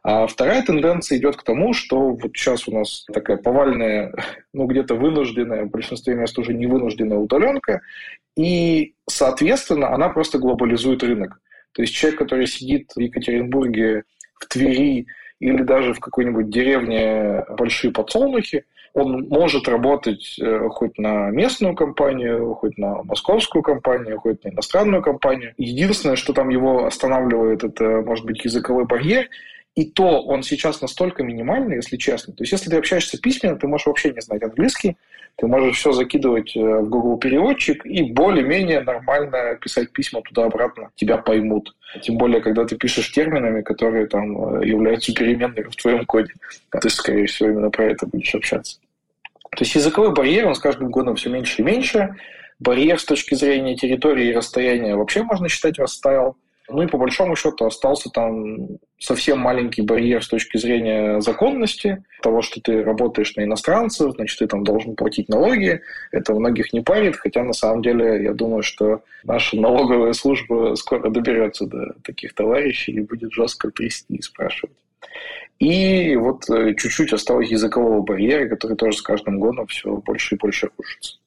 А 0.05 0.27
вторая 0.27 0.61
тенденция 0.63 1.17
идет 1.17 1.37
к 1.37 1.43
тому, 1.43 1.73
что 1.73 2.09
вот 2.09 2.31
сейчас 2.35 2.67
у 2.67 2.77
нас 2.77 3.05
такая 3.13 3.37
повальная, 3.37 4.13
ну 4.53 4.65
где-то 4.65 4.95
вынужденная, 4.95 5.65
в 5.65 5.69
большинстве 5.69 6.15
мест 6.15 6.37
уже 6.37 6.53
не 6.53 6.65
вынужденная 6.65 7.17
удаленка, 7.17 7.81
и, 8.35 8.95
соответственно, 9.07 9.93
она 9.93 10.09
просто 10.09 10.39
глобализует 10.39 11.03
рынок. 11.03 11.39
То 11.73 11.83
есть 11.83 11.93
человек, 11.93 12.19
который 12.19 12.47
сидит 12.47 12.91
в 12.95 12.99
Екатеринбурге, 12.99 14.03
в 14.39 14.47
Твери 14.47 15.05
или 15.39 15.61
даже 15.63 15.93
в 15.93 15.99
какой-нибудь 15.99 16.49
деревне 16.49 17.45
большие 17.57 17.91
подсолнухи, 17.91 18.65
он 18.93 19.27
может 19.27 19.67
работать 19.67 20.37
э, 20.39 20.69
хоть 20.69 20.97
на 20.97 21.29
местную 21.31 21.75
компанию, 21.75 22.53
хоть 22.53 22.77
на 22.77 23.03
московскую 23.03 23.63
компанию, 23.63 24.19
хоть 24.19 24.43
на 24.43 24.49
иностранную 24.49 25.01
компанию. 25.01 25.53
Единственное, 25.57 26.15
что 26.15 26.33
там 26.33 26.49
его 26.49 26.85
останавливает, 26.85 27.63
это, 27.63 28.03
может 28.05 28.25
быть, 28.25 28.45
языковой 28.45 28.85
барьер, 28.85 29.29
и 29.75 29.85
то 29.85 30.21
он 30.21 30.43
сейчас 30.43 30.81
настолько 30.81 31.23
минимальный, 31.23 31.77
если 31.77 31.97
честно. 31.97 32.33
То 32.33 32.43
есть, 32.43 32.51
если 32.51 32.69
ты 32.69 32.77
общаешься 32.77 33.19
письменно, 33.19 33.57
ты 33.57 33.67
можешь 33.67 33.87
вообще 33.87 34.11
не 34.11 34.21
знать 34.21 34.43
английский, 34.43 34.97
ты 35.37 35.47
можешь 35.47 35.77
все 35.77 35.91
закидывать 35.91 36.55
э, 36.55 36.59
в 36.59 36.89
Google 36.89 37.17
переводчик 37.17 37.83
и 37.85 38.03
более-менее 38.03 38.81
нормально 38.81 39.57
писать 39.59 39.91
письма 39.91 40.21
туда-обратно, 40.21 40.91
тебя 40.95 41.17
поймут. 41.17 41.75
Тем 42.01 42.17
более, 42.17 42.41
когда 42.41 42.65
ты 42.65 42.75
пишешь 42.75 43.11
терминами, 43.11 43.61
которые 43.61 44.05
там 44.05 44.59
э, 44.61 44.67
являются 44.67 45.13
переменными 45.13 45.63
в 45.63 45.75
твоем 45.75 46.05
коде. 46.05 46.33
А 46.69 46.79
ты, 46.79 46.89
скорее 46.89 47.25
всего, 47.25 47.49
именно 47.49 47.71
про 47.71 47.85
это 47.85 48.05
будешь 48.05 48.35
общаться. 48.35 48.77
То 49.55 49.63
есть 49.63 49.75
языковой 49.75 50.13
барьер, 50.13 50.47
он 50.47 50.55
с 50.55 50.59
каждым 50.59 50.89
годом 50.89 51.15
все 51.15 51.29
меньше 51.29 51.61
и 51.61 51.65
меньше. 51.65 52.15
Барьер 52.59 52.99
с 52.99 53.05
точки 53.05 53.35
зрения 53.35 53.75
территории 53.75 54.27
и 54.27 54.33
расстояния 54.33 54.95
вообще 54.95 55.23
можно 55.23 55.49
считать 55.49 55.79
растаял. 55.79 56.37
Ну 56.69 56.81
и 56.81 56.87
по 56.87 56.97
большому 56.97 57.35
счету 57.35 57.65
остался 57.65 58.09
там 58.09 58.79
совсем 58.97 59.39
маленький 59.39 59.81
барьер 59.81 60.23
с 60.23 60.29
точки 60.29 60.57
зрения 60.57 61.19
законности, 61.19 62.03
того, 62.21 62.41
что 62.41 62.61
ты 62.61 62.83
работаешь 62.83 63.35
на 63.35 63.43
иностранцев, 63.43 64.13
значит, 64.13 64.39
ты 64.39 64.47
там 64.47 64.63
должен 64.63 64.95
платить 64.95 65.27
налоги. 65.27 65.81
Это 66.11 66.33
многих 66.33 66.71
не 66.71 66.79
парит, 66.79 67.17
хотя 67.17 67.43
на 67.43 67.51
самом 67.51 67.81
деле 67.81 68.23
я 68.23 68.33
думаю, 68.33 68.63
что 68.63 69.03
наша 69.23 69.57
налоговая 69.57 70.13
служба 70.13 70.75
скоро 70.75 71.09
доберется 71.09 71.65
до 71.65 71.95
таких 72.01 72.33
товарищей 72.33 72.93
и 72.93 73.01
будет 73.01 73.33
жестко 73.33 73.69
трясти 73.69 74.15
и 74.15 74.21
спрашивать. 74.21 74.77
И 75.63 76.17
вот 76.17 76.49
э, 76.49 76.75
чуть-чуть 76.75 77.13
осталось 77.13 77.49
языкового 77.49 78.01
барьера, 78.01 78.49
который 78.49 78.75
тоже 78.75 78.97
с 78.97 79.01
каждым 79.01 79.39
годом 79.39 79.65
все 79.67 79.95
больше 79.95 80.35
и 80.35 80.37
больше 80.37 80.69
рушится. 80.77 81.19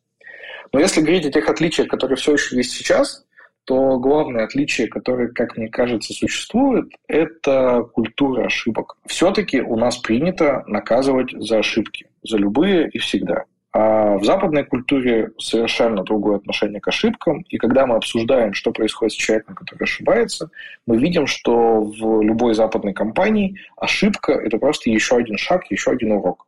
Но 0.75 0.79
если 0.79 1.01
говорить 1.01 1.25
о 1.25 1.33
тех 1.33 1.49
отличиях, 1.49 1.89
которые 1.89 2.19
все 2.19 2.35
еще 2.35 2.57
есть 2.57 2.73
сейчас, 2.73 3.25
то 3.65 3.99
главное 3.99 4.45
отличие, 4.45 4.89
которое, 4.89 5.29
как 5.29 5.57
мне 5.57 5.69
кажется, 5.69 6.13
существует, 6.13 6.93
это 7.09 7.89
культура 7.95 8.45
ошибок. 8.45 8.99
Все-таки 9.07 9.63
у 9.63 9.77
нас 9.77 9.97
принято 9.97 10.65
наказывать 10.67 11.31
за 11.33 11.61
ошибки, 11.61 12.07
за 12.23 12.37
любые 12.37 12.91
и 12.91 12.99
всегда. 12.99 13.45
А 13.79 14.17
в 14.17 14.25
западной 14.25 14.65
культуре 14.65 15.33
совершенно 15.37 16.03
другое 16.03 16.37
отношение 16.37 16.81
к 16.81 16.89
ошибкам. 16.89 17.45
И 17.51 17.59
когда 17.59 17.85
мы 17.85 17.97
обсуждаем, 17.97 18.55
что 18.55 18.73
происходит 18.73 19.13
с 19.13 19.17
человеком, 19.17 19.55
который 19.55 19.83
ошибается, 19.83 20.49
мы 20.87 20.97
видим, 20.97 21.27
что 21.27 21.83
в 21.83 22.23
любой 22.23 22.55
западной 22.55 22.95
компании 22.95 23.61
ошибка– 23.77 24.33
это 24.47 24.57
просто 24.57 24.89
еще 24.89 25.17
один 25.17 25.37
шаг, 25.37 25.71
еще 25.71 25.91
один 25.91 26.13
урок. 26.13 26.47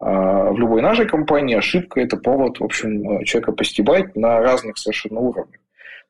А 0.00 0.52
в 0.52 0.58
любой 0.58 0.80
нашей 0.80 1.06
компании 1.06 1.54
ошибка– 1.54 2.00
это 2.02 2.16
повод, 2.16 2.60
в 2.60 2.64
общем, 2.64 3.22
человека 3.24 3.52
постебать 3.52 4.16
на 4.16 4.40
разных 4.40 4.78
совершенно 4.78 5.20
уровнях. 5.20 5.60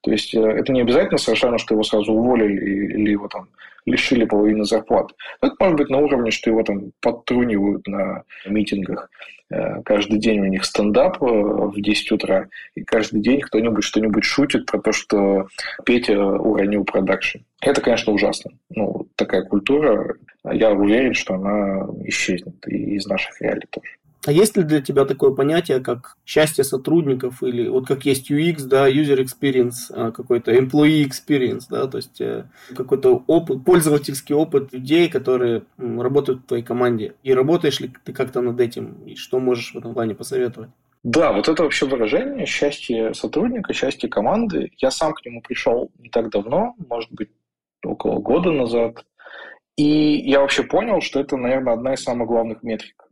То 0.04 0.10
есть 0.10 0.34
э, 0.34 0.40
это 0.40 0.72
не 0.72 0.82
обязательно 0.82 1.18
совершенно, 1.18 1.58
что 1.58 1.74
его 1.74 1.82
сразу 1.82 2.12
уволили 2.12 2.92
или 2.94 3.10
его 3.10 3.26
там 3.28 3.48
лишили 3.86 4.24
половины 4.24 4.64
зарплат. 4.64 5.12
Это 5.42 5.54
может 5.58 5.76
быть 5.76 5.90
на 5.90 5.98
уровне, 5.98 6.30
что 6.30 6.50
его 6.50 6.62
там 6.62 6.92
подтрунивают 7.00 7.86
на 7.86 8.22
митингах. 8.46 9.10
Э, 9.50 9.82
каждый 9.82 10.18
день 10.18 10.40
у 10.40 10.46
них 10.46 10.64
стендап 10.64 11.22
э, 11.22 11.26
в 11.26 11.80
10 11.80 12.12
утра, 12.12 12.48
и 12.74 12.82
каждый 12.82 13.20
день 13.20 13.40
кто-нибудь 13.40 13.84
что-нибудь 13.84 14.24
шутит 14.24 14.66
про 14.66 14.78
то, 14.78 14.92
что 14.92 15.48
Петя 15.84 16.18
уронил 16.22 16.84
продакшн. 16.84 17.38
Это, 17.62 17.80
конечно, 17.80 18.12
ужасно. 18.12 18.52
Ну, 18.70 19.08
такая 19.16 19.42
культура, 19.42 20.16
я 20.44 20.70
уверен, 20.72 21.14
что 21.14 21.34
она 21.34 21.86
исчезнет 22.04 22.56
и 22.66 22.96
из 22.96 23.06
наших 23.06 23.40
реалий 23.40 23.66
тоже. 23.70 23.88
А 24.26 24.32
есть 24.32 24.56
ли 24.56 24.62
для 24.62 24.80
тебя 24.80 25.04
такое 25.04 25.32
понятие, 25.32 25.80
как 25.80 26.16
счастье 26.24 26.64
сотрудников 26.64 27.42
или 27.42 27.68
вот 27.68 27.86
как 27.86 28.06
есть 28.06 28.30
UX, 28.30 28.64
да, 28.64 28.88
user 28.88 29.22
experience, 29.22 29.90
а, 29.90 30.12
какой-то 30.12 30.54
employee 30.54 31.04
experience, 31.04 31.64
да, 31.68 31.86
то 31.86 31.98
есть 31.98 32.20
э, 32.20 32.46
какой-то 32.74 33.22
опыт, 33.26 33.64
пользовательский 33.64 34.34
опыт 34.34 34.72
людей, 34.72 35.08
которые 35.08 35.64
работают 35.76 36.40
в 36.40 36.46
твоей 36.46 36.62
команде. 36.62 37.14
И 37.22 37.34
работаешь 37.34 37.80
ли 37.80 37.90
ты 38.04 38.12
как-то 38.12 38.40
над 38.40 38.58
этим, 38.60 38.94
и 39.04 39.14
что 39.14 39.40
можешь 39.40 39.74
в 39.74 39.78
этом 39.78 39.92
плане 39.92 40.14
посоветовать? 40.14 40.70
Да, 41.02 41.34
вот 41.34 41.48
это 41.48 41.62
вообще 41.62 41.86
выражение 41.86 42.46
счастье 42.46 43.12
сотрудника, 43.12 43.74
счастье 43.74 44.08
команды. 44.08 44.70
Я 44.78 44.90
сам 44.90 45.12
к 45.12 45.22
нему 45.26 45.42
пришел 45.42 45.90
не 45.98 46.08
так 46.08 46.30
давно, 46.30 46.74
может 46.88 47.12
быть, 47.12 47.28
около 47.84 48.20
года 48.20 48.50
назад. 48.50 49.04
И 49.76 49.84
я 49.84 50.40
вообще 50.40 50.62
понял, 50.62 51.02
что 51.02 51.20
это, 51.20 51.36
наверное, 51.36 51.74
одна 51.74 51.92
из 51.92 52.02
самых 52.02 52.28
главных 52.28 52.62
метрик. 52.62 53.03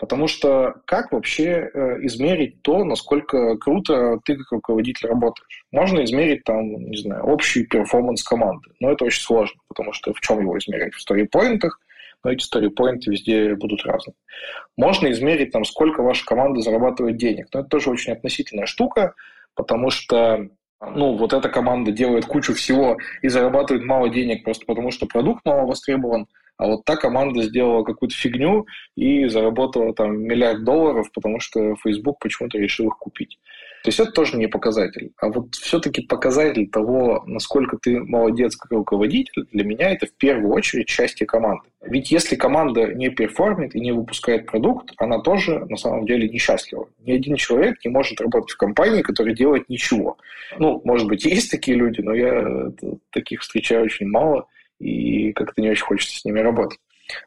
Потому 0.00 0.28
что 0.28 0.76
как 0.86 1.12
вообще 1.12 1.70
э, 1.72 1.98
измерить 2.06 2.62
то, 2.62 2.84
насколько 2.84 3.58
круто 3.58 4.18
ты 4.24 4.34
как 4.34 4.50
руководитель 4.50 5.08
работаешь? 5.08 5.62
Можно 5.72 6.02
измерить 6.04 6.42
там, 6.44 6.68
не 6.90 6.96
знаю, 6.96 7.22
общий 7.24 7.66
перформанс 7.66 8.22
команды, 8.22 8.70
но 8.80 8.90
это 8.90 9.04
очень 9.04 9.20
сложно, 9.20 9.60
потому 9.68 9.92
что 9.92 10.14
в 10.14 10.20
чем 10.20 10.40
его 10.40 10.56
измерять? 10.56 10.94
В 10.94 11.02
сторипоинтах, 11.02 11.78
но 12.24 12.32
эти 12.32 12.42
сторипоинты 12.42 13.10
везде 13.10 13.54
будут 13.56 13.84
разные. 13.84 14.14
Можно 14.78 15.10
измерить 15.10 15.52
там, 15.52 15.64
сколько 15.66 16.02
ваша 16.02 16.24
команда 16.24 16.62
зарабатывает 16.62 17.18
денег, 17.18 17.48
но 17.52 17.60
это 17.60 17.68
тоже 17.68 17.90
очень 17.90 18.14
относительная 18.14 18.66
штука, 18.66 19.12
потому 19.54 19.90
что 19.90 20.48
ну, 20.80 21.14
вот 21.18 21.34
эта 21.34 21.50
команда 21.50 21.92
делает 21.92 22.24
кучу 22.24 22.54
всего 22.54 22.96
и 23.20 23.28
зарабатывает 23.28 23.84
мало 23.84 24.08
денег 24.08 24.44
просто 24.44 24.64
потому, 24.64 24.92
что 24.92 25.04
продукт 25.04 25.44
мало 25.44 25.66
востребован, 25.66 26.26
а 26.60 26.66
вот 26.66 26.84
та 26.84 26.96
команда 26.96 27.42
сделала 27.42 27.82
какую-то 27.84 28.14
фигню 28.14 28.66
и 28.94 29.26
заработала 29.28 29.94
там 29.94 30.20
миллиард 30.20 30.62
долларов, 30.62 31.10
потому 31.14 31.40
что 31.40 31.74
Facebook 31.76 32.18
почему-то 32.18 32.58
решил 32.58 32.88
их 32.88 32.98
купить. 32.98 33.38
То 33.82 33.88
есть 33.88 33.98
это 33.98 34.12
тоже 34.12 34.36
не 34.36 34.46
показатель. 34.46 35.10
А 35.22 35.28
вот 35.28 35.54
все-таки 35.54 36.02
показатель 36.02 36.68
того, 36.68 37.24
насколько 37.26 37.78
ты 37.78 37.98
молодец 37.98 38.56
как 38.56 38.72
руководитель, 38.72 39.46
для 39.52 39.64
меня 39.64 39.88
это 39.88 40.04
в 40.04 40.12
первую 40.12 40.52
очередь 40.52 40.90
счастье 40.90 41.26
команды. 41.26 41.66
Ведь 41.80 42.10
если 42.10 42.36
команда 42.36 42.92
не 42.92 43.08
перформит 43.08 43.74
и 43.74 43.80
не 43.80 43.92
выпускает 43.92 44.44
продукт, 44.44 44.92
она 44.98 45.18
тоже 45.20 45.64
на 45.64 45.78
самом 45.78 46.04
деле 46.04 46.28
несчастлива. 46.28 46.90
Ни 46.98 47.12
один 47.12 47.36
человек 47.36 47.82
не 47.82 47.90
может 47.90 48.20
работать 48.20 48.50
в 48.50 48.58
компании, 48.58 49.00
которая 49.00 49.34
делает 49.34 49.70
ничего. 49.70 50.18
Ну, 50.58 50.82
может 50.84 51.08
быть, 51.08 51.24
есть 51.24 51.50
такие 51.50 51.78
люди, 51.78 52.02
но 52.02 52.12
я 52.12 52.70
таких 53.12 53.40
встречаю 53.40 53.84
очень 53.84 54.08
мало– 54.08 54.46
и 54.80 55.32
как-то 55.32 55.60
не 55.60 55.70
очень 55.70 55.84
хочется 55.84 56.18
с 56.18 56.24
ними 56.24 56.40
работать. 56.40 56.78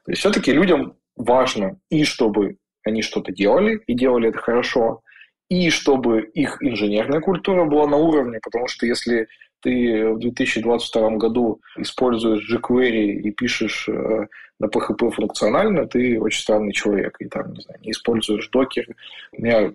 То 0.05 0.11
есть 0.11 0.19
все-таки 0.19 0.51
людям 0.51 0.97
важно 1.15 1.79
и 1.89 2.03
чтобы 2.03 2.57
они 2.83 3.01
что-то 3.01 3.31
делали, 3.31 3.81
и 3.87 3.93
делали 3.93 4.29
это 4.29 4.39
хорошо, 4.39 5.01
и 5.49 5.69
чтобы 5.69 6.21
их 6.21 6.57
инженерная 6.61 7.21
культура 7.21 7.65
была 7.65 7.87
на 7.87 7.97
уровне, 7.97 8.39
потому 8.41 8.67
что 8.67 8.85
если 8.85 9.27
ты 9.63 10.13
в 10.13 10.19
2022 10.19 11.09
году 11.11 11.61
используешь 11.77 12.47
jQuery 12.51 13.13
и 13.13 13.31
пишешь 13.31 13.87
э, 13.89 14.27
на 14.59 14.65
PHP 14.65 15.09
функционально, 15.11 15.87
ты 15.87 16.19
очень 16.19 16.41
странный 16.41 16.73
человек, 16.73 17.15
и 17.19 17.25
там, 17.25 17.53
не 17.53 17.61
знаю, 17.61 17.79
не 17.81 17.91
используешь 17.91 18.49
докер. 18.49 18.85
У 19.31 19.41
меня 19.41 19.71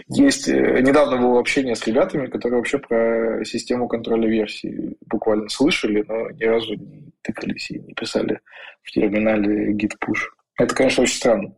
Есть, 0.08 0.48
э, 0.48 0.82
недавно 0.82 1.18
было 1.18 1.40
общение 1.40 1.76
с 1.76 1.86
ребятами, 1.86 2.28
которые 2.28 2.60
вообще 2.60 2.80
про 2.80 3.44
систему 3.44 3.88
контроля 3.88 4.30
версий 4.30 4.98
буквально 5.08 5.50
слышали, 5.50 6.06
но 6.08 6.30
ни 6.32 6.44
разу 6.44 6.76
не 6.76 7.12
тыкались 7.22 7.72
и 7.72 7.80
не 7.80 7.94
писали 7.94 8.40
в 8.84 8.92
терминале 8.92 9.74
git 9.74 9.94
push. 10.00 10.30
Это, 10.58 10.74
конечно, 10.74 11.04
очень 11.04 11.16
странно. 11.16 11.54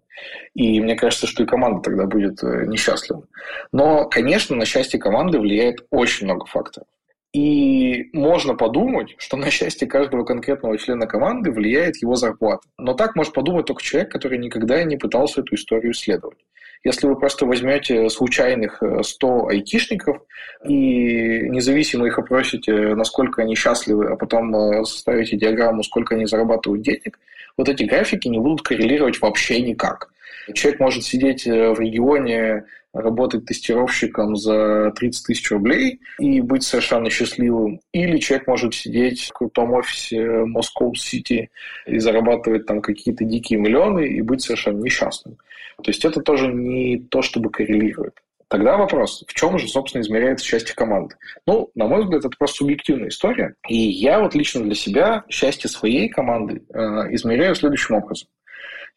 И 0.54 0.80
мне 0.82 0.96
кажется, 0.96 1.28
что 1.28 1.44
и 1.44 1.46
команда 1.46 1.82
тогда 1.82 2.06
будет 2.06 2.44
э, 2.44 2.66
несчастлива. 2.66 3.24
Но, 3.72 4.08
конечно, 4.08 4.56
на 4.56 4.66
счастье 4.66 5.00
команды 5.00 5.40
влияет 5.40 5.86
очень 5.90 6.26
много 6.26 6.46
факторов. 6.46 6.88
И 7.32 8.10
можно 8.12 8.56
подумать, 8.56 9.14
что 9.20 9.38
на 9.38 9.52
счастье 9.52 9.88
каждого 9.88 10.26
конкретного 10.26 10.78
члена 10.80 11.06
команды 11.06 11.52
влияет 11.52 11.98
его 11.98 12.16
зарплата. 12.16 12.68
Но 12.78 12.94
так 12.94 13.16
может 13.16 13.34
подумать 13.34 13.68
только 13.68 13.84
человек, 13.84 14.12
который 14.12 14.40
никогда 14.40 14.84
не 14.84 14.98
пытался 14.98 15.42
эту 15.42 15.54
историю 15.54 15.92
исследовать. 15.92 16.40
Если 16.84 17.08
вы 17.08 17.18
просто 17.18 17.46
возьмете 17.46 18.10
случайных 18.10 18.82
100 19.02 19.28
э, 19.28 19.54
айтишников 19.54 20.22
и 20.66 21.50
независимо 21.50 22.08
их 22.08 22.18
опросите, 22.18 22.96
насколько 22.96 23.42
они 23.42 23.56
счастливы, 23.56 24.08
а 24.08 24.16
потом 24.16 24.56
э, 24.56 24.86
составите 24.86 25.38
диаграмму, 25.38 25.84
сколько 25.84 26.16
они 26.16 26.26
зарабатывают 26.26 26.82
денег, 26.82 27.20
вот 27.60 27.68
эти 27.68 27.84
графики 27.84 28.30
не 28.30 28.40
будут 28.40 28.62
коррелировать 28.62 29.20
вообще 29.20 29.62
никак. 29.62 30.14
Человек 30.54 30.80
может 30.80 31.04
сидеть 31.04 31.46
э, 31.46 31.74
в 31.74 31.80
регионе, 31.82 32.64
работать 32.94 33.46
тестировщиком 33.46 34.38
за 34.38 34.94
30 34.96 35.26
тысяч 35.28 35.52
рублей 35.52 36.00
и 36.20 36.40
быть 36.40 36.64
совершенно 36.64 37.10
счастливым. 37.10 37.82
Или 37.92 38.18
человек 38.18 38.48
может 38.48 38.74
сидеть 38.74 39.26
в 39.26 39.34
крутом 39.34 39.74
офисе 39.74 40.46
Moscow 40.46 40.94
City 40.94 41.50
и 41.86 42.00
зарабатывать 42.00 42.66
там 42.66 42.82
какие-то 42.82 43.26
дикие 43.26 43.60
миллионы 43.60 44.08
и 44.08 44.22
быть 44.22 44.42
совершенно 44.42 44.82
несчастным. 44.82 45.36
То 45.84 45.92
есть 45.92 46.06
это 46.06 46.22
тоже 46.22 46.48
не 46.48 46.98
то, 46.98 47.22
чтобы 47.22 47.50
коррелирует. 47.50 48.14
Тогда 48.50 48.78
вопрос, 48.78 49.24
в 49.28 49.34
чем 49.36 49.60
же, 49.60 49.68
собственно, 49.68 50.02
измеряется 50.02 50.44
счастье 50.44 50.76
команды? 50.76 51.16
Ну, 51.46 51.70
на 51.76 51.86
мой 51.86 52.04
взгляд, 52.04 52.26
это 52.26 52.36
просто 52.38 52.58
субъективная 52.58 53.10
история. 53.10 53.54
И 53.68 53.78
я 53.78 54.20
вот 54.20 54.34
лично 54.34 54.64
для 54.64 54.74
себя 54.74 55.24
счастье 55.30 55.70
своей 55.70 56.10
команды 56.10 56.64
э, 56.74 56.80
измеряю 57.14 57.54
следующим 57.54 57.96
образом. 57.96 58.28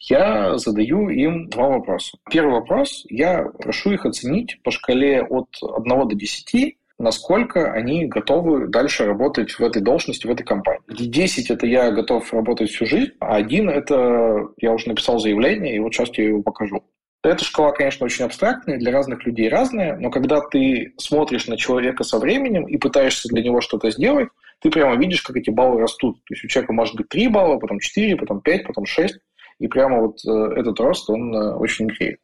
Я 0.01 0.57
задаю 0.57 1.11
им 1.11 1.49
два 1.49 1.69
вопроса. 1.69 2.17
Первый 2.31 2.55
вопрос, 2.55 3.05
я 3.11 3.45
прошу 3.45 3.93
их 3.93 4.07
оценить 4.07 4.59
по 4.63 4.71
шкале 4.71 5.23
от 5.23 5.49
1 5.61 6.09
до 6.09 6.15
10, 6.15 6.77
насколько 6.99 7.73
они 7.73 8.07
готовы 8.07 8.69
дальше 8.69 9.05
работать 9.05 9.53
в 9.53 9.61
этой 9.61 9.83
должности, 9.83 10.27
в 10.27 10.31
этой 10.31 10.45
компании. 10.45 10.81
Где 10.89 11.07
10– 11.07 11.51
это 11.51 11.67
я 11.67 11.91
готов 11.91 12.33
работать 12.33 12.71
всю 12.71 12.87
жизнь, 12.87 13.13
а 13.21 13.37
один– 13.37 13.69
это 13.71 14.49
я 14.57 14.73
уже 14.73 14.89
написал 14.89 15.19
заявление, 15.19 15.77
и 15.77 15.79
вот 15.79 15.95
сейчас 15.95 16.09
я 16.17 16.25
его 16.25 16.43
покажу. 16.43 16.83
Эта 17.23 17.45
шкала, 17.45 17.71
конечно, 17.71 18.05
очень 18.05 18.25
абстрактная, 18.25 18.79
для 18.79 18.91
разных 18.91 19.25
людей 19.25 19.49
разная, 19.49 19.97
но 19.97 20.11
когда 20.11 20.41
ты 20.41 20.93
смотришь 20.99 21.47
на 21.47 21.57
человека 21.57 22.03
со 22.03 22.19
временем 22.19 22.67
и 22.67 22.77
пытаешься 22.77 23.29
для 23.29 23.43
него 23.43 23.61
что-то 23.61 23.91
сделать, 23.91 24.29
ты 24.61 24.71
прямо 24.71 24.97
видишь, 24.97 25.23
как 25.23 25.37
эти 25.37 25.51
баллы 25.51 25.81
растут. 25.81 26.17
То 26.25 26.35
есть 26.35 26.45
у 26.45 26.49
человека 26.49 26.73
может 26.73 26.97
быть 26.97 27.09
3 27.09 27.29
балла, 27.29 27.59
потом 27.59 27.79
4, 27.79 28.17
потом 28.17 28.41
5, 28.41 28.67
потом 28.67 28.87
6. 28.87 29.19
И 29.59 29.69
прямо 29.69 30.01
вот 30.01 30.19
э, 30.27 30.61
этот 30.61 30.81
рост, 30.81 31.09
он 31.11 31.35
э, 31.35 31.55
очень 31.55 31.87
греет. 31.87 32.19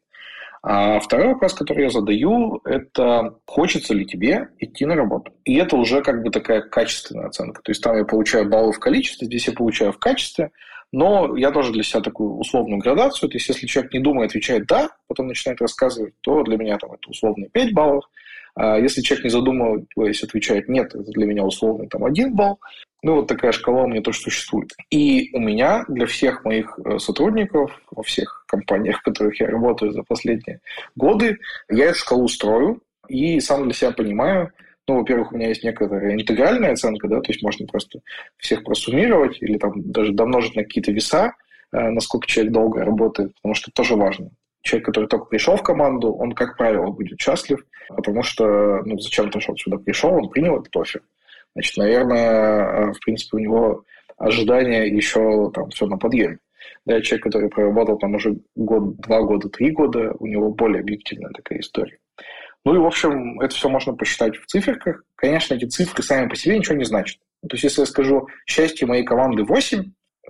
А 0.61 0.99
второй 0.99 1.27
вопрос, 1.27 1.53
который 1.53 1.83
я 1.83 1.89
задаю, 1.89 2.59
это 2.65 3.35
хочется 3.45 3.93
ли 3.93 4.05
тебе 4.05 4.49
идти 4.59 4.85
на 4.85 4.95
работу? 4.95 5.31
И 5.45 5.55
это 5.55 5.77
уже 5.77 6.01
как 6.01 6.21
бы 6.21 6.31
такая 6.31 6.61
качественная 6.61 7.27
оценка. 7.27 7.61
То 7.61 7.71
есть 7.71 7.81
там 7.81 7.95
я 7.95 8.03
получаю 8.03 8.49
баллы 8.49 8.73
в 8.73 8.79
количестве, 8.79 9.27
здесь 9.27 9.47
я 9.47 9.53
получаю 9.53 9.93
в 9.93 9.99
качестве, 9.99 10.51
но 10.91 11.35
я 11.37 11.51
тоже 11.51 11.71
для 11.71 11.83
себя 11.83 12.01
такую 12.01 12.37
условную 12.37 12.79
градацию. 12.79 13.29
То 13.29 13.35
есть 13.35 13.47
если 13.49 13.67
человек 13.67 13.93
не 13.93 13.99
думает, 13.99 14.31
отвечает 14.31 14.65
«да», 14.67 14.89
потом 15.07 15.27
начинает 15.27 15.61
рассказывать, 15.61 16.13
то 16.21 16.43
для 16.43 16.57
меня 16.57 16.77
там 16.77 16.93
это 16.93 17.09
условные 17.09 17.49
5 17.49 17.73
баллов. 17.73 18.05
А 18.55 18.77
если 18.77 19.01
человек 19.01 19.25
не 19.25 19.29
задумываясь 19.29 20.23
отвечает 20.23 20.67
«нет», 20.67 20.93
это 20.93 21.11
для 21.11 21.25
меня 21.25 21.43
условный 21.43 21.87
там 21.87 22.05
1 22.05 22.35
балл. 22.35 22.59
Ну, 23.01 23.15
вот 23.15 23.27
такая 23.27 23.53
шкала 23.53 23.83
у 23.83 23.87
меня 23.87 24.01
тоже 24.01 24.19
существует. 24.19 24.73
И 24.89 25.29
у 25.33 25.39
меня 25.39 25.85
для 25.87 26.05
всех 26.05 26.43
моих 26.43 26.77
э, 26.83 26.99
сотрудников 26.99 27.71
во 27.91 28.03
всех 28.03 28.43
компаниях, 28.47 28.99
в 28.99 29.03
которых 29.03 29.39
я 29.39 29.47
работаю 29.47 29.93
за 29.93 30.03
последние 30.03 30.59
годы, 30.95 31.37
я 31.69 31.85
эту 31.85 31.99
шкалу 31.99 32.27
строю 32.27 32.81
и 33.07 33.39
сам 33.39 33.63
для 33.63 33.73
себя 33.73 33.91
понимаю, 33.91 34.51
ну, 34.89 34.97
во-первых, 34.97 35.31
у 35.31 35.35
меня 35.35 35.49
есть 35.49 35.63
некоторая 35.63 36.15
интегральная 36.15 36.71
оценка, 36.71 37.07
да, 37.07 37.21
то 37.21 37.31
есть 37.31 37.43
можно 37.43 37.67
просто 37.67 37.99
всех 38.37 38.63
просуммировать 38.63 39.39
или 39.39 39.59
там 39.59 39.73
даже 39.91 40.13
домножить 40.13 40.55
на 40.55 40.63
какие-то 40.63 40.91
веса, 40.91 41.33
э, 41.71 41.89
насколько 41.91 42.25
человек 42.25 42.51
долго 42.53 42.83
работает, 42.83 43.35
потому 43.35 43.53
что 43.53 43.69
это 43.69 43.75
тоже 43.75 43.95
важно. 43.95 44.31
Человек, 44.63 44.87
который 44.87 45.05
только 45.05 45.25
пришел 45.25 45.55
в 45.57 45.61
команду, 45.61 46.11
он, 46.11 46.31
как 46.31 46.57
правило, 46.57 46.89
будет 46.89 47.21
счастлив, 47.21 47.63
потому 47.89 48.23
что, 48.23 48.81
ну, 48.83 48.97
зачем 48.97 49.29
ты 49.29 49.39
сюда 49.39 49.77
пришел, 49.77 50.11
он 50.11 50.29
принял 50.29 50.59
этот 50.59 50.75
офер. 50.75 51.03
Значит, 51.53 51.77
наверное, 51.77 52.87
э, 52.87 52.91
в 52.93 52.99
принципе, 52.99 53.37
у 53.37 53.39
него 53.39 53.83
ожидания 54.17 54.87
еще 54.87 55.51
там 55.53 55.69
все 55.69 55.85
на 55.85 55.97
подъеме. 55.97 56.39
Да, 56.85 56.99
человек, 57.01 57.25
который 57.25 57.49
проработал 57.49 57.99
там 57.99 58.15
уже 58.15 58.39
год, 58.55 58.97
два 59.01 59.21
года, 59.21 59.49
три 59.49 59.69
года, 59.69 60.15
у 60.17 60.25
него 60.25 60.49
более 60.49 60.81
объективная 60.81 61.31
такая 61.31 61.59
история. 61.59 61.99
Ну 62.65 62.75
и, 62.75 62.77
в 62.77 62.85
общем, 62.85 63.39
это 63.39 63.55
все 63.55 63.69
можно 63.69 63.93
посчитать 63.93 64.37
в 64.37 64.45
циферках. 64.45 65.03
Конечно, 65.15 65.53
эти 65.53 65.65
цифры 65.65 66.03
сами 66.03 66.27
по 66.27 66.35
себе 66.35 66.57
ничего 66.57 66.75
не 66.75 66.85
значат. 66.85 67.19
То 67.41 67.53
есть, 67.53 67.63
если 67.63 67.81
я 67.81 67.85
скажу 67.85 68.27
«счастье 68.45 68.85
моей 68.85 69.03
команды 69.03 69.43
8», 69.43 69.83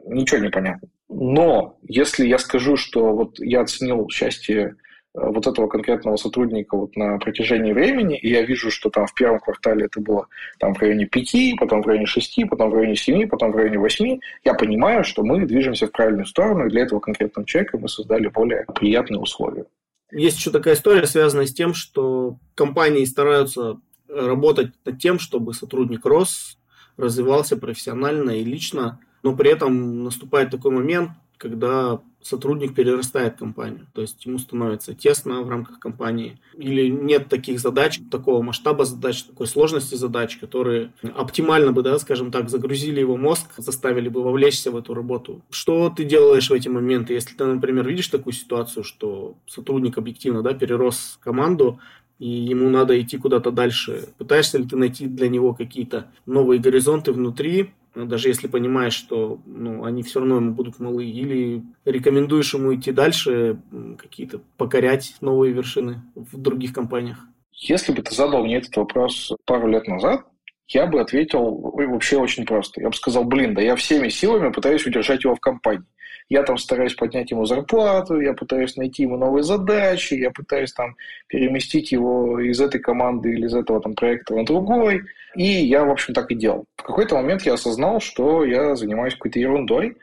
ничего 0.06 0.40
не 0.40 0.50
понятно. 0.50 0.88
Но 1.10 1.78
если 1.82 2.28
я 2.28 2.38
скажу, 2.38 2.78
что 2.78 3.14
вот 3.14 3.40
я 3.40 3.62
оценил 3.62 4.08
счастье 4.10 4.76
Э, 5.16 5.30
вот 5.30 5.48
этого 5.48 5.68
конкретного 5.68 6.18
сотрудника 6.18 6.78
вот 6.78 6.96
на 6.96 7.18
протяжении 7.18 7.74
времени, 7.74 8.18
и 8.18 8.30
я 8.30 8.44
вижу, 8.44 8.70
что 8.70 8.90
там 8.90 9.08
в 9.08 9.14
первом 9.14 9.40
квартале 9.40 9.86
это 9.86 10.00
было 10.00 10.28
там 10.60 10.74
в 10.74 10.80
районе 10.80 11.06
5, 11.06 11.58
потом 11.60 11.82
в 11.82 11.88
районе 11.88 12.06
6, 12.06 12.48
потом 12.50 12.70
в 12.70 12.74
районе 12.76 12.96
7, 12.96 13.28
потом 13.28 13.52
в 13.52 13.56
районе 13.56 13.80
8, 13.80 14.20
я 14.44 14.54
понимаю, 14.54 15.04
что 15.04 15.24
мы 15.24 15.46
движемся 15.46 15.88
в 15.88 15.92
правильную 15.92 16.26
сторону, 16.26 16.68
и 16.68 16.70
для 16.70 16.84
этого 16.84 17.00
конкретного 17.00 17.48
человека 17.48 17.78
мы 17.78 17.90
создали 17.90 18.28
более 18.28 18.66
приятные 18.76 19.20
условия. 19.20 19.66
Есть 20.12 20.38
еще 20.38 20.52
такая 20.52 20.74
история, 20.74 21.06
связанная 21.06 21.46
с 21.46 21.54
тем, 21.54 21.74
что 21.74 22.38
компании 22.56 23.06
стараются 23.06 23.80
работать 24.08 24.74
над 24.86 25.00
тем, 25.00 25.20
чтобы 25.20 25.54
сотрудник 25.54 26.06
рос, 26.06 26.58
развивался 26.98 27.58
профессионально 27.58 28.32
и 28.32 28.44
лично, 28.44 29.00
но 29.24 29.36
при 29.36 29.52
этом 29.52 30.04
наступает 30.04 30.50
такой 30.50 30.72
момент, 30.72 31.12
когда 31.38 32.02
сотрудник 32.22 32.76
перерастает 32.76 33.38
компанию, 33.38 33.88
то 33.94 34.02
есть 34.02 34.26
ему 34.26 34.38
становится 34.38 34.94
тесно 34.94 35.42
в 35.42 35.50
рамках 35.50 35.80
компании, 35.80 36.40
или 36.58 36.90
нет 36.90 37.30
таких 37.30 37.60
задач, 37.60 38.00
такого 38.12 38.42
масштаба 38.42 38.86
задач, 38.86 39.24
такой 39.24 39.48
сложности 39.48 39.96
задач, 39.96 40.38
которые 40.38 40.92
оптимально 41.16 41.72
бы, 41.72 41.82
да, 41.82 41.98
скажем 42.00 42.32
так, 42.32 42.50
загрузили 42.50 43.00
его 43.00 43.18
мозг, 43.18 43.48
заставили 43.58 44.10
бы 44.10 44.22
вовлечься 44.22 44.72
в 44.72 44.78
эту 44.78 44.94
работу. 44.94 45.42
Что 45.50 45.90
ты 45.90 46.04
делаешь 46.04 46.50
в 46.50 46.54
эти 46.54 46.68
моменты, 46.68 47.14
если 47.14 47.36
ты, 47.36 47.46
например, 47.46 47.88
видишь 47.88 48.08
такую 48.08 48.34
ситуацию, 48.34 48.84
что 48.84 49.38
сотрудник 49.48 49.98
объективно, 49.98 50.42
да, 50.42 50.54
перерос 50.54 51.20
команду, 51.22 51.80
и 52.20 52.28
ему 52.28 52.70
надо 52.70 53.00
идти 53.00 53.18
куда-то 53.18 53.52
дальше. 53.52 54.10
Пытаешься 54.18 54.58
ли 54.58 54.66
ты 54.66 54.76
найти 54.76 55.08
для 55.08 55.30
него 55.30 55.54
какие-то 55.54 56.12
новые 56.26 56.60
горизонты 56.60 57.14
внутри, 57.14 57.64
ну, 57.64 57.70
даже 57.96 58.28
если 58.28 58.48
понимаешь, 58.48 58.94
что 58.94 59.40
ну, 59.46 59.84
они 59.84 60.04
все 60.04 60.20
равно 60.20 60.38
ему 60.38 60.54
будут 60.54 60.80
малы, 60.80 61.06
или 61.06 61.64
рекомендуешь 61.86 62.54
ему 62.54 62.74
идти 62.76 62.92
дальше, 62.92 63.62
какие-то 63.98 64.42
покорять 64.58 65.16
новые 65.22 65.54
вершины 65.54 66.02
в 66.16 66.38
других 66.38 66.74
компаниях? 66.74 67.26
Если 67.52 67.92
бы 67.92 68.02
ты 68.02 68.16
задал 68.16 68.44
мне 68.44 68.58
этот 68.58 68.76
вопрос 68.78 69.34
пару 69.46 69.68
лет 69.68 69.88
назад, 69.88 70.26
я 70.70 70.86
бы 70.86 71.02
ответил 71.02 71.74
вообще 71.74 72.18
очень 72.18 72.46
просто. 72.46 72.82
Я 72.82 72.90
бы 72.90 72.96
сказал, 72.96 73.24
блин, 73.24 73.54
да 73.54 73.62
я 73.62 73.76
всеми 73.76 74.10
силами 74.10 74.52
пытаюсь 74.52 74.86
удержать 74.86 75.24
его 75.24 75.36
в 75.36 75.40
компании. 75.40 75.84
Я 76.30 76.44
там 76.44 76.60
стараюсь 76.60 76.94
поднять 76.94 77.32
ему 77.32 77.46
зарплату, 77.46 78.20
я 78.20 78.34
пытаюсь 78.34 78.76
найти 78.76 79.02
ему 79.02 79.18
новые 79.18 79.42
задачи, 79.42 80.14
я 80.14 80.30
пытаюсь 80.30 80.72
там 80.74 80.96
переместить 81.28 81.92
его 81.92 82.40
из 82.40 82.62
этой 82.62 82.80
команды 82.80 83.34
или 83.34 83.48
из 83.48 83.56
этого 83.56 83.82
там 83.82 83.96
проекта 83.96 84.36
на 84.36 84.46
другой. 84.46 85.02
И 85.36 85.44
я, 85.44 85.84
в 85.84 85.90
общем, 85.90 86.14
так 86.14 86.30
и 86.30 86.36
делал. 86.36 86.66
В 86.78 86.84
какой-то 86.84 87.16
момент 87.16 87.42
я 87.44 87.54
осознал, 87.54 88.00
что 88.00 88.46
я 88.46 88.76
занимаюсь 88.76 89.16
какой-то 89.16 89.40
ерундой, 89.40 89.98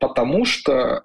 потому 0.00 0.44
что 0.44 1.04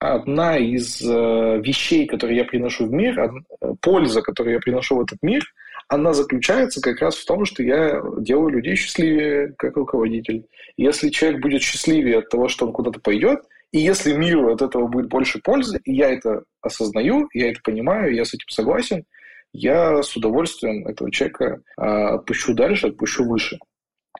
одна 0.00 0.56
из 0.56 1.00
э, 1.02 1.60
вещей, 1.62 2.06
которые 2.06 2.38
я 2.38 2.44
приношу 2.44 2.86
в 2.86 2.92
мир, 2.92 3.32
польза, 3.80 4.22
которую 4.22 4.54
я 4.54 4.60
приношу 4.60 4.96
в 4.96 5.02
этот 5.02 5.18
мир, 5.22 5.44
она 5.90 6.12
заключается 6.12 6.80
как 6.80 7.00
раз 7.00 7.16
в 7.16 7.26
том, 7.26 7.44
что 7.44 7.64
я 7.64 8.00
делаю 8.18 8.50
людей 8.50 8.76
счастливее 8.76 9.52
как 9.58 9.76
руководитель. 9.76 10.46
Если 10.76 11.08
человек 11.08 11.42
будет 11.42 11.62
счастливее 11.62 12.20
от 12.20 12.28
того, 12.28 12.48
что 12.48 12.66
он 12.66 12.72
куда-то 12.72 13.00
пойдет, 13.00 13.40
и 13.72 13.78
если 13.78 14.12
миру 14.12 14.52
от 14.52 14.62
этого 14.62 14.86
будет 14.86 15.08
больше 15.08 15.40
пользы, 15.42 15.80
и 15.84 15.92
я 15.92 16.12
это 16.12 16.44
осознаю, 16.62 17.28
я 17.34 17.50
это 17.50 17.60
понимаю, 17.64 18.14
я 18.14 18.24
с 18.24 18.32
этим 18.32 18.48
согласен, 18.48 19.04
я 19.52 20.00
с 20.00 20.16
удовольствием 20.16 20.86
этого 20.86 21.10
человека 21.10 21.60
а, 21.76 22.14
отпущу 22.14 22.54
дальше, 22.54 22.86
отпущу 22.86 23.24
выше. 23.24 23.58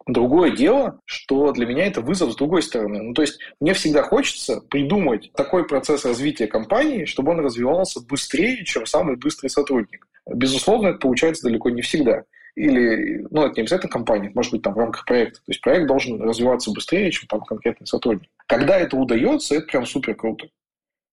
Другое 0.07 0.53
дело, 0.53 1.01
что 1.05 1.53
для 1.53 1.67
меня 1.67 1.87
это 1.87 2.01
вызов 2.01 2.33
с 2.33 2.37
другой 2.37 2.63
стороны. 2.63 3.03
Ну, 3.03 3.15
то 3.15 3.23
есть 3.23 3.39
мне 3.61 3.75
всегда 3.75 4.03
хочется 4.03 4.61
придумать 4.61 5.31
такой 5.35 5.67
процесс 5.67 6.05
развития 6.05 6.47
компании, 6.47 7.05
чтобы 7.05 7.33
он 7.33 7.41
развивался 7.41 8.01
быстрее, 8.01 8.65
чем 8.65 8.87
самый 8.87 9.17
быстрый 9.17 9.49
сотрудник. 9.49 10.07
Безусловно, 10.27 10.89
это 10.89 10.99
получается 10.99 11.45
далеко 11.45 11.71
не 11.71 11.83
всегда 11.83 12.25
или, 12.55 13.27
ну, 13.31 13.47
это 13.47 13.55
не 13.57 13.63
обязательно 13.63 13.91
компания, 13.91 14.31
может 14.35 14.53
быть, 14.53 14.63
там 14.63 14.75
в 14.75 14.79
рамках 14.79 15.05
проекта. 15.05 15.39
То 15.39 15.45
есть 15.49 15.61
проект 15.61 15.87
должен 15.87 16.21
развиваться 16.21 16.73
быстрее, 16.73 17.11
чем 17.11 17.27
там 17.29 17.41
конкретный 17.41 17.87
сотрудник. 17.87 18.29
Когда 18.47 18.79
это 18.79 18.97
удается, 18.97 19.55
это 19.55 19.67
прям 19.67 19.87
супер 19.87 20.15
круто. 20.15 20.49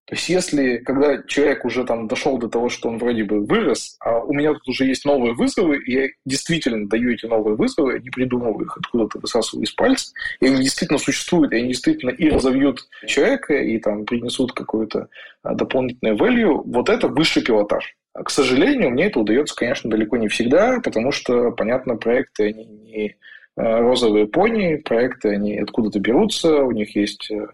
То 0.07 0.15
есть 0.15 0.29
если, 0.29 0.77
когда 0.77 1.21
человек 1.23 1.65
уже 1.65 1.83
там 1.83 2.07
дошел 2.07 2.37
до 2.37 2.47
того, 2.47 2.69
что 2.69 2.87
он 2.87 2.97
вроде 2.97 3.25
бы 3.25 3.45
вырос, 3.45 3.97
а 3.99 4.19
у 4.19 4.31
меня 4.31 4.53
тут 4.53 4.69
уже 4.69 4.85
есть 4.85 5.03
новые 5.03 5.33
вызовы, 5.33 5.83
и 5.83 5.91
я 5.91 6.07
действительно 6.25 6.87
даю 6.87 7.11
эти 7.11 7.25
новые 7.25 7.57
вызовы, 7.57 7.95
я 7.95 7.99
не 7.99 8.09
придумываю 8.09 8.65
их 8.65 8.77
откуда-то, 8.77 9.19
высасываю 9.19 9.65
из 9.65 9.71
пальца, 9.71 10.13
и 10.39 10.47
они 10.47 10.63
действительно 10.63 10.97
существуют, 10.97 11.51
и 11.51 11.57
они 11.57 11.67
действительно 11.67 12.11
и 12.11 12.29
разовьют 12.29 12.87
человека, 13.05 13.53
и 13.55 13.77
там 13.79 14.05
принесут 14.05 14.53
какую-то 14.53 15.09
а, 15.43 15.53
дополнительную 15.53 16.15
value, 16.15 16.61
вот 16.63 16.87
это 16.87 17.09
высший 17.09 17.43
пилотаж. 17.43 17.93
А, 18.13 18.23
к 18.23 18.29
сожалению, 18.29 18.91
мне 18.91 19.07
это 19.07 19.19
удается, 19.19 19.57
конечно, 19.57 19.89
далеко 19.89 20.15
не 20.15 20.29
всегда, 20.29 20.79
потому 20.79 21.11
что, 21.11 21.51
понятно, 21.51 21.97
проекты, 21.97 22.47
они 22.47 22.63
не 22.63 23.17
а, 23.57 23.81
розовые 23.81 24.25
пони, 24.25 24.77
проекты, 24.77 25.31
они 25.31 25.59
откуда-то 25.59 25.99
берутся, 25.99 26.63
у 26.63 26.71
них 26.71 26.95
есть 26.95 27.29
э, 27.29 27.47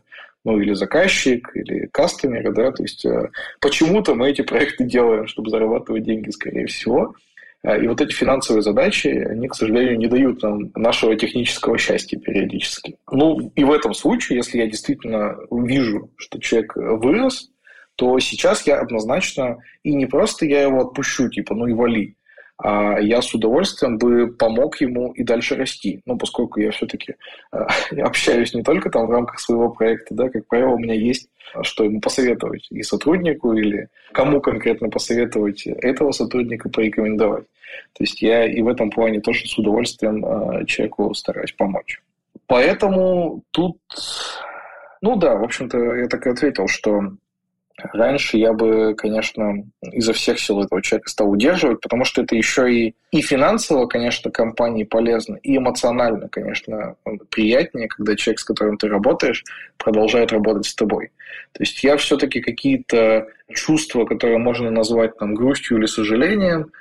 ну, 0.44 0.60
или 0.60 0.74
заказчик, 0.74 1.50
или 1.56 1.88
кастомеры, 1.88 2.52
да, 2.52 2.72
то 2.72 2.84
есть 2.84 3.06
э, 3.06 3.30
почему-то 3.62 4.16
мы 4.16 4.30
эти 4.30 4.41
проекты 4.41 4.84
делаем, 4.84 5.28
чтобы 5.28 5.50
зарабатывать 5.50 6.04
деньги, 6.04 6.30
скорее 6.32 6.66
всего. 6.68 7.16
А, 7.64 7.78
и 7.78 7.88
вот 7.88 8.02
эти 8.02 8.12
финансовые 8.12 8.62
задачи, 8.62 9.08
они, 9.08 9.48
к 9.48 9.56
сожалению, 9.56 9.98
не 9.98 10.08
дают 10.08 10.44
нам 10.44 10.72
нашего 10.76 11.16
технического 11.16 11.78
счастья 11.78 12.20
периодически. 12.20 12.98
Ну, 13.10 13.52
и 13.56 13.64
в 13.64 13.72
этом 13.72 13.94
случае, 13.94 14.38
если 14.38 14.58
я 14.58 14.68
действительно 14.68 15.38
вижу, 15.50 16.12
что 16.18 16.39
человек 16.39 16.76
вырос, 16.76 17.50
то 17.96 18.20
сейчас 18.20 18.68
я 18.68 18.80
однозначно, 18.80 19.60
и 19.84 19.94
не 19.94 20.08
просто 20.08 20.46
я 20.46 20.64
его 20.64 20.82
отпущу, 20.82 21.30
типа, 21.30 21.56
ну 21.56 21.68
и 21.68 21.74
вали, 21.74 22.16
я 22.64 23.22
с 23.22 23.34
удовольствием 23.34 23.97
бы 23.97 24.28
помог 24.28 24.80
ему 24.82 25.11
и 25.11 25.24
дальше 25.24 25.55
расти. 25.55 26.01
Ну, 26.05 26.18
поскольку 26.18 26.59
я 26.59 26.72
все-таки 26.72 27.16
э, 27.51 27.57
общаюсь 28.01 28.53
не 28.53 28.64
только 28.64 28.89
там 28.89 29.07
в 29.07 29.11
рамках 29.11 29.39
своего 29.39 29.70
проекта, 29.70 30.14
да, 30.14 30.30
как 30.30 30.47
правило, 30.47 30.72
у 30.72 30.80
меня 30.80 30.93
есть 30.93 31.30
что 31.61 31.84
ему 31.84 32.01
посоветовать 32.01 32.68
и 32.72 32.82
сотруднику, 32.82 33.53
или 33.53 33.89
кому 34.11 34.41
конкретно 34.41 34.89
посоветовать 34.89 35.68
этого 35.68 36.11
сотрудника 36.11 36.70
порекомендовать. 36.70 37.45
То 37.93 38.03
есть 38.03 38.22
я 38.22 38.45
и 38.45 38.61
в 38.61 38.68
этом 38.68 38.89
плане 38.89 39.22
тоже 39.22 39.47
с 39.47 39.57
удовольствием 39.57 40.66
человеку 40.66 41.14
стараюсь 41.14 41.51
помочь. 41.51 42.01
Поэтому 42.47 43.43
тут, 43.51 43.78
ну 45.01 45.16
да, 45.16 45.36
в 45.36 45.43
общем-то, 45.43 45.78
я 45.95 46.07
так 46.07 46.26
и 46.26 46.30
ответил, 46.30 46.68
что 46.68 47.14
Раньше 47.78 48.38
я 48.38 48.53
бы, 48.53 48.93
конечно, 48.95 49.65
изо 49.82 50.13
всех 50.13 50.39
сил 50.39 50.61
этого 50.61 50.82
человека 50.82 51.09
стал 51.09 51.32
удерживать, 51.32 51.82
потому 51.82 52.05
что 52.05 52.21
это 52.21 52.36
еще 52.36 52.71
и, 52.71 52.95
и 53.11 53.21
финансово, 53.21 53.88
конечно, 53.88 54.30
компании 54.30 54.84
полезно, 54.84 55.38
и 55.38 55.57
эмоционально, 55.57 56.30
конечно, 56.30 56.95
приятнее, 57.30 57.88
когда 57.88 58.15
человек, 58.15 58.39
с 58.39 58.43
которым 58.43 58.78
ты 58.78 58.88
работаешь, 58.88 59.43
продолжает 59.78 60.32
работать 60.32 60.67
с 60.67 60.76
тобой. 60.76 61.11
То 61.53 61.63
есть 61.63 61.84
я 61.84 61.97
все-таки 61.97 62.41
какие-то 62.41 63.28
чувства, 63.51 64.05
которые 64.05 64.38
можно 64.38 64.69
назвать 64.69 65.17
там, 65.17 65.34
грустью 65.34 65.80
или 65.80 65.88
сожалением, 65.88 66.71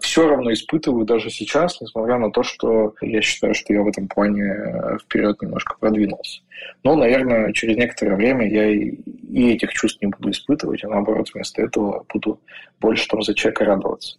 все 0.00 0.28
равно 0.28 0.52
испытываю 0.52 1.04
даже 1.04 1.28
сейчас, 1.30 1.80
несмотря 1.80 2.18
на 2.18 2.30
то, 2.30 2.42
что 2.42 2.94
я 3.00 3.20
считаю, 3.20 3.54
что 3.54 3.72
я 3.72 3.82
в 3.82 3.88
этом 3.88 4.06
плане 4.06 4.44
э, 4.44 4.98
вперед 5.02 5.42
немножко 5.42 5.76
продвинулся. 5.78 6.40
Но, 6.84 6.94
наверное, 6.94 7.52
через 7.52 7.76
некоторое 7.76 8.14
время 8.14 8.48
я 8.48 8.70
и, 8.70 9.52
этих 9.52 9.72
чувств 9.72 10.00
не 10.00 10.08
буду 10.08 10.30
испытывать, 10.30 10.84
а 10.84 10.88
наоборот, 10.88 11.28
вместо 11.34 11.62
этого 11.62 12.04
буду 12.12 12.40
больше 12.80 13.08
там 13.08 13.22
за 13.22 13.34
человека 13.34 13.64
радоваться. 13.64 14.18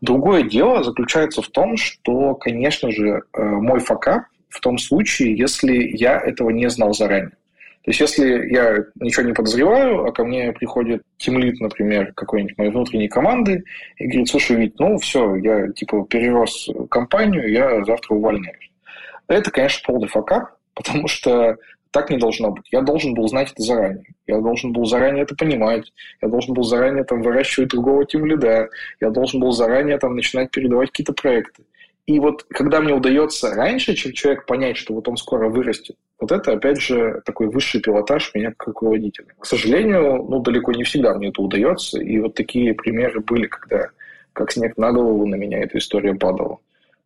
Другое 0.00 0.44
дело 0.44 0.84
заключается 0.84 1.42
в 1.42 1.48
том, 1.48 1.76
что, 1.76 2.34
конечно 2.36 2.90
же, 2.92 3.22
э, 3.32 3.42
мой 3.42 3.80
факап 3.80 4.24
в 4.48 4.60
том 4.60 4.78
случае, 4.78 5.36
если 5.36 5.72
я 5.72 6.20
этого 6.20 6.50
не 6.50 6.68
знал 6.70 6.92
заранее. 6.92 7.32
То 7.84 7.90
есть, 7.90 8.00
если 8.00 8.48
я 8.52 8.84
ничего 9.00 9.26
не 9.26 9.32
подозреваю, 9.32 10.04
а 10.04 10.12
ко 10.12 10.24
мне 10.24 10.52
приходит 10.52 11.02
тимлит, 11.16 11.60
например, 11.60 12.12
какой-нибудь 12.14 12.56
моей 12.56 12.70
внутренней 12.70 13.08
команды, 13.08 13.64
и 13.96 14.06
говорит, 14.06 14.28
слушай, 14.28 14.56
Вить, 14.56 14.78
ну 14.78 14.98
все, 14.98 15.34
я 15.36 15.68
типа 15.72 16.06
перерос 16.08 16.68
компанию, 16.88 17.50
я 17.50 17.84
завтра 17.84 18.14
увольняюсь. 18.14 18.70
Это, 19.26 19.50
конечно, 19.50 19.82
полный 19.84 20.08
факап, 20.08 20.56
потому 20.74 21.08
что 21.08 21.56
так 21.90 22.08
не 22.08 22.18
должно 22.18 22.52
быть. 22.52 22.68
Я 22.70 22.82
должен 22.82 23.14
был 23.14 23.26
знать 23.28 23.50
это 23.52 23.62
заранее. 23.62 24.06
Я 24.26 24.38
должен 24.38 24.72
был 24.72 24.86
заранее 24.86 25.24
это 25.24 25.34
понимать. 25.34 25.92
Я 26.22 26.28
должен 26.28 26.54
был 26.54 26.62
заранее 26.62 27.04
там 27.04 27.20
выращивать 27.20 27.68
другого 27.68 28.06
тимлида. 28.06 28.70
Я 29.00 29.10
должен 29.10 29.40
был 29.40 29.52
заранее 29.52 29.98
там 29.98 30.14
начинать 30.14 30.50
передавать 30.50 30.90
какие-то 30.90 31.12
проекты. 31.12 31.64
И 32.06 32.18
вот 32.18 32.44
когда 32.50 32.80
мне 32.80 32.94
удается 32.94 33.54
раньше, 33.54 33.94
чем 33.94 34.12
человек 34.12 34.46
понять, 34.46 34.76
что 34.76 34.94
вот 34.94 35.06
он 35.06 35.16
скоро 35.16 35.48
вырастет, 35.48 35.96
вот 36.18 36.32
это, 36.32 36.52
опять 36.52 36.80
же, 36.80 37.22
такой 37.24 37.48
высший 37.48 37.80
пилотаж 37.80 38.32
меня 38.34 38.50
как 38.50 38.68
руководителя. 38.68 39.28
К 39.38 39.46
сожалению, 39.46 40.24
ну, 40.24 40.40
далеко 40.40 40.72
не 40.72 40.84
всегда 40.84 41.14
мне 41.14 41.28
это 41.28 41.42
удается. 41.42 42.00
И 42.00 42.18
вот 42.18 42.34
такие 42.34 42.74
примеры 42.74 43.20
были, 43.20 43.46
когда 43.46 43.90
как 44.32 44.50
снег 44.50 44.76
на 44.76 44.92
голову 44.92 45.26
на 45.26 45.36
меня 45.36 45.60
эта 45.60 45.78
история 45.78 46.14
падала. 46.14 46.58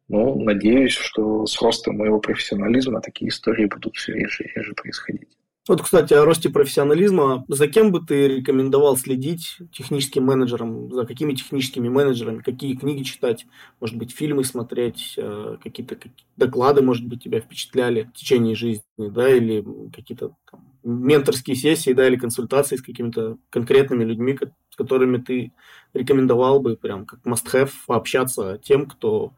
Ну, 0.08 0.38
надеюсь, 0.40 0.92
что 0.92 1.46
с 1.46 1.60
ростом 1.60 1.96
моего 1.96 2.20
профессионализма 2.20 3.00
такие 3.00 3.28
истории 3.30 3.66
будут 3.66 3.96
все 3.96 4.12
реже 4.12 4.44
и 4.44 4.58
реже 4.58 4.72
происходить. 4.74 5.28
Вот, 5.68 5.82
кстати, 5.82 6.14
о 6.14 6.24
росте 6.24 6.48
профессионализма. 6.48 7.44
За 7.48 7.66
кем 7.66 7.90
бы 7.90 8.00
ты 8.00 8.28
рекомендовал 8.28 8.96
следить 8.96 9.58
техническим 9.72 10.24
менеджером? 10.24 10.92
За 10.92 11.04
какими 11.04 11.34
техническими 11.34 11.88
менеджерами? 11.88 12.40
Какие 12.40 12.76
книги 12.76 13.02
читать? 13.02 13.46
Может 13.80 13.96
быть, 13.96 14.12
фильмы 14.12 14.44
смотреть? 14.44 15.14
Э, 15.16 15.56
какие-то 15.60 15.96
доклады, 16.36 16.82
может 16.82 17.04
быть, 17.06 17.24
тебя 17.24 17.40
впечатляли 17.40 18.04
в 18.04 18.12
течение 18.12 18.54
жизни? 18.54 18.82
Да? 18.96 19.28
Или 19.28 19.64
какие-то 19.92 20.36
менторские 20.84 21.56
сессии, 21.56 21.92
да, 21.92 22.06
или 22.06 22.14
консультации 22.14 22.76
с 22.76 22.82
какими-то 22.82 23.38
конкретными 23.50 24.04
людьми, 24.04 24.38
с 24.70 24.76
которыми 24.76 25.18
ты 25.18 25.52
рекомендовал 25.94 26.60
бы 26.60 26.76
прям 26.76 27.06
как 27.06 27.26
must-have 27.26 27.70
пообщаться 27.88 28.60
тем, 28.62 28.86
кто 28.86 29.32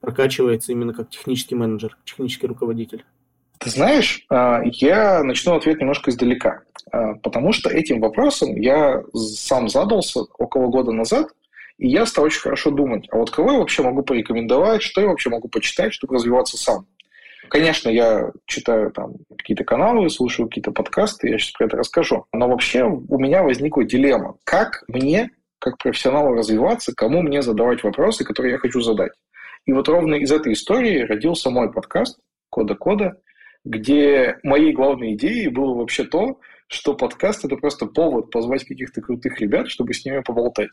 прокачивается 0.00 0.72
именно 0.72 0.94
как 0.94 1.10
технический 1.10 1.56
менеджер, 1.56 1.98
технический 2.04 2.46
руководитель? 2.46 3.04
Ты 3.64 3.70
знаешь, 3.70 4.26
а, 4.28 4.60
я 4.62 5.24
начну 5.24 5.54
ответ 5.54 5.80
немножко 5.80 6.10
издалека, 6.10 6.64
а, 6.92 7.14
потому 7.14 7.54
что 7.54 7.70
этим 7.70 7.98
вопросом 7.98 8.60
я 8.60 9.02
сам 9.14 9.70
задался 9.70 10.20
около 10.36 10.66
года 10.66 10.92
назад, 10.92 11.28
и 11.78 11.88
я 11.88 12.04
стал 12.04 12.26
очень 12.26 12.42
хорошо 12.42 12.70
думать, 12.70 13.08
а 13.10 13.16
вот 13.16 13.30
кого 13.30 13.52
я 13.52 13.58
вообще 13.58 13.82
могу 13.82 14.02
порекомендовать, 14.02 14.82
что 14.82 15.00
я 15.00 15.06
вообще 15.06 15.30
могу 15.30 15.48
почитать, 15.48 15.94
чтобы 15.94 16.16
развиваться 16.16 16.58
сам. 16.58 16.86
Конечно, 17.48 17.88
я 17.88 18.32
читаю 18.44 18.90
там 18.90 19.14
какие-то 19.38 19.64
каналы, 19.64 20.10
слушаю 20.10 20.46
какие-то 20.46 20.70
подкасты, 20.70 21.30
я 21.30 21.38
сейчас 21.38 21.52
про 21.52 21.64
это 21.64 21.78
расскажу. 21.78 22.26
Но 22.34 22.48
вообще 22.48 22.84
у 22.84 23.18
меня 23.18 23.42
возникла 23.42 23.84
дилемма. 23.84 24.36
Как 24.44 24.84
мне, 24.88 25.30
как 25.58 25.78
профессионалу, 25.78 26.34
развиваться, 26.34 26.92
кому 26.94 27.22
мне 27.22 27.40
задавать 27.40 27.82
вопросы, 27.82 28.24
которые 28.24 28.52
я 28.52 28.58
хочу 28.58 28.82
задать. 28.82 29.12
И 29.64 29.72
вот 29.72 29.88
ровно 29.88 30.16
из 30.16 30.30
этой 30.30 30.52
истории 30.52 31.00
родился 31.00 31.48
мой 31.48 31.72
подкаст 31.72 32.18
«Кода-кода», 32.50 33.16
где 33.64 34.38
моей 34.42 34.72
главной 34.72 35.14
идеей 35.14 35.48
было 35.48 35.74
вообще 35.74 36.04
то, 36.04 36.40
что 36.68 36.94
подкаст– 36.94 37.44
это 37.44 37.56
просто 37.56 37.86
повод 37.86 38.30
позвать 38.30 38.64
каких-то 38.64 39.00
крутых 39.00 39.40
ребят, 39.40 39.68
чтобы 39.68 39.94
с 39.94 40.04
ними 40.04 40.20
поболтать. 40.20 40.70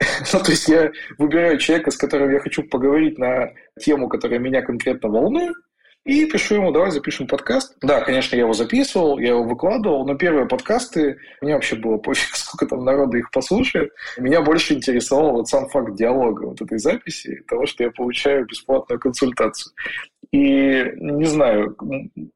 ну, 0.32 0.38
то 0.40 0.50
есть 0.50 0.68
я 0.68 0.90
выбираю 1.18 1.58
человека, 1.58 1.90
с 1.90 1.96
которым 1.96 2.32
я 2.32 2.40
хочу 2.40 2.62
поговорить 2.64 3.18
на 3.18 3.50
тему, 3.80 4.08
которая 4.08 4.38
меня 4.38 4.62
конкретно 4.62 5.08
волнует, 5.08 5.54
и 6.04 6.26
пишу 6.26 6.56
ему, 6.56 6.72
давай 6.72 6.90
запишем 6.90 7.28
подкаст. 7.28 7.76
Да, 7.80 8.00
конечно, 8.00 8.34
я 8.34 8.42
его 8.42 8.52
записывал, 8.54 9.20
я 9.20 9.30
его 9.30 9.44
выкладывал, 9.44 10.04
но 10.04 10.16
первые 10.16 10.48
подкасты, 10.48 11.18
мне 11.40 11.54
вообще 11.54 11.76
было 11.76 11.96
пофиг, 11.96 12.34
сколько 12.34 12.66
там 12.66 12.84
народа 12.84 13.18
их 13.18 13.30
послушает. 13.30 13.92
Меня 14.18 14.42
больше 14.42 14.74
интересовал 14.74 15.32
вот 15.32 15.48
сам 15.48 15.68
факт 15.68 15.94
диалога 15.94 16.46
вот 16.46 16.60
этой 16.60 16.78
записи, 16.78 17.44
того, 17.46 17.66
что 17.66 17.84
я 17.84 17.90
получаю 17.92 18.46
бесплатную 18.46 18.98
консультацию. 18.98 19.72
И 20.32 20.82
не 20.96 21.26
знаю, 21.26 21.76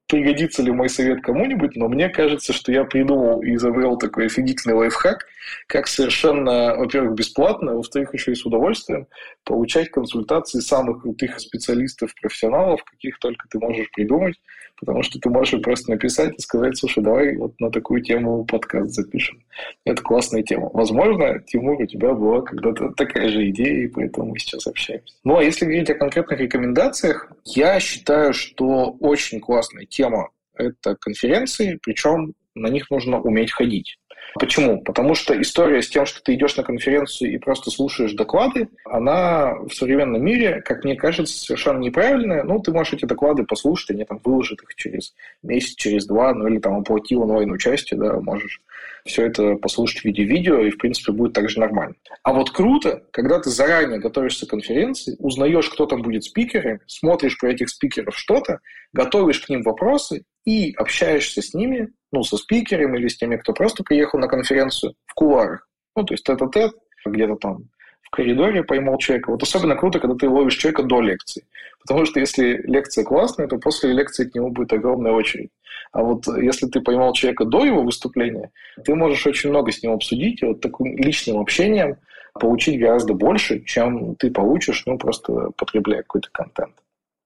пригодится 0.07 0.63
ли 0.63 0.71
мой 0.71 0.91
совет 0.91 1.23
кому-нибудь, 1.23 1.77
но 1.77 1.89
мне 1.89 2.11
кажется, 2.11 2.53
что 2.53 2.71
я 2.71 2.85
придумал 2.85 3.41
и 3.41 3.55
изобрел 3.55 3.97
такой 3.97 4.27
офигительный 4.27 4.77
лайфхак, 4.77 5.25
как 5.67 5.87
совершенно, 5.87 6.77
во-первых, 6.77 7.15
бесплатно, 7.15 7.75
во-вторых, 7.75 8.13
еще 8.13 8.33
и 8.33 8.35
с 8.35 8.45
удовольствием 8.45 9.07
получать 9.45 9.91
консультации 9.91 10.61
самых 10.61 11.03
крутых 11.03 11.41
специалистов, 11.41 12.15
профессионалов, 12.21 12.85
каких 12.85 13.19
только 13.19 13.49
ты 13.49 13.59
можешь 13.59 13.91
придумать, 13.91 14.37
потому 14.79 15.03
что 15.03 15.19
ты 15.19 15.31
можешь 15.31 15.61
просто 15.63 15.91
написать 15.91 16.35
и 16.37 16.41
сказать, 16.41 16.77
слушай, 16.77 17.03
давай 17.03 17.37
вот 17.37 17.59
на 17.61 17.71
такую 17.71 18.03
тему 18.03 18.45
подкаст 18.45 18.95
запишем. 18.95 19.43
Это 19.85 20.03
классная 20.03 20.43
тема. 20.43 20.71
Возможно, 20.73 21.41
Тимур, 21.41 21.81
у 21.81 21.87
тебя 21.87 22.13
была 22.13 22.43
когда-то 22.43 22.91
такая 22.91 23.29
же 23.29 23.49
идея, 23.51 23.85
и 23.85 23.89
поэтому 23.89 24.31
мы 24.31 24.39
сейчас 24.39 24.67
общаемся. 24.67 25.15
Ну, 25.25 25.39
а 25.39 25.45
если 25.45 25.65
говорить 25.65 25.91
о 25.91 25.95
конкретных 25.95 26.41
рекомендациях, 26.41 27.33
я 27.45 27.81
считаю, 27.81 28.33
что 28.33 28.97
очень 29.01 29.41
классная 29.41 29.87
тема– 29.87 30.31
это 30.55 30.97
конференции, 30.97 31.79
причем 31.83 32.35
на 32.55 32.69
них 32.69 32.91
нужно 32.91 33.21
уметь 33.21 33.53
ходить. 33.53 33.99
Почему? 34.39 34.81
Потому 34.83 35.15
что 35.15 35.41
история 35.41 35.83
с 35.83 35.89
тем, 35.89 36.05
что 36.07 36.23
ты 36.23 36.35
идешь 36.35 36.57
на 36.57 36.63
конференцию 36.63 37.33
и 37.33 37.39
просто 37.39 37.71
слушаешь 37.71 38.13
доклады, 38.13 38.69
она 38.85 39.55
в 39.55 39.73
современном 39.73 40.23
мире, 40.25 40.63
как 40.63 40.85
мне 40.85 40.97
кажется, 40.97 41.39
совершенно 41.39 41.79
неправильная. 41.79 42.43
Ну, 42.43 42.59
ты 42.61 42.73
можешь 42.73 42.95
эти 42.95 43.05
доклады 43.05 43.45
послушать, 43.45 43.91
они 43.91 44.05
там 44.05 44.21
выложат 44.25 44.63
их 44.63 44.75
через 44.75 45.15
месяц, 45.43 45.75
через 45.77 46.07
два, 46.07 46.35
ну 46.35 46.47
или 46.49 46.59
там 46.59 46.79
оплатил 46.79 47.23
онлайн-участие, 47.23 47.99
да, 47.99 48.21
можешь 48.21 48.61
все 49.07 49.27
это 49.27 49.57
послушать 49.57 50.01
в 50.01 50.05
виде 50.05 50.25
видео, 50.25 50.61
и, 50.61 50.71
в 50.71 50.79
принципе, 50.79 51.13
будет 51.13 51.33
также 51.33 51.61
нормально. 51.61 51.95
А 52.23 52.33
вот 52.33 52.51
круто, 52.51 53.05
когда 53.13 53.41
ты 53.41 53.51
заранее 53.51 53.99
готовишься 53.99 54.47
к 54.47 54.51
конференции, 54.51 55.17
узнаешь, 55.19 55.69
кто 55.71 55.87
там 55.87 56.03
будет 56.03 56.25
спикерами, 56.25 56.81
смотришь 56.87 57.39
про 57.39 57.51
этих 57.51 57.71
спикеров 57.71 58.17
что-то, 58.17 58.61
готовишь 58.93 59.41
к 59.41 59.49
ним 59.49 59.63
вопросы 59.63 60.25
и 60.45 60.73
общаешься 60.73 61.43
с 61.43 61.55
ними, 61.55 61.89
ну, 62.13 62.23
со 62.23 62.37
спикерами 62.37 62.99
или 62.99 63.09
с 63.09 63.17
теми, 63.17 63.37
кто 63.37 63.53
просто 63.53 63.85
приехал 63.85 64.19
на 64.19 64.29
конференцию 64.29 64.95
в 65.07 65.15
кулуарах. 65.15 65.69
Ну, 65.95 66.05
то 66.05 66.15
есть 66.15 66.25
тет-а-тет, 66.25 66.73
где-то 67.05 67.37
там 67.37 67.69
коридоре 68.17 68.65
поймал 68.65 68.99
человека. 68.99 69.31
Вот 69.31 69.43
особенно 69.43 69.77
круто, 69.77 70.01
когда 70.01 70.17
ты 70.17 70.29
ловишь 70.29 70.57
человека 70.57 70.83
до 70.83 71.01
лекции. 71.01 71.45
Потому 71.83 72.07
что 72.07 72.19
если 72.19 72.63
лекция 72.67 73.05
классная, 73.05 73.47
то 73.47 73.59
после 73.59 73.93
лекции 73.93 74.25
к 74.25 74.35
нему 74.35 74.51
будет 74.51 74.73
огромная 74.73 75.13
очередь. 75.13 75.51
А 75.93 76.03
вот 76.03 76.27
если 76.27 76.67
ты 76.67 76.81
поймал 76.81 77.13
человека 77.13 77.45
до 77.45 77.65
его 77.65 77.83
выступления, 77.83 78.51
ты 78.85 78.95
можешь 78.95 79.27
очень 79.27 79.51
много 79.51 79.71
с 79.71 79.83
ним 79.83 79.93
обсудить, 79.93 80.43
и 80.43 80.47
вот 80.47 80.61
таким 80.61 80.97
личным 80.97 81.39
общением 81.39 81.97
получить 82.41 82.81
гораздо 82.81 83.15
больше, 83.15 83.63
чем 83.65 84.15
ты 84.17 84.31
получишь, 84.31 84.83
ну, 84.87 84.99
просто 84.99 85.51
потребляя 85.57 86.03
какой-то 86.03 86.29
контент. 86.33 86.73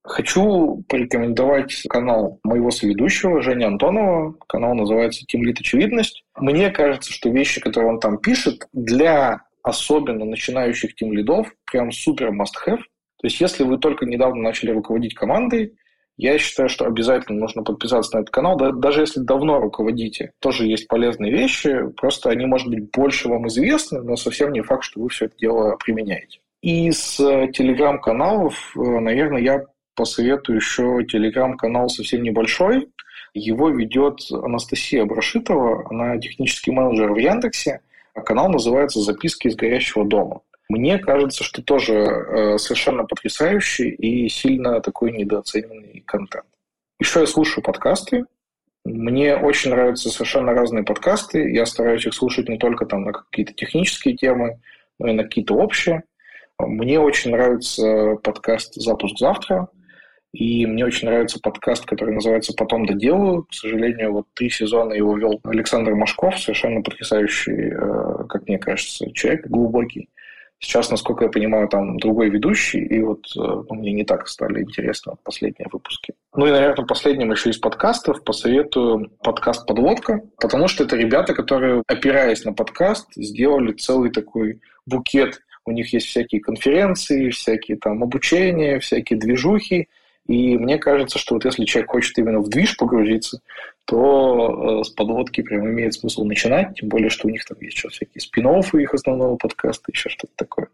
Хочу 0.03 0.83
порекомендовать 0.89 1.83
канал 1.89 2.39
моего 2.43 2.71
соведущего 2.71 3.43
Жени 3.43 3.65
Антонова. 3.65 4.35
Канал 4.47 4.75
называется 4.75 5.25
«Тим 5.27 5.45
Лит 5.45 5.61
Очевидность». 5.61 6.25
Мне 6.37 6.71
кажется, 6.71 7.13
что 7.13 7.29
вещи, 7.29 7.61
которые 7.61 7.91
он 7.93 8.01
там 8.01 8.19
пишет, 8.19 8.67
для 8.73 9.43
особенно 9.71 10.25
начинающих 10.25 10.95
тим 10.95 11.13
лидов 11.13 11.49
прям 11.71 11.91
супер 11.91 12.31
must-have. 12.31 12.79
То 13.21 13.27
есть 13.27 13.41
если 13.41 13.65
вы 13.65 13.79
только 13.79 14.07
недавно 14.07 14.43
начали 14.43 14.71
руководить 14.71 15.15
командой, 15.15 15.75
я 16.17 16.37
считаю, 16.39 16.69
что 16.69 16.85
обязательно 16.85 17.41
нужно 17.41 17.63
подписаться 17.63 18.15
на 18.17 18.21
этот 18.21 18.31
канал. 18.31 18.57
Да, 18.57 18.73
даже 18.73 19.01
если 19.01 19.21
давно 19.21 19.59
руководите, 19.59 20.33
тоже 20.39 20.67
есть 20.67 20.87
полезные 20.87 21.33
вещи. 21.33 21.89
Просто 21.97 22.29
они, 22.29 22.45
может 22.45 22.69
быть, 22.69 22.91
больше 22.91 23.29
вам 23.29 23.49
известны, 23.49 24.03
но 24.03 24.17
совсем 24.17 24.53
не 24.53 24.61
факт, 24.61 24.85
что 24.85 25.01
вы 25.01 25.09
все 25.09 25.27
это 25.27 25.37
дело 25.39 25.77
применяете. 25.83 26.41
Из 26.61 27.19
э, 27.21 27.49
телеграм-каналов, 27.55 28.55
э, 28.77 28.81
наверное, 28.81 29.41
я 29.41 29.65
посоветую 29.95 30.57
еще 30.57 31.05
телеграм-канал 31.11 31.89
совсем 31.89 32.23
небольшой. 32.23 32.89
Его 33.33 33.71
ведет 33.71 34.21
Анастасия 34.31 35.07
Брашитова, 35.07 35.89
она 35.89 36.19
технический 36.19 36.71
менеджер 36.71 37.13
в 37.13 37.17
Яндексе. 37.17 37.81
А 38.15 38.21
канал 38.21 38.49
называется 38.49 39.01
«Записки 39.01 39.49
из 39.49 39.57
горящего 39.57 40.05
дома». 40.05 40.43
Мне 40.69 40.99
кажется, 40.99 41.43
что 41.43 41.63
тоже 41.63 41.95
э, 41.95 42.59
совершенно 42.59 43.05
потрясающий 43.05 43.91
и 43.91 44.29
сильно 44.29 44.81
такой 44.81 45.11
недооцененный 45.11 46.05
контент. 46.07 46.47
Еще 47.01 47.21
я 47.21 47.27
слушаю 47.27 47.65
подкасты. 47.65 48.25
Мне 48.85 49.37
очень 49.37 49.73
нравятся 49.73 50.11
совершенно 50.11 50.53
разные 50.53 50.85
подкасты. 50.85 51.51
Я 51.51 51.67
стараюсь 51.67 52.07
их 52.07 52.15
слушать 52.15 52.49
не 52.49 52.57
только 52.57 52.87
там 52.87 53.03
на 53.03 53.13
какие-то 53.13 53.53
технические 53.53 54.17
темы, 54.17 54.61
но 54.99 55.09
и 55.09 55.13
на 55.13 55.25
какие-то 55.25 55.55
общие. 55.55 56.05
Мне 56.59 57.01
очень 57.01 57.33
нравится 57.33 58.17
подкаст 58.23 58.75
«Запуск 58.75 59.19
завтра». 59.19 59.69
И 60.33 60.65
мне 60.65 60.85
очень 60.85 61.09
нравится 61.09 61.41
подкаст, 61.43 61.87
который 61.87 62.15
называется 62.15 62.53
«Потом 62.57 62.87
доделаю». 62.87 63.45
К 63.45 63.53
сожалению, 63.55 64.13
вот 64.13 64.27
три 64.35 64.49
сезона 64.49 64.93
его 64.93 65.17
вел 65.17 65.41
Александр 65.43 65.95
Машков, 65.95 66.39
совершенно 66.39 66.83
потрясающий, 66.83 67.73
э, 67.73 68.25
как 68.29 68.47
мне 68.47 68.59
кажется, 68.59 69.11
человек, 69.13 69.47
глубокий. 69.49 70.09
Сейчас, 70.63 70.91
насколько 70.91 71.25
я 71.25 71.31
понимаю, 71.31 71.69
там 71.69 71.99
другой 71.99 72.29
ведущий, 72.29 72.81
и 72.81 73.01
вот 73.01 73.25
э, 73.35 73.41
ну, 73.41 73.75
мне 73.75 73.93
не 73.93 74.05
так 74.05 74.29
стали 74.29 74.63
интересны 74.63 75.15
последние 75.25 75.69
выпуски. 75.73 76.15
Ну 76.37 76.47
и, 76.47 76.51
наверное, 76.51 76.87
последним 76.87 77.33
еще 77.33 77.51
из 77.51 77.59
подкастов 77.59 78.23
посоветую 78.23 79.11
подкаст 79.25 79.67
«Подводка», 79.67 80.21
потому 80.39 80.69
что 80.69 80.85
это 80.85 80.97
ребята, 80.97 81.35
которые, 81.35 81.83
опираясь 81.89 82.45
на 82.45 82.53
подкаст, 82.53 83.09
сделали 83.17 83.73
целый 83.73 84.11
такой 84.11 84.61
букет. 84.87 85.41
У 85.65 85.73
них 85.73 85.93
есть 85.93 86.07
всякие 86.07 86.41
конференции, 86.41 87.31
всякие 87.31 87.79
там 87.79 88.03
обучения, 88.03 88.79
всякие 88.79 89.19
движухи, 89.19 89.89
и 90.31 90.57
мне 90.57 90.79
кажется, 90.79 91.19
что 91.19 91.35
вот 91.35 91.45
если 91.45 91.65
человек 91.65 91.91
хочет 91.91 92.17
именно 92.17 92.39
в 92.39 92.49
движ 92.49 92.77
погрузиться, 92.77 93.41
то 93.85 94.81
э, 94.81 94.85
с 94.85 94.91
подводки 94.91 95.41
прям 95.41 95.67
имеет 95.67 95.95
смысл 95.95 96.25
начинать, 96.25 96.77
тем 96.77 96.89
более, 96.89 97.11
что 97.11 97.27
у 97.27 97.33
них 97.33 97.45
там 97.45 97.59
есть 97.61 97.77
сейчас 97.77 97.95
всякие 97.95 98.21
спин 98.21 98.47
их 98.47 98.95
основного 98.95 99.35
подкаста, 99.35 99.91
еще 99.91 100.09
что-то 100.09 100.33
такое. 100.37 100.69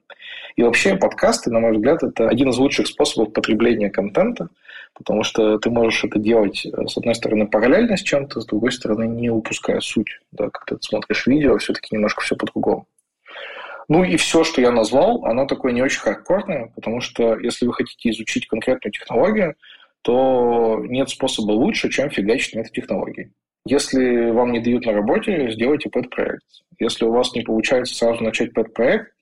И 0.57 0.63
вообще 0.63 0.97
подкасты, 0.97 1.51
на 1.51 1.61
мой 1.61 1.73
взгляд, 1.73 2.03
это 2.03 2.29
один 2.29 2.51
из 2.51 2.59
лучших 2.59 2.87
способов 2.87 3.33
потребления 3.33 3.89
контента, 3.89 4.51
потому 4.93 5.23
что 5.23 5.57
ты 5.59 5.71
можешь 5.71 6.05
это 6.05 6.19
делать, 6.19 6.67
э, 6.67 6.87
с 6.87 6.99
одной 6.99 7.15
стороны, 7.15 7.47
параллельно 7.47 7.97
с 7.97 8.03
чем-то, 8.03 8.43
с 8.43 8.45
другой 8.45 8.73
стороны, 8.73 9.05
не 9.05 9.31
упуская 9.31 9.81
суть. 9.81 10.21
Да, 10.33 10.51
когда 10.51 10.77
ты 10.77 10.83
смотришь 10.83 11.27
видео, 11.27 11.57
все-таки 11.57 11.95
немножко 11.95 12.21
все 12.21 12.37
по-другому. 12.37 12.87
Ну 13.89 14.03
и 14.03 14.17
все, 14.17 14.43
что 14.43 14.61
я 14.61 14.73
назвал, 14.73 15.25
оно 15.25 15.47
такое 15.47 15.73
не 15.73 15.83
очень 15.83 16.01
хардкорное, 16.01 16.73
потому 16.75 17.01
что 17.01 17.39
если 17.39 17.67
вы 17.67 17.73
хотите 17.73 18.11
изучить 18.11 18.49
конкретную 18.49 18.93
технологию, 18.93 19.55
то 20.03 20.83
нет 20.89 21.09
способа 21.09 21.53
лучше, 21.53 21.91
чем 21.91 22.11
фигачить 22.11 22.55
на 22.55 22.61
этой 22.61 22.73
технологии. 22.73 23.33
Если 23.65 24.31
вам 24.31 24.53
не 24.53 24.61
дают 24.61 24.87
на 24.87 24.93
работе, 24.93 25.51
сделайте 25.51 25.91
пэт-проект. 25.91 26.45
Если 26.79 27.05
у 27.05 27.13
вас 27.13 27.35
не 27.35 27.43
получается 27.43 27.95
сразу 27.95 28.23
начать 28.23 28.53
пэт-проект, 28.53 29.13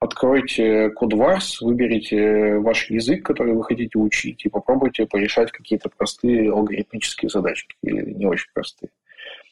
откройте 0.00 0.90
CodeVars, 1.00 1.58
выберите 1.60 2.56
ваш 2.56 2.90
язык, 2.90 3.24
который 3.24 3.54
вы 3.54 3.62
хотите 3.62 3.98
учить, 3.98 4.44
и 4.44 4.48
попробуйте 4.48 5.06
порешать 5.06 5.52
какие-то 5.52 5.88
простые 5.96 6.50
алгоритмические 6.50 7.28
задачки, 7.28 7.76
или 7.82 8.12
не 8.12 8.26
очень 8.26 8.48
простые. 8.52 8.90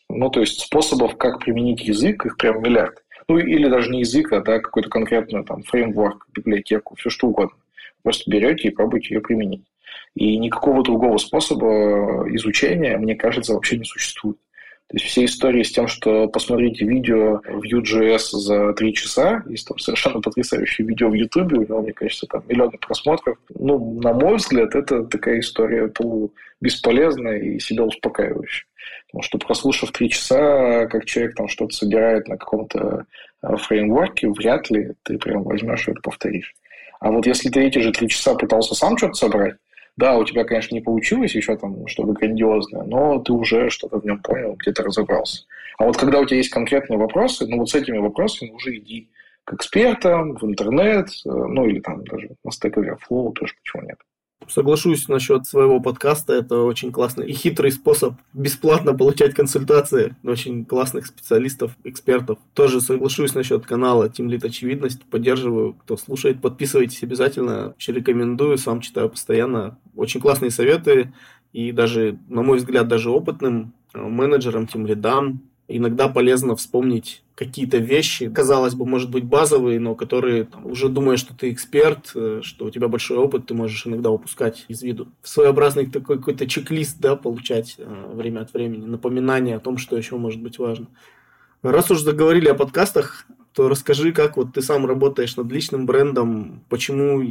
Ну, 0.09 0.29
то 0.29 0.41
есть 0.41 0.61
способов, 0.61 1.16
как 1.16 1.39
применить 1.39 1.83
язык, 1.83 2.27
их 2.27 2.37
прям 2.37 2.62
миллиард. 2.62 3.05
Ну, 3.31 3.39
или 3.39 3.68
даже 3.68 3.93
не 3.93 4.01
язык, 4.01 4.33
а 4.33 4.41
да, 4.41 4.59
какой-то 4.59 4.89
конкретный 4.89 5.45
там 5.45 5.62
фреймворк, 5.62 6.26
библиотеку, 6.35 6.97
все 6.97 7.11
что 7.11 7.28
угодно. 7.28 7.57
Просто 8.03 8.28
берете 8.28 8.66
и 8.66 8.70
пробуйте 8.72 9.14
ее 9.14 9.20
применить. 9.20 9.62
И 10.16 10.37
никакого 10.37 10.83
другого 10.83 11.16
способа 11.18 12.26
изучения, 12.35 12.99
мне 12.99 13.14
кажется, 13.14 13.55
вообще 13.55 13.78
не 13.78 13.85
существует. 13.85 14.37
То 14.91 14.97
есть 14.97 15.07
все 15.07 15.24
истории 15.24 15.62
с 15.62 15.70
тем, 15.70 15.86
что 15.86 16.26
посмотрите 16.26 16.84
видео 16.84 17.41
в 17.45 17.62
Vue.js 17.62 18.18
за 18.32 18.72
три 18.72 18.93
часа, 18.93 19.45
есть 19.49 19.68
там 19.68 19.78
совершенно 19.78 20.20
потрясающее 20.20 20.84
видео 20.84 21.09
в 21.09 21.14
YouTube, 21.14 21.53
у 21.53 21.62
него, 21.62 21.80
мне 21.80 21.93
кажется, 21.93 22.26
там 22.26 22.43
миллионы 22.49 22.76
просмотров. 22.76 23.38
Ну, 23.51 24.01
на 24.01 24.12
мой 24.12 24.34
взгляд, 24.34 24.74
это 24.74 25.05
такая 25.05 25.38
история 25.38 25.86
полу 25.86 26.32
бесполезная 26.61 27.38
и 27.38 27.61
себя 27.61 27.84
успокаивающая. 27.84 28.66
Потому 29.07 29.22
что 29.22 29.38
прослушав 29.38 29.93
три 29.93 30.11
часа, 30.11 30.86
как 30.86 31.05
человек 31.05 31.36
там 31.36 31.47
что-то 31.47 31.72
собирает 31.72 32.26
на 32.26 32.36
каком-то 32.36 33.07
э, 33.45 33.57
фреймворке, 33.59 34.28
вряд 34.28 34.70
ли 34.70 34.95
ты 35.05 35.18
прям 35.18 35.45
возьмешь 35.45 35.86
и 35.86 35.93
это 35.93 36.01
повторишь. 36.01 36.53
А 36.99 37.12
вот 37.12 37.26
если 37.26 37.49
ты 37.49 37.62
эти 37.62 37.78
же 37.78 37.93
три 37.93 38.09
часа 38.09 38.34
пытался 38.34 38.74
сам 38.74 38.99
что-то 38.99 39.14
собрать, 39.14 39.55
да, 40.01 40.16
у 40.16 40.24
тебя, 40.24 40.44
конечно, 40.44 40.74
не 40.74 40.80
получилось 40.80 41.34
еще 41.34 41.57
там 41.57 41.86
что-то 41.86 42.12
грандиозное, 42.12 42.82
но 42.84 43.20
ты 43.20 43.32
уже 43.32 43.68
что-то 43.70 44.01
в 44.01 44.05
нем 44.05 44.20
понял, 44.20 44.55
где-то 44.55 44.82
разобрался. 44.82 45.44
А 45.78 45.84
вот 45.84 45.96
когда 45.96 46.18
у 46.20 46.24
тебя 46.24 46.38
есть 46.38 46.51
конкретные 46.51 46.98
вопросы, 46.98 47.46
ну 47.46 47.59
вот 47.59 47.68
с 47.68 47.74
этими 47.74 47.98
вопросами 47.98 48.51
уже 48.51 48.76
иди 48.76 49.11
к 49.44 49.53
экспертам, 49.53 50.36
в 50.36 50.44
интернет, 50.44 51.09
э, 51.09 51.28
ну 51.28 51.66
или 51.66 51.80
там 51.80 52.05
даже 52.05 52.30
на 52.44 52.48
Stack 52.48 52.74
Overflow 52.74 53.32
тоже 53.34 53.55
почему 53.62 53.82
нет. 53.82 53.98
Соглашусь 54.51 55.07
насчет 55.07 55.46
своего 55.46 55.78
подкаста. 55.80 56.32
Это 56.32 56.62
очень 56.62 56.90
классный 56.90 57.28
и 57.28 57.32
хитрый 57.32 57.70
способ 57.70 58.14
бесплатно 58.32 58.94
получать 58.94 59.34
консультации 59.34 60.16
очень 60.24 60.64
классных 60.64 61.07
специалистов, 61.07 61.76
экспертов. 61.84 62.38
Тоже 62.55 62.80
соглашусь 62.80 63.34
насчет 63.34 63.64
канала 63.64 64.09
Тимлит 64.09 64.44
Очевидность. 64.44 65.05
Поддерживаю, 65.05 65.74
кто 65.74 65.96
слушает. 65.96 66.40
Подписывайтесь 66.40 67.03
обязательно. 67.03 67.74
Очень 67.76 67.94
рекомендую. 67.94 68.59
Сам 68.59 68.80
читаю 68.80 69.09
постоянно. 69.09 69.78
Очень 69.94 70.20
классные 70.20 70.51
советы. 70.51 71.12
И 71.53 71.72
даже, 71.72 72.18
на 72.28 72.42
мой 72.42 72.59
взгляд, 72.59 72.88
даже 72.88 73.11
опытным 73.11 73.72
э, 73.94 74.01
менеджерам, 74.01 74.66
тем 74.66 74.86
лидам, 74.86 75.42
иногда 75.77 76.09
полезно 76.09 76.57
вспомнить 76.57 77.23
какие-то 77.35 77.79
вещи, 77.79 78.29
казалось 78.29 78.75
бы, 78.75 78.85
может 78.85 79.11
быть, 79.11 79.25
базовые, 79.25 79.81
но 79.81 79.95
которые 79.95 80.45
там, 80.45 80.66
уже 80.66 80.89
думаешь, 80.89 81.21
что 81.21 81.35
ты 81.35 81.51
эксперт, 81.51 82.12
э, 82.14 82.41
что 82.43 82.66
у 82.66 82.71
тебя 82.71 82.89
большой 82.89 83.16
опыт, 83.16 83.47
ты 83.47 83.55
можешь 83.55 83.87
иногда 83.87 84.11
упускать 84.11 84.66
из 84.68 84.83
виду. 84.83 85.09
Своеобразный 85.23 85.87
такой 85.87 86.18
какой-то 86.18 86.47
чек-лист, 86.47 86.99
да, 87.01 87.16
получать 87.16 87.77
э, 87.79 88.12
время 88.12 88.41
от 88.41 88.53
времени, 88.53 88.85
напоминание 88.85 89.57
о 89.57 89.61
том, 89.61 89.79
что 89.79 89.97
еще 89.97 90.16
может 90.16 90.43
быть 90.43 90.59
важно. 90.59 90.89
Раз 91.62 91.91
уж 91.91 92.01
заговорили 92.01 92.49
о 92.49 92.55
подкастах, 92.55 93.27
то 93.55 93.68
расскажи, 93.68 94.12
как 94.12 94.37
вот 94.37 94.55
ты 94.55 94.62
сам 94.62 94.87
работаешь 94.87 95.37
над 95.37 95.51
личным 95.51 95.87
брендом, 95.87 96.62
почему 96.68 97.23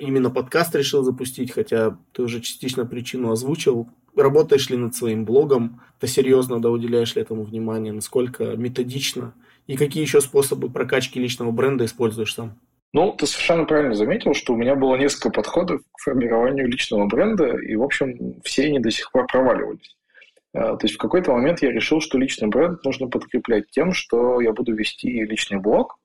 именно 0.00 0.30
подкаст 0.30 0.74
решил 0.74 1.02
запустить, 1.02 1.52
хотя 1.52 1.96
ты 2.12 2.22
уже 2.22 2.40
частично 2.40 2.86
причину 2.86 3.30
озвучил. 3.30 3.88
Работаешь 4.16 4.68
ли 4.70 4.76
над 4.76 4.94
своим 4.94 5.24
блогом? 5.24 5.80
Ты 5.98 6.06
серьезно 6.06 6.60
да, 6.60 6.70
уделяешь 6.70 7.14
ли 7.14 7.22
этому 7.22 7.44
внимание? 7.44 7.92
Насколько 7.92 8.56
методично? 8.56 9.34
И 9.66 9.76
какие 9.76 10.02
еще 10.02 10.20
способы 10.20 10.68
прокачки 10.68 11.20
личного 11.20 11.52
бренда 11.52 11.84
используешь 11.84 12.34
сам? 12.34 12.58
Ну, 12.92 13.12
ты 13.12 13.26
совершенно 13.26 13.64
правильно 13.64 13.94
заметил, 13.94 14.34
что 14.34 14.52
у 14.52 14.56
меня 14.56 14.74
было 14.74 14.96
несколько 14.96 15.30
подходов 15.30 15.80
к 15.92 16.00
формированию 16.02 16.66
личного 16.66 17.06
бренда, 17.06 17.56
и, 17.56 17.76
в 17.76 17.82
общем, 17.84 18.40
все 18.42 18.66
они 18.66 18.80
до 18.80 18.90
сих 18.90 19.12
пор 19.12 19.28
проваливались. 19.28 19.96
А, 20.52 20.76
то 20.76 20.86
есть 20.86 20.96
в 20.96 20.98
какой-то 20.98 21.32
момент 21.32 21.62
я 21.62 21.70
решил, 21.70 22.00
что 22.00 22.18
личный 22.18 22.48
бренд 22.48 22.84
нужно 22.84 23.06
подкреплять 23.06 23.70
тем, 23.70 23.92
что 23.92 24.40
я 24.40 24.52
буду 24.52 24.74
вести 24.74 25.24
личный 25.24 25.60
блог. 25.60 25.98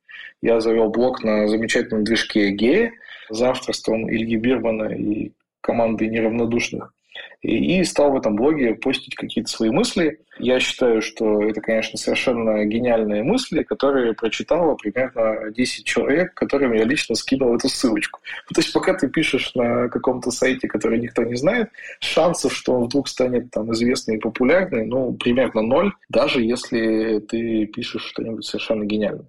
Я 0.44 0.60
завел 0.60 0.90
блог 0.90 1.24
на 1.24 1.48
замечательном 1.48 2.04
движке 2.04 2.52
Гея 2.52 2.94
за 3.30 3.50
авторством 3.50 4.08
Ильи 4.08 4.36
Бирмана 4.36 4.94
и 4.94 5.32
команды 5.62 6.08
неравнодушных 6.08 6.94
и, 7.42 7.84
стал 7.84 8.12
в 8.12 8.18
этом 8.18 8.36
блоге 8.36 8.76
постить 8.76 9.16
какие-то 9.16 9.50
свои 9.50 9.70
мысли. 9.70 10.20
Я 10.40 10.60
считаю, 10.60 11.02
что 11.02 11.42
это, 11.42 11.62
конечно, 11.62 11.98
совершенно 11.98 12.66
гениальные 12.66 13.24
мысли, 13.24 13.64
которые 13.64 14.14
прочитало 14.14 14.76
примерно 14.76 15.52
10 15.52 15.86
человек, 15.86 16.34
которым 16.34 16.74
я 16.74 16.84
лично 16.84 17.16
скинул 17.16 17.56
эту 17.56 17.70
ссылочку. 17.70 18.20
То 18.54 18.60
есть 18.60 18.74
пока 18.74 18.94
ты 18.96 19.08
пишешь 19.08 19.54
на 19.56 19.88
каком-то 19.90 20.32
сайте, 20.32 20.68
который 20.68 21.00
никто 21.00 21.24
не 21.24 21.36
знает, 21.36 21.70
шансов, 22.00 22.54
что 22.54 22.74
он 22.74 22.86
вдруг 22.86 23.08
станет 23.08 23.52
там 23.52 23.72
известный 23.74 24.18
и 24.18 24.20
популярный, 24.20 24.86
ну, 24.86 25.14
примерно 25.14 25.62
ноль, 25.62 25.94
даже 26.10 26.42
если 26.42 27.20
ты 27.20 27.66
пишешь 27.68 28.04
что-нибудь 28.04 28.46
совершенно 28.46 28.84
гениальное. 28.84 29.28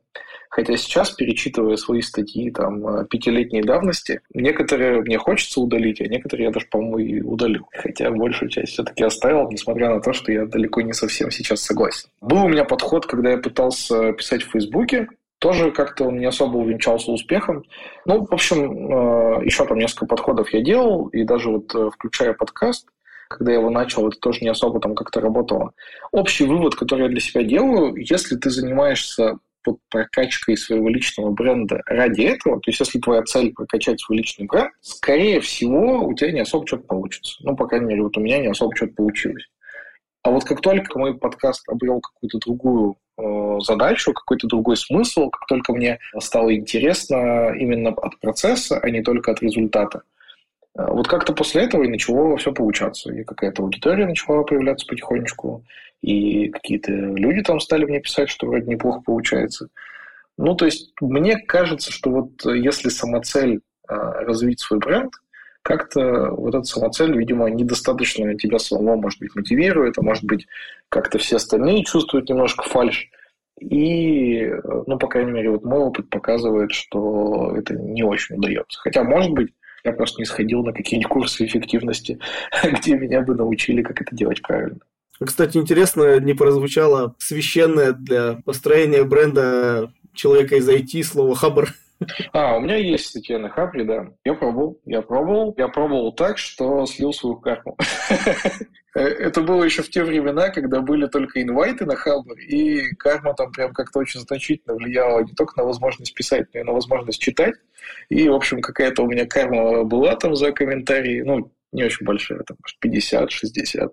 Хотя 0.51 0.77
сейчас, 0.77 1.11
перечитывая 1.11 1.77
свои 1.77 2.01
статьи 2.01 2.51
там 2.51 2.87
э, 2.87 3.07
пятилетней 3.07 3.63
давности, 3.63 4.21
некоторые 4.33 5.01
мне 5.03 5.19
хочется 5.19 5.61
удалить, 5.61 6.01
а 6.01 6.07
некоторые 6.07 6.47
я 6.47 6.53
даже, 6.53 6.67
по-моему, 6.67 6.99
и 6.99 7.21
удалил. 7.21 7.67
Хотя 7.73 8.11
большую 8.11 8.49
часть 8.49 8.73
все-таки 8.73 9.05
оставил, 9.05 9.51
несмотря 9.51 9.95
на 9.95 10.01
то, 10.01 10.13
что 10.13 10.33
я 10.33 10.47
далеко 10.47 10.81
не 10.81 10.93
совсем 10.93 11.31
сейчас 11.31 11.63
согласен. 11.63 12.09
Был 12.21 12.45
у 12.45 12.49
меня 12.49 12.65
подход, 12.65 13.07
когда 13.07 13.31
я 13.31 13.39
пытался 13.39 14.13
писать 14.13 14.43
в 14.43 14.51
Фейсбуке, 14.51 15.09
тоже 15.39 15.71
как-то 15.71 16.05
он 16.05 16.19
не 16.19 16.27
особо 16.27 16.57
увенчался 16.57 17.13
успехом. 17.13 17.65
Ну, 18.05 18.25
в 18.25 18.33
общем, 18.33 19.41
э, 19.41 19.45
еще 19.45 19.67
там 19.67 19.79
несколько 19.79 20.07
подходов 20.07 20.53
я 20.53 20.63
делал, 20.63 21.09
и 21.09 21.25
даже 21.25 21.51
вот 21.51 21.75
э, 21.75 21.91
включая 21.93 22.33
подкаст, 22.33 22.89
когда 23.29 23.53
я 23.53 23.59
его 23.59 23.71
начал, 23.71 24.09
это 24.09 24.19
тоже 24.19 24.41
не 24.41 24.49
особо 24.49 24.81
там 24.81 24.95
как-то 24.95 25.21
работало. 25.21 25.73
Общий 26.13 26.47
вывод, 26.47 26.75
который 26.75 27.03
я 27.03 27.09
для 27.09 27.21
себя 27.21 27.43
делаю, 27.43 27.95
если 27.97 28.37
ты 28.37 28.51
занимаешься 28.51 29.39
под 29.67 29.79
прокачкой 29.91 30.57
своего 30.57 30.89
личного 30.89 31.33
бренда 31.33 31.83
ради 31.87 32.23
этого, 32.23 32.61
то 32.61 32.71
есть 32.71 32.79
если 32.79 33.01
твоя 33.01 33.23
цель 33.25 33.53
прокачать 33.53 34.01
свой 34.01 34.19
личный 34.19 34.47
бренд, 34.47 34.71
скорее 34.81 35.41
всего, 35.41 36.07
у 36.07 36.15
тебя 36.15 36.31
не 36.31 36.41
особо 36.41 36.65
что-то 36.69 36.85
получится. 36.85 37.37
Ну, 37.41 37.57
по 37.57 37.67
крайней 37.67 37.87
мере, 37.87 38.03
вот 38.03 38.17
у 38.17 38.21
меня 38.21 38.39
не 38.39 38.47
особо 38.47 38.75
что-то 38.77 38.93
получилось. 38.95 39.45
А 40.23 40.31
вот 40.31 40.45
как 40.45 40.61
только 40.61 40.99
мой 40.99 41.19
подкаст 41.19 41.69
обрел 41.69 42.01
какую-то 42.01 42.39
другую 42.39 42.97
э, 43.19 43.59
задачу, 43.61 44.13
какой-то 44.13 44.47
другой 44.47 44.77
смысл, 44.77 45.31
как 45.31 45.47
только 45.49 45.73
мне 45.73 45.99
стало 46.21 46.55
интересно 46.55 47.53
именно 47.57 47.91
от 47.91 48.19
процесса, 48.21 48.79
а 48.79 48.89
не 48.91 49.03
только 49.03 49.33
от 49.33 49.43
результата, 49.43 50.03
э, 50.79 50.87
вот 50.89 51.09
как-то 51.09 51.33
после 51.33 51.63
этого 51.63 51.83
и 51.83 51.89
начало 51.89 52.37
все 52.37 52.53
получаться. 52.53 53.13
И 53.13 53.25
какая-то 53.25 53.63
аудитория 53.63 54.07
начала 54.07 54.45
появляться 54.45 54.87
потихонечку 54.87 55.65
и 56.03 56.49
какие-то 56.49 56.93
люди 56.93 57.43
там 57.43 57.61
стали 57.61 57.85
мне 57.85 58.01
писать, 58.01 58.29
что 58.29 58.47
вроде 58.47 58.67
неплохо 58.67 59.01
получается. 59.01 59.69
Ну, 60.39 60.55
то 60.55 60.67
есть, 60.67 60.93
мне 61.01 61.39
кажется, 61.39 61.91
что 61.91 62.11
вот 62.11 62.45
если 62.45 62.91
самоцель 62.91 63.61
а, 63.89 64.23
развить 64.23 64.61
свой 64.61 64.79
бренд, 64.79 65.13
как-то 65.63 66.31
вот 66.31 66.55
эта 66.55 66.63
самоцель, 66.63 67.17
видимо, 67.17 67.49
недостаточно 67.49 68.37
тебя 68.37 68.59
самого, 68.59 68.97
может 68.97 69.19
быть, 69.19 69.35
мотивирует, 69.35 69.99
а 69.99 70.03
может 70.03 70.25
быть, 70.25 70.47
как-то 70.89 71.19
все 71.19 71.37
остальные 71.37 71.85
чувствуют 71.85 72.29
немножко 72.29 72.63
фальш. 72.63 73.09
И, 73.61 74.49
ну, 74.87 74.99
по 74.99 75.09
крайней 75.09 75.33
мере, 75.33 75.51
вот 75.51 75.65
мой 75.65 75.81
опыт 75.81 76.09
показывает, 76.11 76.73
что 76.73 77.55
это 77.57 77.75
не 77.75 78.05
очень 78.05 78.37
удается. 78.37 78.79
Хотя, 78.81 79.03
может 79.03 79.33
быть, 79.33 79.49
я 79.83 79.93
просто 79.93 80.21
не 80.21 80.27
сходил 80.27 80.63
на 80.63 80.73
какие-нибудь 80.73 81.11
курсы 81.11 81.45
эффективности, 81.45 82.19
где 82.63 82.97
меня 82.97 83.23
бы 83.23 83.35
научили, 83.35 83.83
как 83.83 84.01
это 84.03 84.15
делать 84.15 84.43
правильно. 84.43 84.81
Кстати, 85.25 85.57
интересно, 85.57 86.21
не 86.21 86.35
прозвучало 86.35 87.15
священное 87.19 87.93
для 87.93 88.41
построения 88.45 89.05
бренда 89.05 89.93
человека 90.15 90.57
из 90.57 90.69
IT 90.69 91.03
слово 91.03 91.35
«хабр». 91.35 91.69
А, 92.33 92.57
у 92.57 92.61
меня 92.61 92.77
есть 92.77 93.07
статья 93.07 93.39
на 93.39 93.49
Хабре, 93.49 93.85
да. 93.85 94.09
Я 94.25 94.35
пробовал, 94.35 94.81
я 94.85 95.03
пробовал. 95.03 95.55
Я 95.57 95.69
пробовал 95.69 96.13
так, 96.13 96.39
что 96.39 96.85
слил 96.87 97.13
свою 97.13 97.37
карму. 97.37 97.77
Это 98.95 99.43
было 99.43 99.65
еще 99.65 99.83
в 99.83 99.91
те 99.91 100.05
времена, 100.05 100.49
когда 100.51 100.81
были 100.81 101.07
только 101.07 101.43
инвайты 101.43 101.85
на 101.85 101.97
Хабр, 101.97 102.35
и 102.39 102.95
карма 102.97 103.35
там 103.35 103.53
прям 103.53 103.73
как-то 103.73 103.99
очень 103.99 104.21
значительно 104.21 104.75
влияла 104.75 105.21
не 105.21 105.33
только 105.33 105.59
на 105.59 105.65
возможность 105.67 106.15
писать, 106.15 106.49
но 106.55 106.61
и 106.61 106.63
на 106.63 106.73
возможность 106.73 107.21
читать. 107.21 107.55
И, 108.09 108.29
в 108.29 108.35
общем, 108.35 108.61
какая-то 108.61 109.03
у 109.03 109.07
меня 109.07 109.27
карма 109.27 109.85
была 109.85 110.17
там 110.17 110.35
за 110.35 110.53
комментарии. 110.53 111.23
Ну, 111.23 111.53
не 111.77 111.85
очень 111.85 112.07
большая, 112.07 112.41
там, 112.41 112.57
50-60. 112.83 113.91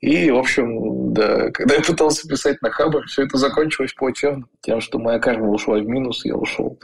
И, 0.00 0.30
в 0.30 0.36
общем, 0.36 1.14
да, 1.14 1.50
когда 1.52 1.76
я 1.76 1.80
пытался 1.80 2.28
писать 2.28 2.60
на 2.62 2.70
Хабр, 2.70 3.06
все 3.06 3.22
это 3.22 3.38
закончилось 3.38 3.94
плачевно. 3.94 4.46
Тем, 4.60 4.80
что 4.80 4.98
моя 4.98 5.20
карма 5.20 5.48
ушла 5.48 5.78
в 5.78 5.86
минус, 5.86 6.24
я 6.24 6.34
ушел 6.34 6.80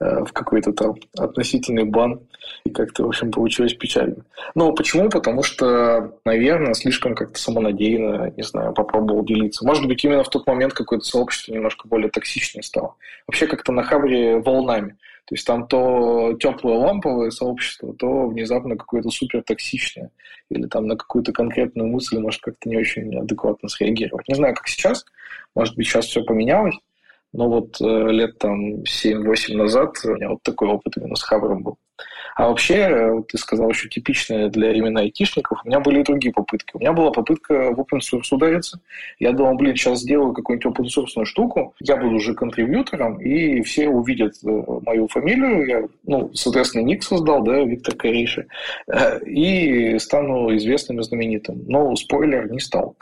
э, 0.00 0.24
в 0.24 0.32
какой-то 0.32 0.72
там 0.72 0.96
относительный 1.16 1.84
бан. 1.84 2.20
И 2.64 2.70
как-то, 2.70 3.04
в 3.04 3.08
общем, 3.08 3.30
получилось 3.30 3.74
печально. 3.74 4.24
Ну, 4.56 4.72
почему? 4.74 5.08
Потому 5.08 5.44
что, 5.44 6.18
наверное, 6.24 6.74
слишком 6.74 7.14
как-то 7.14 7.38
самонадеянно, 7.38 8.32
не 8.36 8.42
знаю, 8.42 8.74
попробовал 8.74 9.24
делиться. 9.24 9.64
Может 9.64 9.86
быть, 9.86 10.04
именно 10.04 10.24
в 10.24 10.30
тот 10.30 10.46
момент 10.48 10.74
какое-то 10.74 11.04
сообщество 11.04 11.52
немножко 11.52 11.86
более 11.86 12.10
токсичное 12.10 12.62
стало. 12.62 12.96
Вообще 13.28 13.46
как-то 13.46 13.70
на 13.70 13.84
Хабре 13.84 14.38
волнами. 14.38 14.96
То 15.26 15.34
есть 15.34 15.44
там 15.44 15.66
то 15.66 16.34
теплое 16.38 16.76
ламповое 16.76 17.30
сообщество, 17.30 17.92
то 17.94 18.28
внезапно 18.28 18.76
какое-то 18.76 19.10
супер 19.10 19.42
токсичное. 19.42 20.12
Или 20.50 20.66
там 20.66 20.86
на 20.86 20.96
какую-то 20.96 21.32
конкретную 21.32 21.88
мысль 21.88 22.18
может 22.18 22.40
как-то 22.40 22.68
не 22.68 22.76
очень 22.76 23.14
адекватно 23.18 23.68
среагировать. 23.68 24.28
Не 24.28 24.36
знаю, 24.36 24.54
как 24.54 24.68
сейчас. 24.68 25.04
Может 25.56 25.74
быть, 25.76 25.86
сейчас 25.86 26.06
все 26.06 26.22
поменялось. 26.22 26.76
Но 27.32 27.48
вот 27.48 27.80
э, 27.80 27.84
лет 27.84 28.38
там 28.38 28.82
7-8 28.82 29.56
назад 29.56 29.96
у 30.04 30.14
меня 30.14 30.30
вот 30.30 30.42
такой 30.44 30.68
опыт 30.68 30.96
именно 30.96 31.16
с 31.16 31.22
Хабром 31.22 31.64
был. 31.64 31.78
А 32.36 32.48
вообще, 32.48 32.74
э, 32.74 33.22
ты 33.26 33.38
сказал, 33.38 33.70
еще 33.70 33.88
типичное 33.88 34.50
для 34.50 34.70
именно 34.72 35.00
айтишников, 35.00 35.62
у 35.64 35.68
меня 35.68 35.80
были 35.80 36.00
и 36.00 36.04
другие 36.04 36.34
попытки. 36.34 36.72
У 36.74 36.78
меня 36.78 36.92
была 36.92 37.10
попытка 37.10 37.72
в 37.72 37.80
open 37.80 38.00
source 38.00 38.26
удариться. 38.30 38.78
Я 39.18 39.32
думал, 39.32 39.56
блин, 39.56 39.74
сейчас 39.74 40.00
сделаю 40.00 40.34
какую-нибудь 40.34 40.78
open 40.78 40.84
source 40.84 41.24
штуку, 41.24 41.74
я 41.80 41.96
буду 41.96 42.16
уже 42.16 42.34
контрибьютором, 42.34 43.18
и 43.22 43.62
все 43.62 43.88
увидят 43.88 44.34
э, 44.44 44.48
мою 44.84 45.08
фамилию. 45.08 45.66
Я, 45.66 45.88
ну, 46.04 46.30
соответственно, 46.34 46.82
ник 46.82 47.02
создал, 47.02 47.42
да, 47.42 47.64
Виктор 47.64 47.94
Корейши, 47.94 48.48
э, 48.86 49.24
и 49.24 49.98
стану 49.98 50.54
известным 50.56 51.00
и 51.00 51.04
знаменитым. 51.04 51.64
Но 51.66 51.96
спойлер, 51.96 52.52
не 52.52 52.60
стал. 52.60 52.96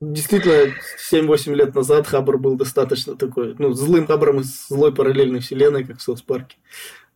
Действительно, 0.00 0.72
7-8 1.12 1.54
лет 1.54 1.76
назад 1.76 2.08
Хабр 2.08 2.38
был 2.38 2.56
достаточно 2.56 3.14
такой, 3.14 3.54
ну, 3.56 3.72
злым 3.72 4.08
Хабром 4.08 4.40
из 4.40 4.66
злой 4.66 4.92
параллельной 4.92 5.38
вселенной, 5.38 5.84
как 5.84 5.98
в 5.98 6.02
Соус 6.02 6.22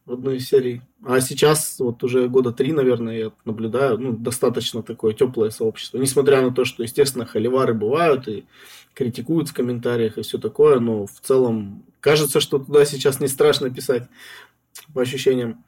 в 0.06 0.12
одной 0.12 0.36
из 0.36 0.48
серий. 0.48 0.82
А 1.04 1.20
сейчас, 1.20 1.78
вот 1.80 2.02
уже 2.04 2.28
года 2.28 2.52
три, 2.52 2.72
наверное, 2.72 3.18
я 3.18 3.32
наблюдаю, 3.44 3.98
ну, 3.98 4.12
достаточно 4.12 4.82
такое 4.82 5.12
теплое 5.12 5.50
сообщество. 5.50 5.98
Несмотря 5.98 6.40
на 6.40 6.52
то, 6.52 6.64
что, 6.64 6.84
естественно, 6.84 7.26
холивары 7.26 7.74
бывают 7.74 8.28
и 8.28 8.46
критикуют 8.94 9.48
в 9.48 9.54
комментариях 9.54 10.16
и 10.16 10.22
все 10.22 10.38
такое, 10.38 10.78
но 10.78 11.06
в 11.06 11.20
целом 11.20 11.84
кажется, 12.00 12.40
что 12.40 12.58
туда 12.58 12.84
сейчас 12.84 13.20
не 13.20 13.26
страшно 13.26 13.68
писать 13.68 14.08
по 14.94 15.02
ощущениям. 15.02 15.64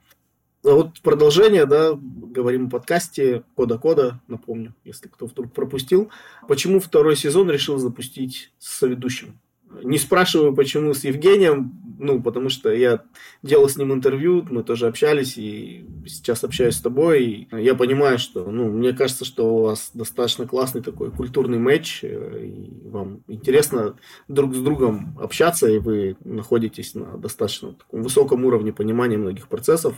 А 0.64 0.70
вот 0.70 1.00
продолжение, 1.02 1.66
да, 1.66 1.92
говорим 1.94 2.66
о 2.66 2.70
подкасте 2.70 3.42
Кода-Кода, 3.54 4.20
напомню, 4.28 4.74
если 4.84 5.08
кто 5.08 5.26
вдруг 5.26 5.52
пропустил. 5.52 6.10
Почему 6.46 6.80
второй 6.80 7.16
сезон 7.16 7.50
решил 7.50 7.78
запустить 7.78 8.52
с 8.58 8.78
соведущим? 8.78 9.38
Не 9.82 9.98
спрашиваю, 9.98 10.54
почему 10.54 10.94
с 10.94 11.04
Евгением, 11.04 11.72
ну, 11.98 12.22
потому 12.22 12.48
что 12.48 12.72
я 12.72 13.02
делал 13.42 13.68
с 13.68 13.76
ним 13.76 13.92
интервью, 13.92 14.46
мы 14.50 14.62
тоже 14.62 14.86
общались, 14.86 15.36
и 15.36 15.84
сейчас 16.06 16.44
общаюсь 16.44 16.76
с 16.76 16.80
тобой, 16.80 17.24
и 17.24 17.48
я 17.52 17.74
понимаю, 17.74 18.18
что, 18.18 18.50
ну, 18.50 18.70
мне 18.70 18.92
кажется, 18.92 19.24
что 19.24 19.54
у 19.54 19.62
вас 19.62 19.90
достаточно 19.94 20.46
классный 20.46 20.82
такой 20.82 21.10
культурный 21.10 21.58
матч, 21.58 22.00
э, 22.02 22.44
и 22.44 22.88
вам 22.88 23.22
интересно 23.28 23.96
друг 24.28 24.54
с 24.54 24.58
другом 24.58 25.18
общаться, 25.20 25.68
и 25.68 25.78
вы 25.78 26.16
находитесь 26.24 26.94
на 26.94 27.16
достаточно 27.18 27.72
таком 27.72 28.02
высоком 28.02 28.44
уровне 28.44 28.72
понимания 28.72 29.18
многих 29.18 29.48
процессов. 29.48 29.94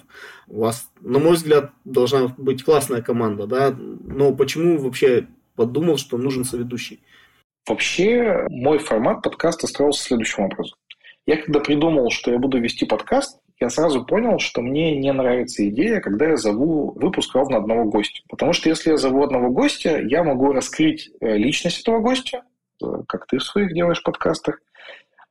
У 0.49 0.61
вас, 0.61 0.91
на 1.01 1.19
мой 1.19 1.35
взгляд, 1.35 1.71
должна 1.85 2.29
быть 2.37 2.65
классная 2.65 3.03
команда, 3.03 3.47
да, 3.47 3.75
но 3.79 4.35
почему 4.35 4.79
вообще 4.79 5.29
подумал, 5.55 5.99
что 5.99 6.17
нужен 6.17 6.45
соведущий? 6.45 7.01
Вообще, 7.69 8.47
мой 8.49 8.79
формат 8.79 9.23
подкаста 9.23 9.67
строился 9.67 10.05
следующим 10.05 10.45
образом. 10.45 10.79
Я 11.27 11.37
когда 11.37 11.61
придумал, 11.61 12.11
что 12.11 12.31
я 12.31 12.39
буду 12.39 12.59
вести 12.59 12.87
подкаст, 12.87 13.41
я 13.61 13.69
сразу 13.69 14.05
понял, 14.05 14.39
что 14.39 14.63
мне 14.63 14.97
не 14.97 15.13
нравится 15.13 15.69
идея, 15.69 16.01
когда 16.01 16.31
я 16.31 16.37
зову 16.37 16.93
выпуск 16.99 17.35
ровно 17.35 17.59
одного 17.59 17.85
гостя. 17.85 18.23
Потому 18.29 18.55
что 18.55 18.71
если 18.71 18.91
я 18.91 18.97
зову 18.97 19.23
одного 19.23 19.51
гостя, 19.51 20.01
я 20.01 20.25
могу 20.25 20.53
раскрыть 20.53 21.11
э, 21.21 21.37
личность 21.37 21.81
этого 21.81 22.01
гостя, 22.01 22.43
э, 22.83 22.87
как 23.07 23.27
ты 23.27 23.39
в 23.39 23.45
своих 23.45 23.75
делаешь 23.75 24.03
подкастах, 24.03 24.61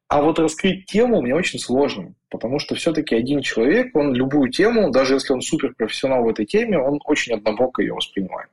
а 0.10 0.24
вот 0.24 0.40
раскрыть 0.40 0.86
тему 0.88 1.22
мне 1.22 1.36
очень 1.36 1.60
сложно, 1.60 2.14
потому 2.30 2.58
что 2.58 2.74
все-таки 2.74 3.16
один 3.16 3.42
человек, 3.42 3.96
он 3.96 4.14
любую 4.14 4.50
тему, 4.52 4.90
даже 4.90 5.14
если 5.14 5.34
он 5.34 5.42
суперпрофессионал 5.42 6.24
в 6.24 6.30
этой 6.30 6.48
теме, 6.48 6.80
он 6.80 7.00
очень 7.06 7.34
однобоко 7.34 7.84
ее 7.84 7.94
воспринимает. 7.94 8.50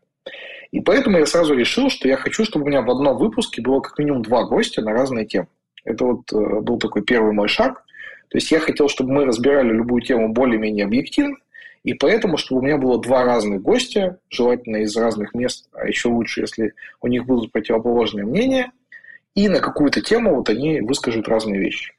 И 0.71 0.81
поэтому 0.81 1.19
я 1.19 1.25
сразу 1.25 1.55
решил, 1.55 1.89
что 1.89 2.09
я 2.09 2.17
хочу, 2.17 2.45
чтобы 2.45 2.67
у 2.67 2.69
меня 2.69 2.83
в 2.83 2.91
одном 2.91 3.17
выпуске 3.17 3.63
было 3.63 3.81
как 3.81 3.99
минимум 3.99 4.21
два 4.23 4.45
гостя 4.45 4.83
на 4.83 4.93
разные 4.93 5.25
темы. 5.25 5.49
Это 5.87 6.05
вот 6.05 6.33
э, 6.33 6.61
был 6.61 6.79
такой 6.79 7.03
первый 7.03 7.33
мой 7.33 7.49
шаг. 7.49 7.85
То 8.29 8.37
есть 8.37 8.51
я 8.51 8.61
хотел, 8.61 8.89
чтобы 8.89 9.13
мы 9.13 9.25
разбирали 9.25 9.73
любую 9.73 10.03
тему 10.03 10.29
более-менее 10.33 10.85
объективно, 10.85 11.37
и 11.85 11.95
поэтому, 11.95 12.37
чтобы 12.37 12.61
у 12.61 12.65
меня 12.65 12.77
было 12.77 13.01
два 13.01 13.25
разных 13.25 13.63
гостя, 13.63 14.19
желательно 14.29 14.79
из 14.79 14.95
разных 14.97 15.33
мест, 15.33 15.69
а 15.73 15.87
еще 15.87 16.09
лучше, 16.09 16.43
если 16.43 16.75
у 17.01 17.07
них 17.07 17.25
будут 17.25 17.53
противоположные 17.53 18.27
мнения– 18.27 18.73
и 19.37 19.49
на 19.49 19.61
какую-то 19.61 20.01
тему 20.01 20.35
вот 20.35 20.49
они 20.49 20.81
выскажут 20.81 21.29
разные 21.29 21.61
вещи. 21.61 21.93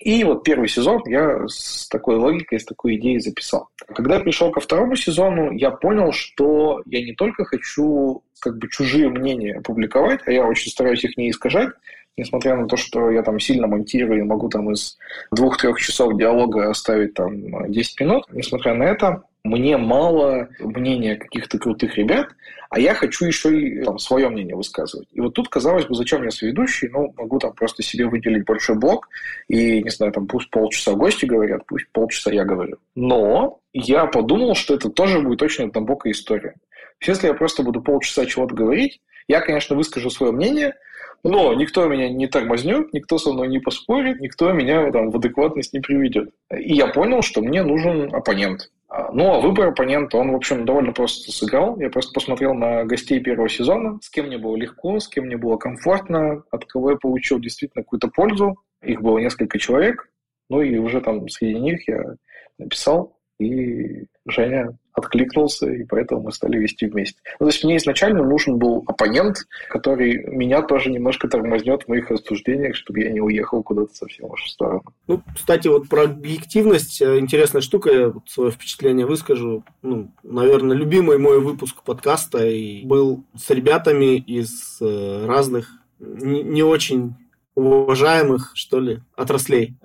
И 0.00 0.24
вот 0.24 0.44
первый 0.44 0.68
сезон 0.68 1.02
я 1.06 1.46
с 1.46 1.86
такой 1.88 2.16
логикой, 2.16 2.58
с 2.58 2.64
такой 2.64 2.96
идеей 2.96 3.20
записал. 3.20 3.68
Когда 3.94 4.14
я 4.14 4.20
пришел 4.20 4.50
ко 4.50 4.60
второму 4.60 4.96
сезону, 4.96 5.50
я 5.52 5.70
понял, 5.70 6.12
что 6.12 6.82
я 6.86 7.04
не 7.04 7.14
только 7.14 7.44
хочу 7.44 8.22
как 8.40 8.56
бы 8.58 8.68
чужие 8.70 9.10
мнения 9.10 9.58
опубликовать, 9.58 10.20
а 10.26 10.32
я 10.32 10.46
очень 10.46 10.70
стараюсь 10.70 11.04
их 11.04 11.18
не 11.18 11.30
искажать, 11.30 11.70
несмотря 12.16 12.56
на 12.56 12.66
то, 12.66 12.76
что 12.76 13.10
я 13.10 13.22
там 13.22 13.38
сильно 13.38 13.66
монтирую 13.66 14.20
и 14.20 14.24
могу 14.24 14.48
там 14.48 14.72
из 14.72 14.96
двух-трех 15.32 15.78
часов 15.78 16.16
диалога 16.16 16.70
оставить 16.70 17.14
там 17.14 17.70
10 17.70 18.00
минут, 18.00 18.24
несмотря 18.32 18.74
на 18.74 18.84
это, 18.84 19.22
мне 19.44 19.76
мало 19.76 20.48
мнения 20.58 21.16
каких-то 21.16 21.58
крутых 21.58 21.96
ребят, 21.96 22.28
а 22.68 22.78
я 22.78 22.94
хочу 22.94 23.24
еще 23.24 23.58
и 23.58 23.82
там, 23.82 23.98
свое 23.98 24.28
мнение 24.28 24.54
высказывать. 24.54 25.08
И 25.12 25.20
вот 25.20 25.34
тут, 25.34 25.48
казалось 25.48 25.86
бы, 25.86 25.94
зачем 25.94 26.22
я 26.22 26.30
соведущий? 26.30 26.88
Ну, 26.88 27.12
могу 27.16 27.38
там 27.38 27.52
просто 27.52 27.82
себе 27.82 28.06
выделить 28.06 28.44
большой 28.44 28.76
блок, 28.76 29.08
и, 29.48 29.82
не 29.82 29.90
знаю, 29.90 30.12
там 30.12 30.26
пусть 30.26 30.50
полчаса 30.50 30.92
гости 30.92 31.24
говорят, 31.24 31.66
пусть 31.66 31.88
полчаса 31.88 32.30
я 32.30 32.44
говорю. 32.44 32.76
Но 32.94 33.60
я 33.72 34.06
подумал, 34.06 34.54
что 34.54 34.74
это 34.74 34.88
тоже 34.88 35.20
будет 35.20 35.42
очень 35.42 35.64
однобокая 35.64 36.12
история. 36.12 36.54
Если 37.00 37.26
я 37.26 37.34
просто 37.34 37.62
буду 37.62 37.80
полчаса 37.82 38.26
чего-то 38.26 38.54
говорить, 38.54 39.00
я, 39.26 39.40
конечно, 39.40 39.74
выскажу 39.74 40.10
свое 40.10 40.32
мнение, 40.32 40.74
но 41.22 41.54
никто 41.54 41.86
меня 41.86 42.08
не 42.08 42.26
тормознет, 42.26 42.92
никто 42.92 43.18
со 43.18 43.32
мной 43.32 43.48
не 43.48 43.58
поспорит, 43.58 44.20
никто 44.20 44.52
меня 44.52 44.90
там 44.90 45.10
в 45.10 45.16
адекватность 45.16 45.72
не 45.72 45.80
приведет. 45.80 46.30
И 46.56 46.74
я 46.74 46.86
понял, 46.86 47.22
что 47.22 47.42
мне 47.42 47.62
нужен 47.62 48.14
оппонент. 48.14 48.70
А, 48.90 49.12
ну, 49.12 49.32
а 49.32 49.40
выбор 49.40 49.68
оппонента, 49.68 50.18
он, 50.18 50.32
в 50.32 50.34
общем, 50.34 50.64
довольно 50.64 50.92
просто 50.92 51.30
сыграл. 51.30 51.78
Я 51.78 51.90
просто 51.90 52.12
посмотрел 52.12 52.54
на 52.54 52.84
гостей 52.84 53.20
первого 53.20 53.48
сезона, 53.48 54.00
с 54.02 54.10
кем 54.10 54.26
мне 54.26 54.36
было 54.36 54.56
легко, 54.56 54.98
с 54.98 55.06
кем 55.06 55.26
мне 55.26 55.36
было 55.36 55.56
комфортно, 55.56 56.42
от 56.50 56.64
кого 56.64 56.90
я 56.90 56.96
получил 56.96 57.38
действительно 57.38 57.84
какую-то 57.84 58.08
пользу. 58.08 58.56
Их 58.82 59.00
было 59.00 59.18
несколько 59.18 59.60
человек. 59.60 60.10
Ну 60.48 60.60
и 60.60 60.76
уже 60.78 61.00
там 61.00 61.28
среди 61.28 61.60
них 61.60 61.86
я 61.86 62.16
написал, 62.58 63.16
и 63.40 64.04
Женя 64.26 64.76
откликнулся, 64.92 65.70
и 65.70 65.84
поэтому 65.84 66.22
мы 66.22 66.32
стали 66.32 66.58
вести 66.58 66.86
вместе. 66.86 67.18
Ну, 67.38 67.46
то 67.46 67.52
есть 67.52 67.64
мне 67.64 67.78
изначально 67.78 68.22
нужен 68.22 68.58
был 68.58 68.84
оппонент, 68.86 69.38
который 69.70 70.24
меня 70.26 70.62
тоже 70.62 70.90
немножко 70.90 71.28
тормознет 71.28 71.84
в 71.84 71.88
моих 71.88 72.10
рассуждениях, 72.10 72.76
чтобы 72.76 73.00
я 73.00 73.10
не 73.10 73.20
уехал 73.20 73.62
куда-то 73.62 73.94
совсем 73.94 74.26
уж 74.30 74.42
в 74.44 74.50
сторону. 74.50 74.82
Ну, 75.06 75.22
кстати, 75.34 75.68
вот 75.68 75.88
про 75.88 76.04
объективность 76.04 77.00
э, 77.00 77.18
интересная 77.18 77.62
штука, 77.62 77.90
я 77.90 78.08
вот 78.08 78.28
свое 78.28 78.50
впечатление 78.50 79.06
выскажу. 79.06 79.64
Ну, 79.82 80.10
наверное, 80.22 80.76
любимый 80.76 81.18
мой 81.18 81.40
выпуск 81.40 81.82
подкаста 81.82 82.44
и 82.46 82.84
был 82.84 83.24
с 83.36 83.48
ребятами 83.50 84.16
из 84.16 84.78
э, 84.82 85.26
разных 85.26 85.80
не, 85.98 86.42
не 86.42 86.62
очень 86.62 87.14
уважаемых, 87.54 88.52
что 88.54 88.80
ли, 88.80 89.00
отраслей. 89.16 89.76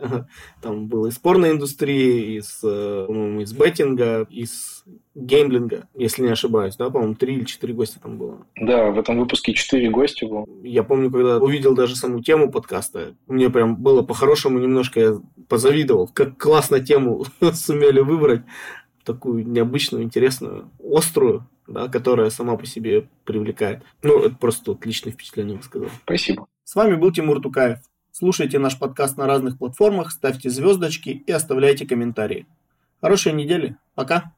Там 0.61 0.87
было 0.87 1.07
из 1.07 1.17
порной 1.17 1.51
индустрии, 1.51 2.37
из, 2.37 2.59
э, 2.63 3.05
по-моему, 3.07 3.41
из 3.41 3.53
беттинга, 3.53 4.27
из 4.29 4.83
геймлинга, 5.15 5.87
если 5.95 6.23
не 6.23 6.29
ошибаюсь, 6.29 6.75
да, 6.75 6.89
по-моему, 6.89 7.15
три 7.15 7.35
или 7.35 7.45
четыре 7.45 7.73
гостя 7.73 7.99
там 8.01 8.17
было. 8.17 8.45
Да, 8.55 8.91
в 8.91 8.99
этом 8.99 9.19
выпуске 9.19 9.53
четыре 9.53 9.89
гостя 9.89 10.27
было. 10.27 10.45
Я 10.63 10.83
помню, 10.83 11.09
когда 11.09 11.37
увидел 11.37 11.73
даже 11.73 11.95
саму 11.95 12.21
тему 12.21 12.51
подкаста, 12.51 13.15
мне 13.27 13.49
прям 13.49 13.77
было 13.77 14.03
по-хорошему 14.03 14.59
немножко, 14.59 14.99
я 14.99 15.17
позавидовал, 15.47 16.09
как 16.13 16.37
классно 16.37 16.79
тему 16.79 17.25
сумели 17.53 17.99
выбрать, 17.99 18.43
такую 19.03 19.47
необычную, 19.47 20.03
интересную, 20.03 20.69
острую, 20.83 21.47
да, 21.67 21.87
которая 21.87 22.29
сама 22.29 22.57
по 22.57 22.65
себе 22.65 23.07
привлекает. 23.23 23.83
Ну, 24.01 24.19
это 24.19 24.35
просто 24.35 24.71
отличное 24.71 25.13
впечатление, 25.13 25.61
сказал. 25.61 25.89
Спасибо. 26.03 26.47
С 26.65 26.73
вами 26.73 26.95
был 26.95 27.11
Тимур 27.11 27.41
Тукаев. 27.41 27.77
Слушайте 28.11 28.57
наш 28.57 28.79
подкаст 28.79 29.17
на 29.17 29.27
разных 29.27 29.59
платформах, 29.59 30.09
ставьте 30.09 30.49
звездочки 30.49 31.23
и 31.27 31.31
оставляйте 31.31 31.85
комментарии. 31.85 32.47
Хорошей 33.01 33.33
недели. 33.33 33.77
Пока. 33.93 34.33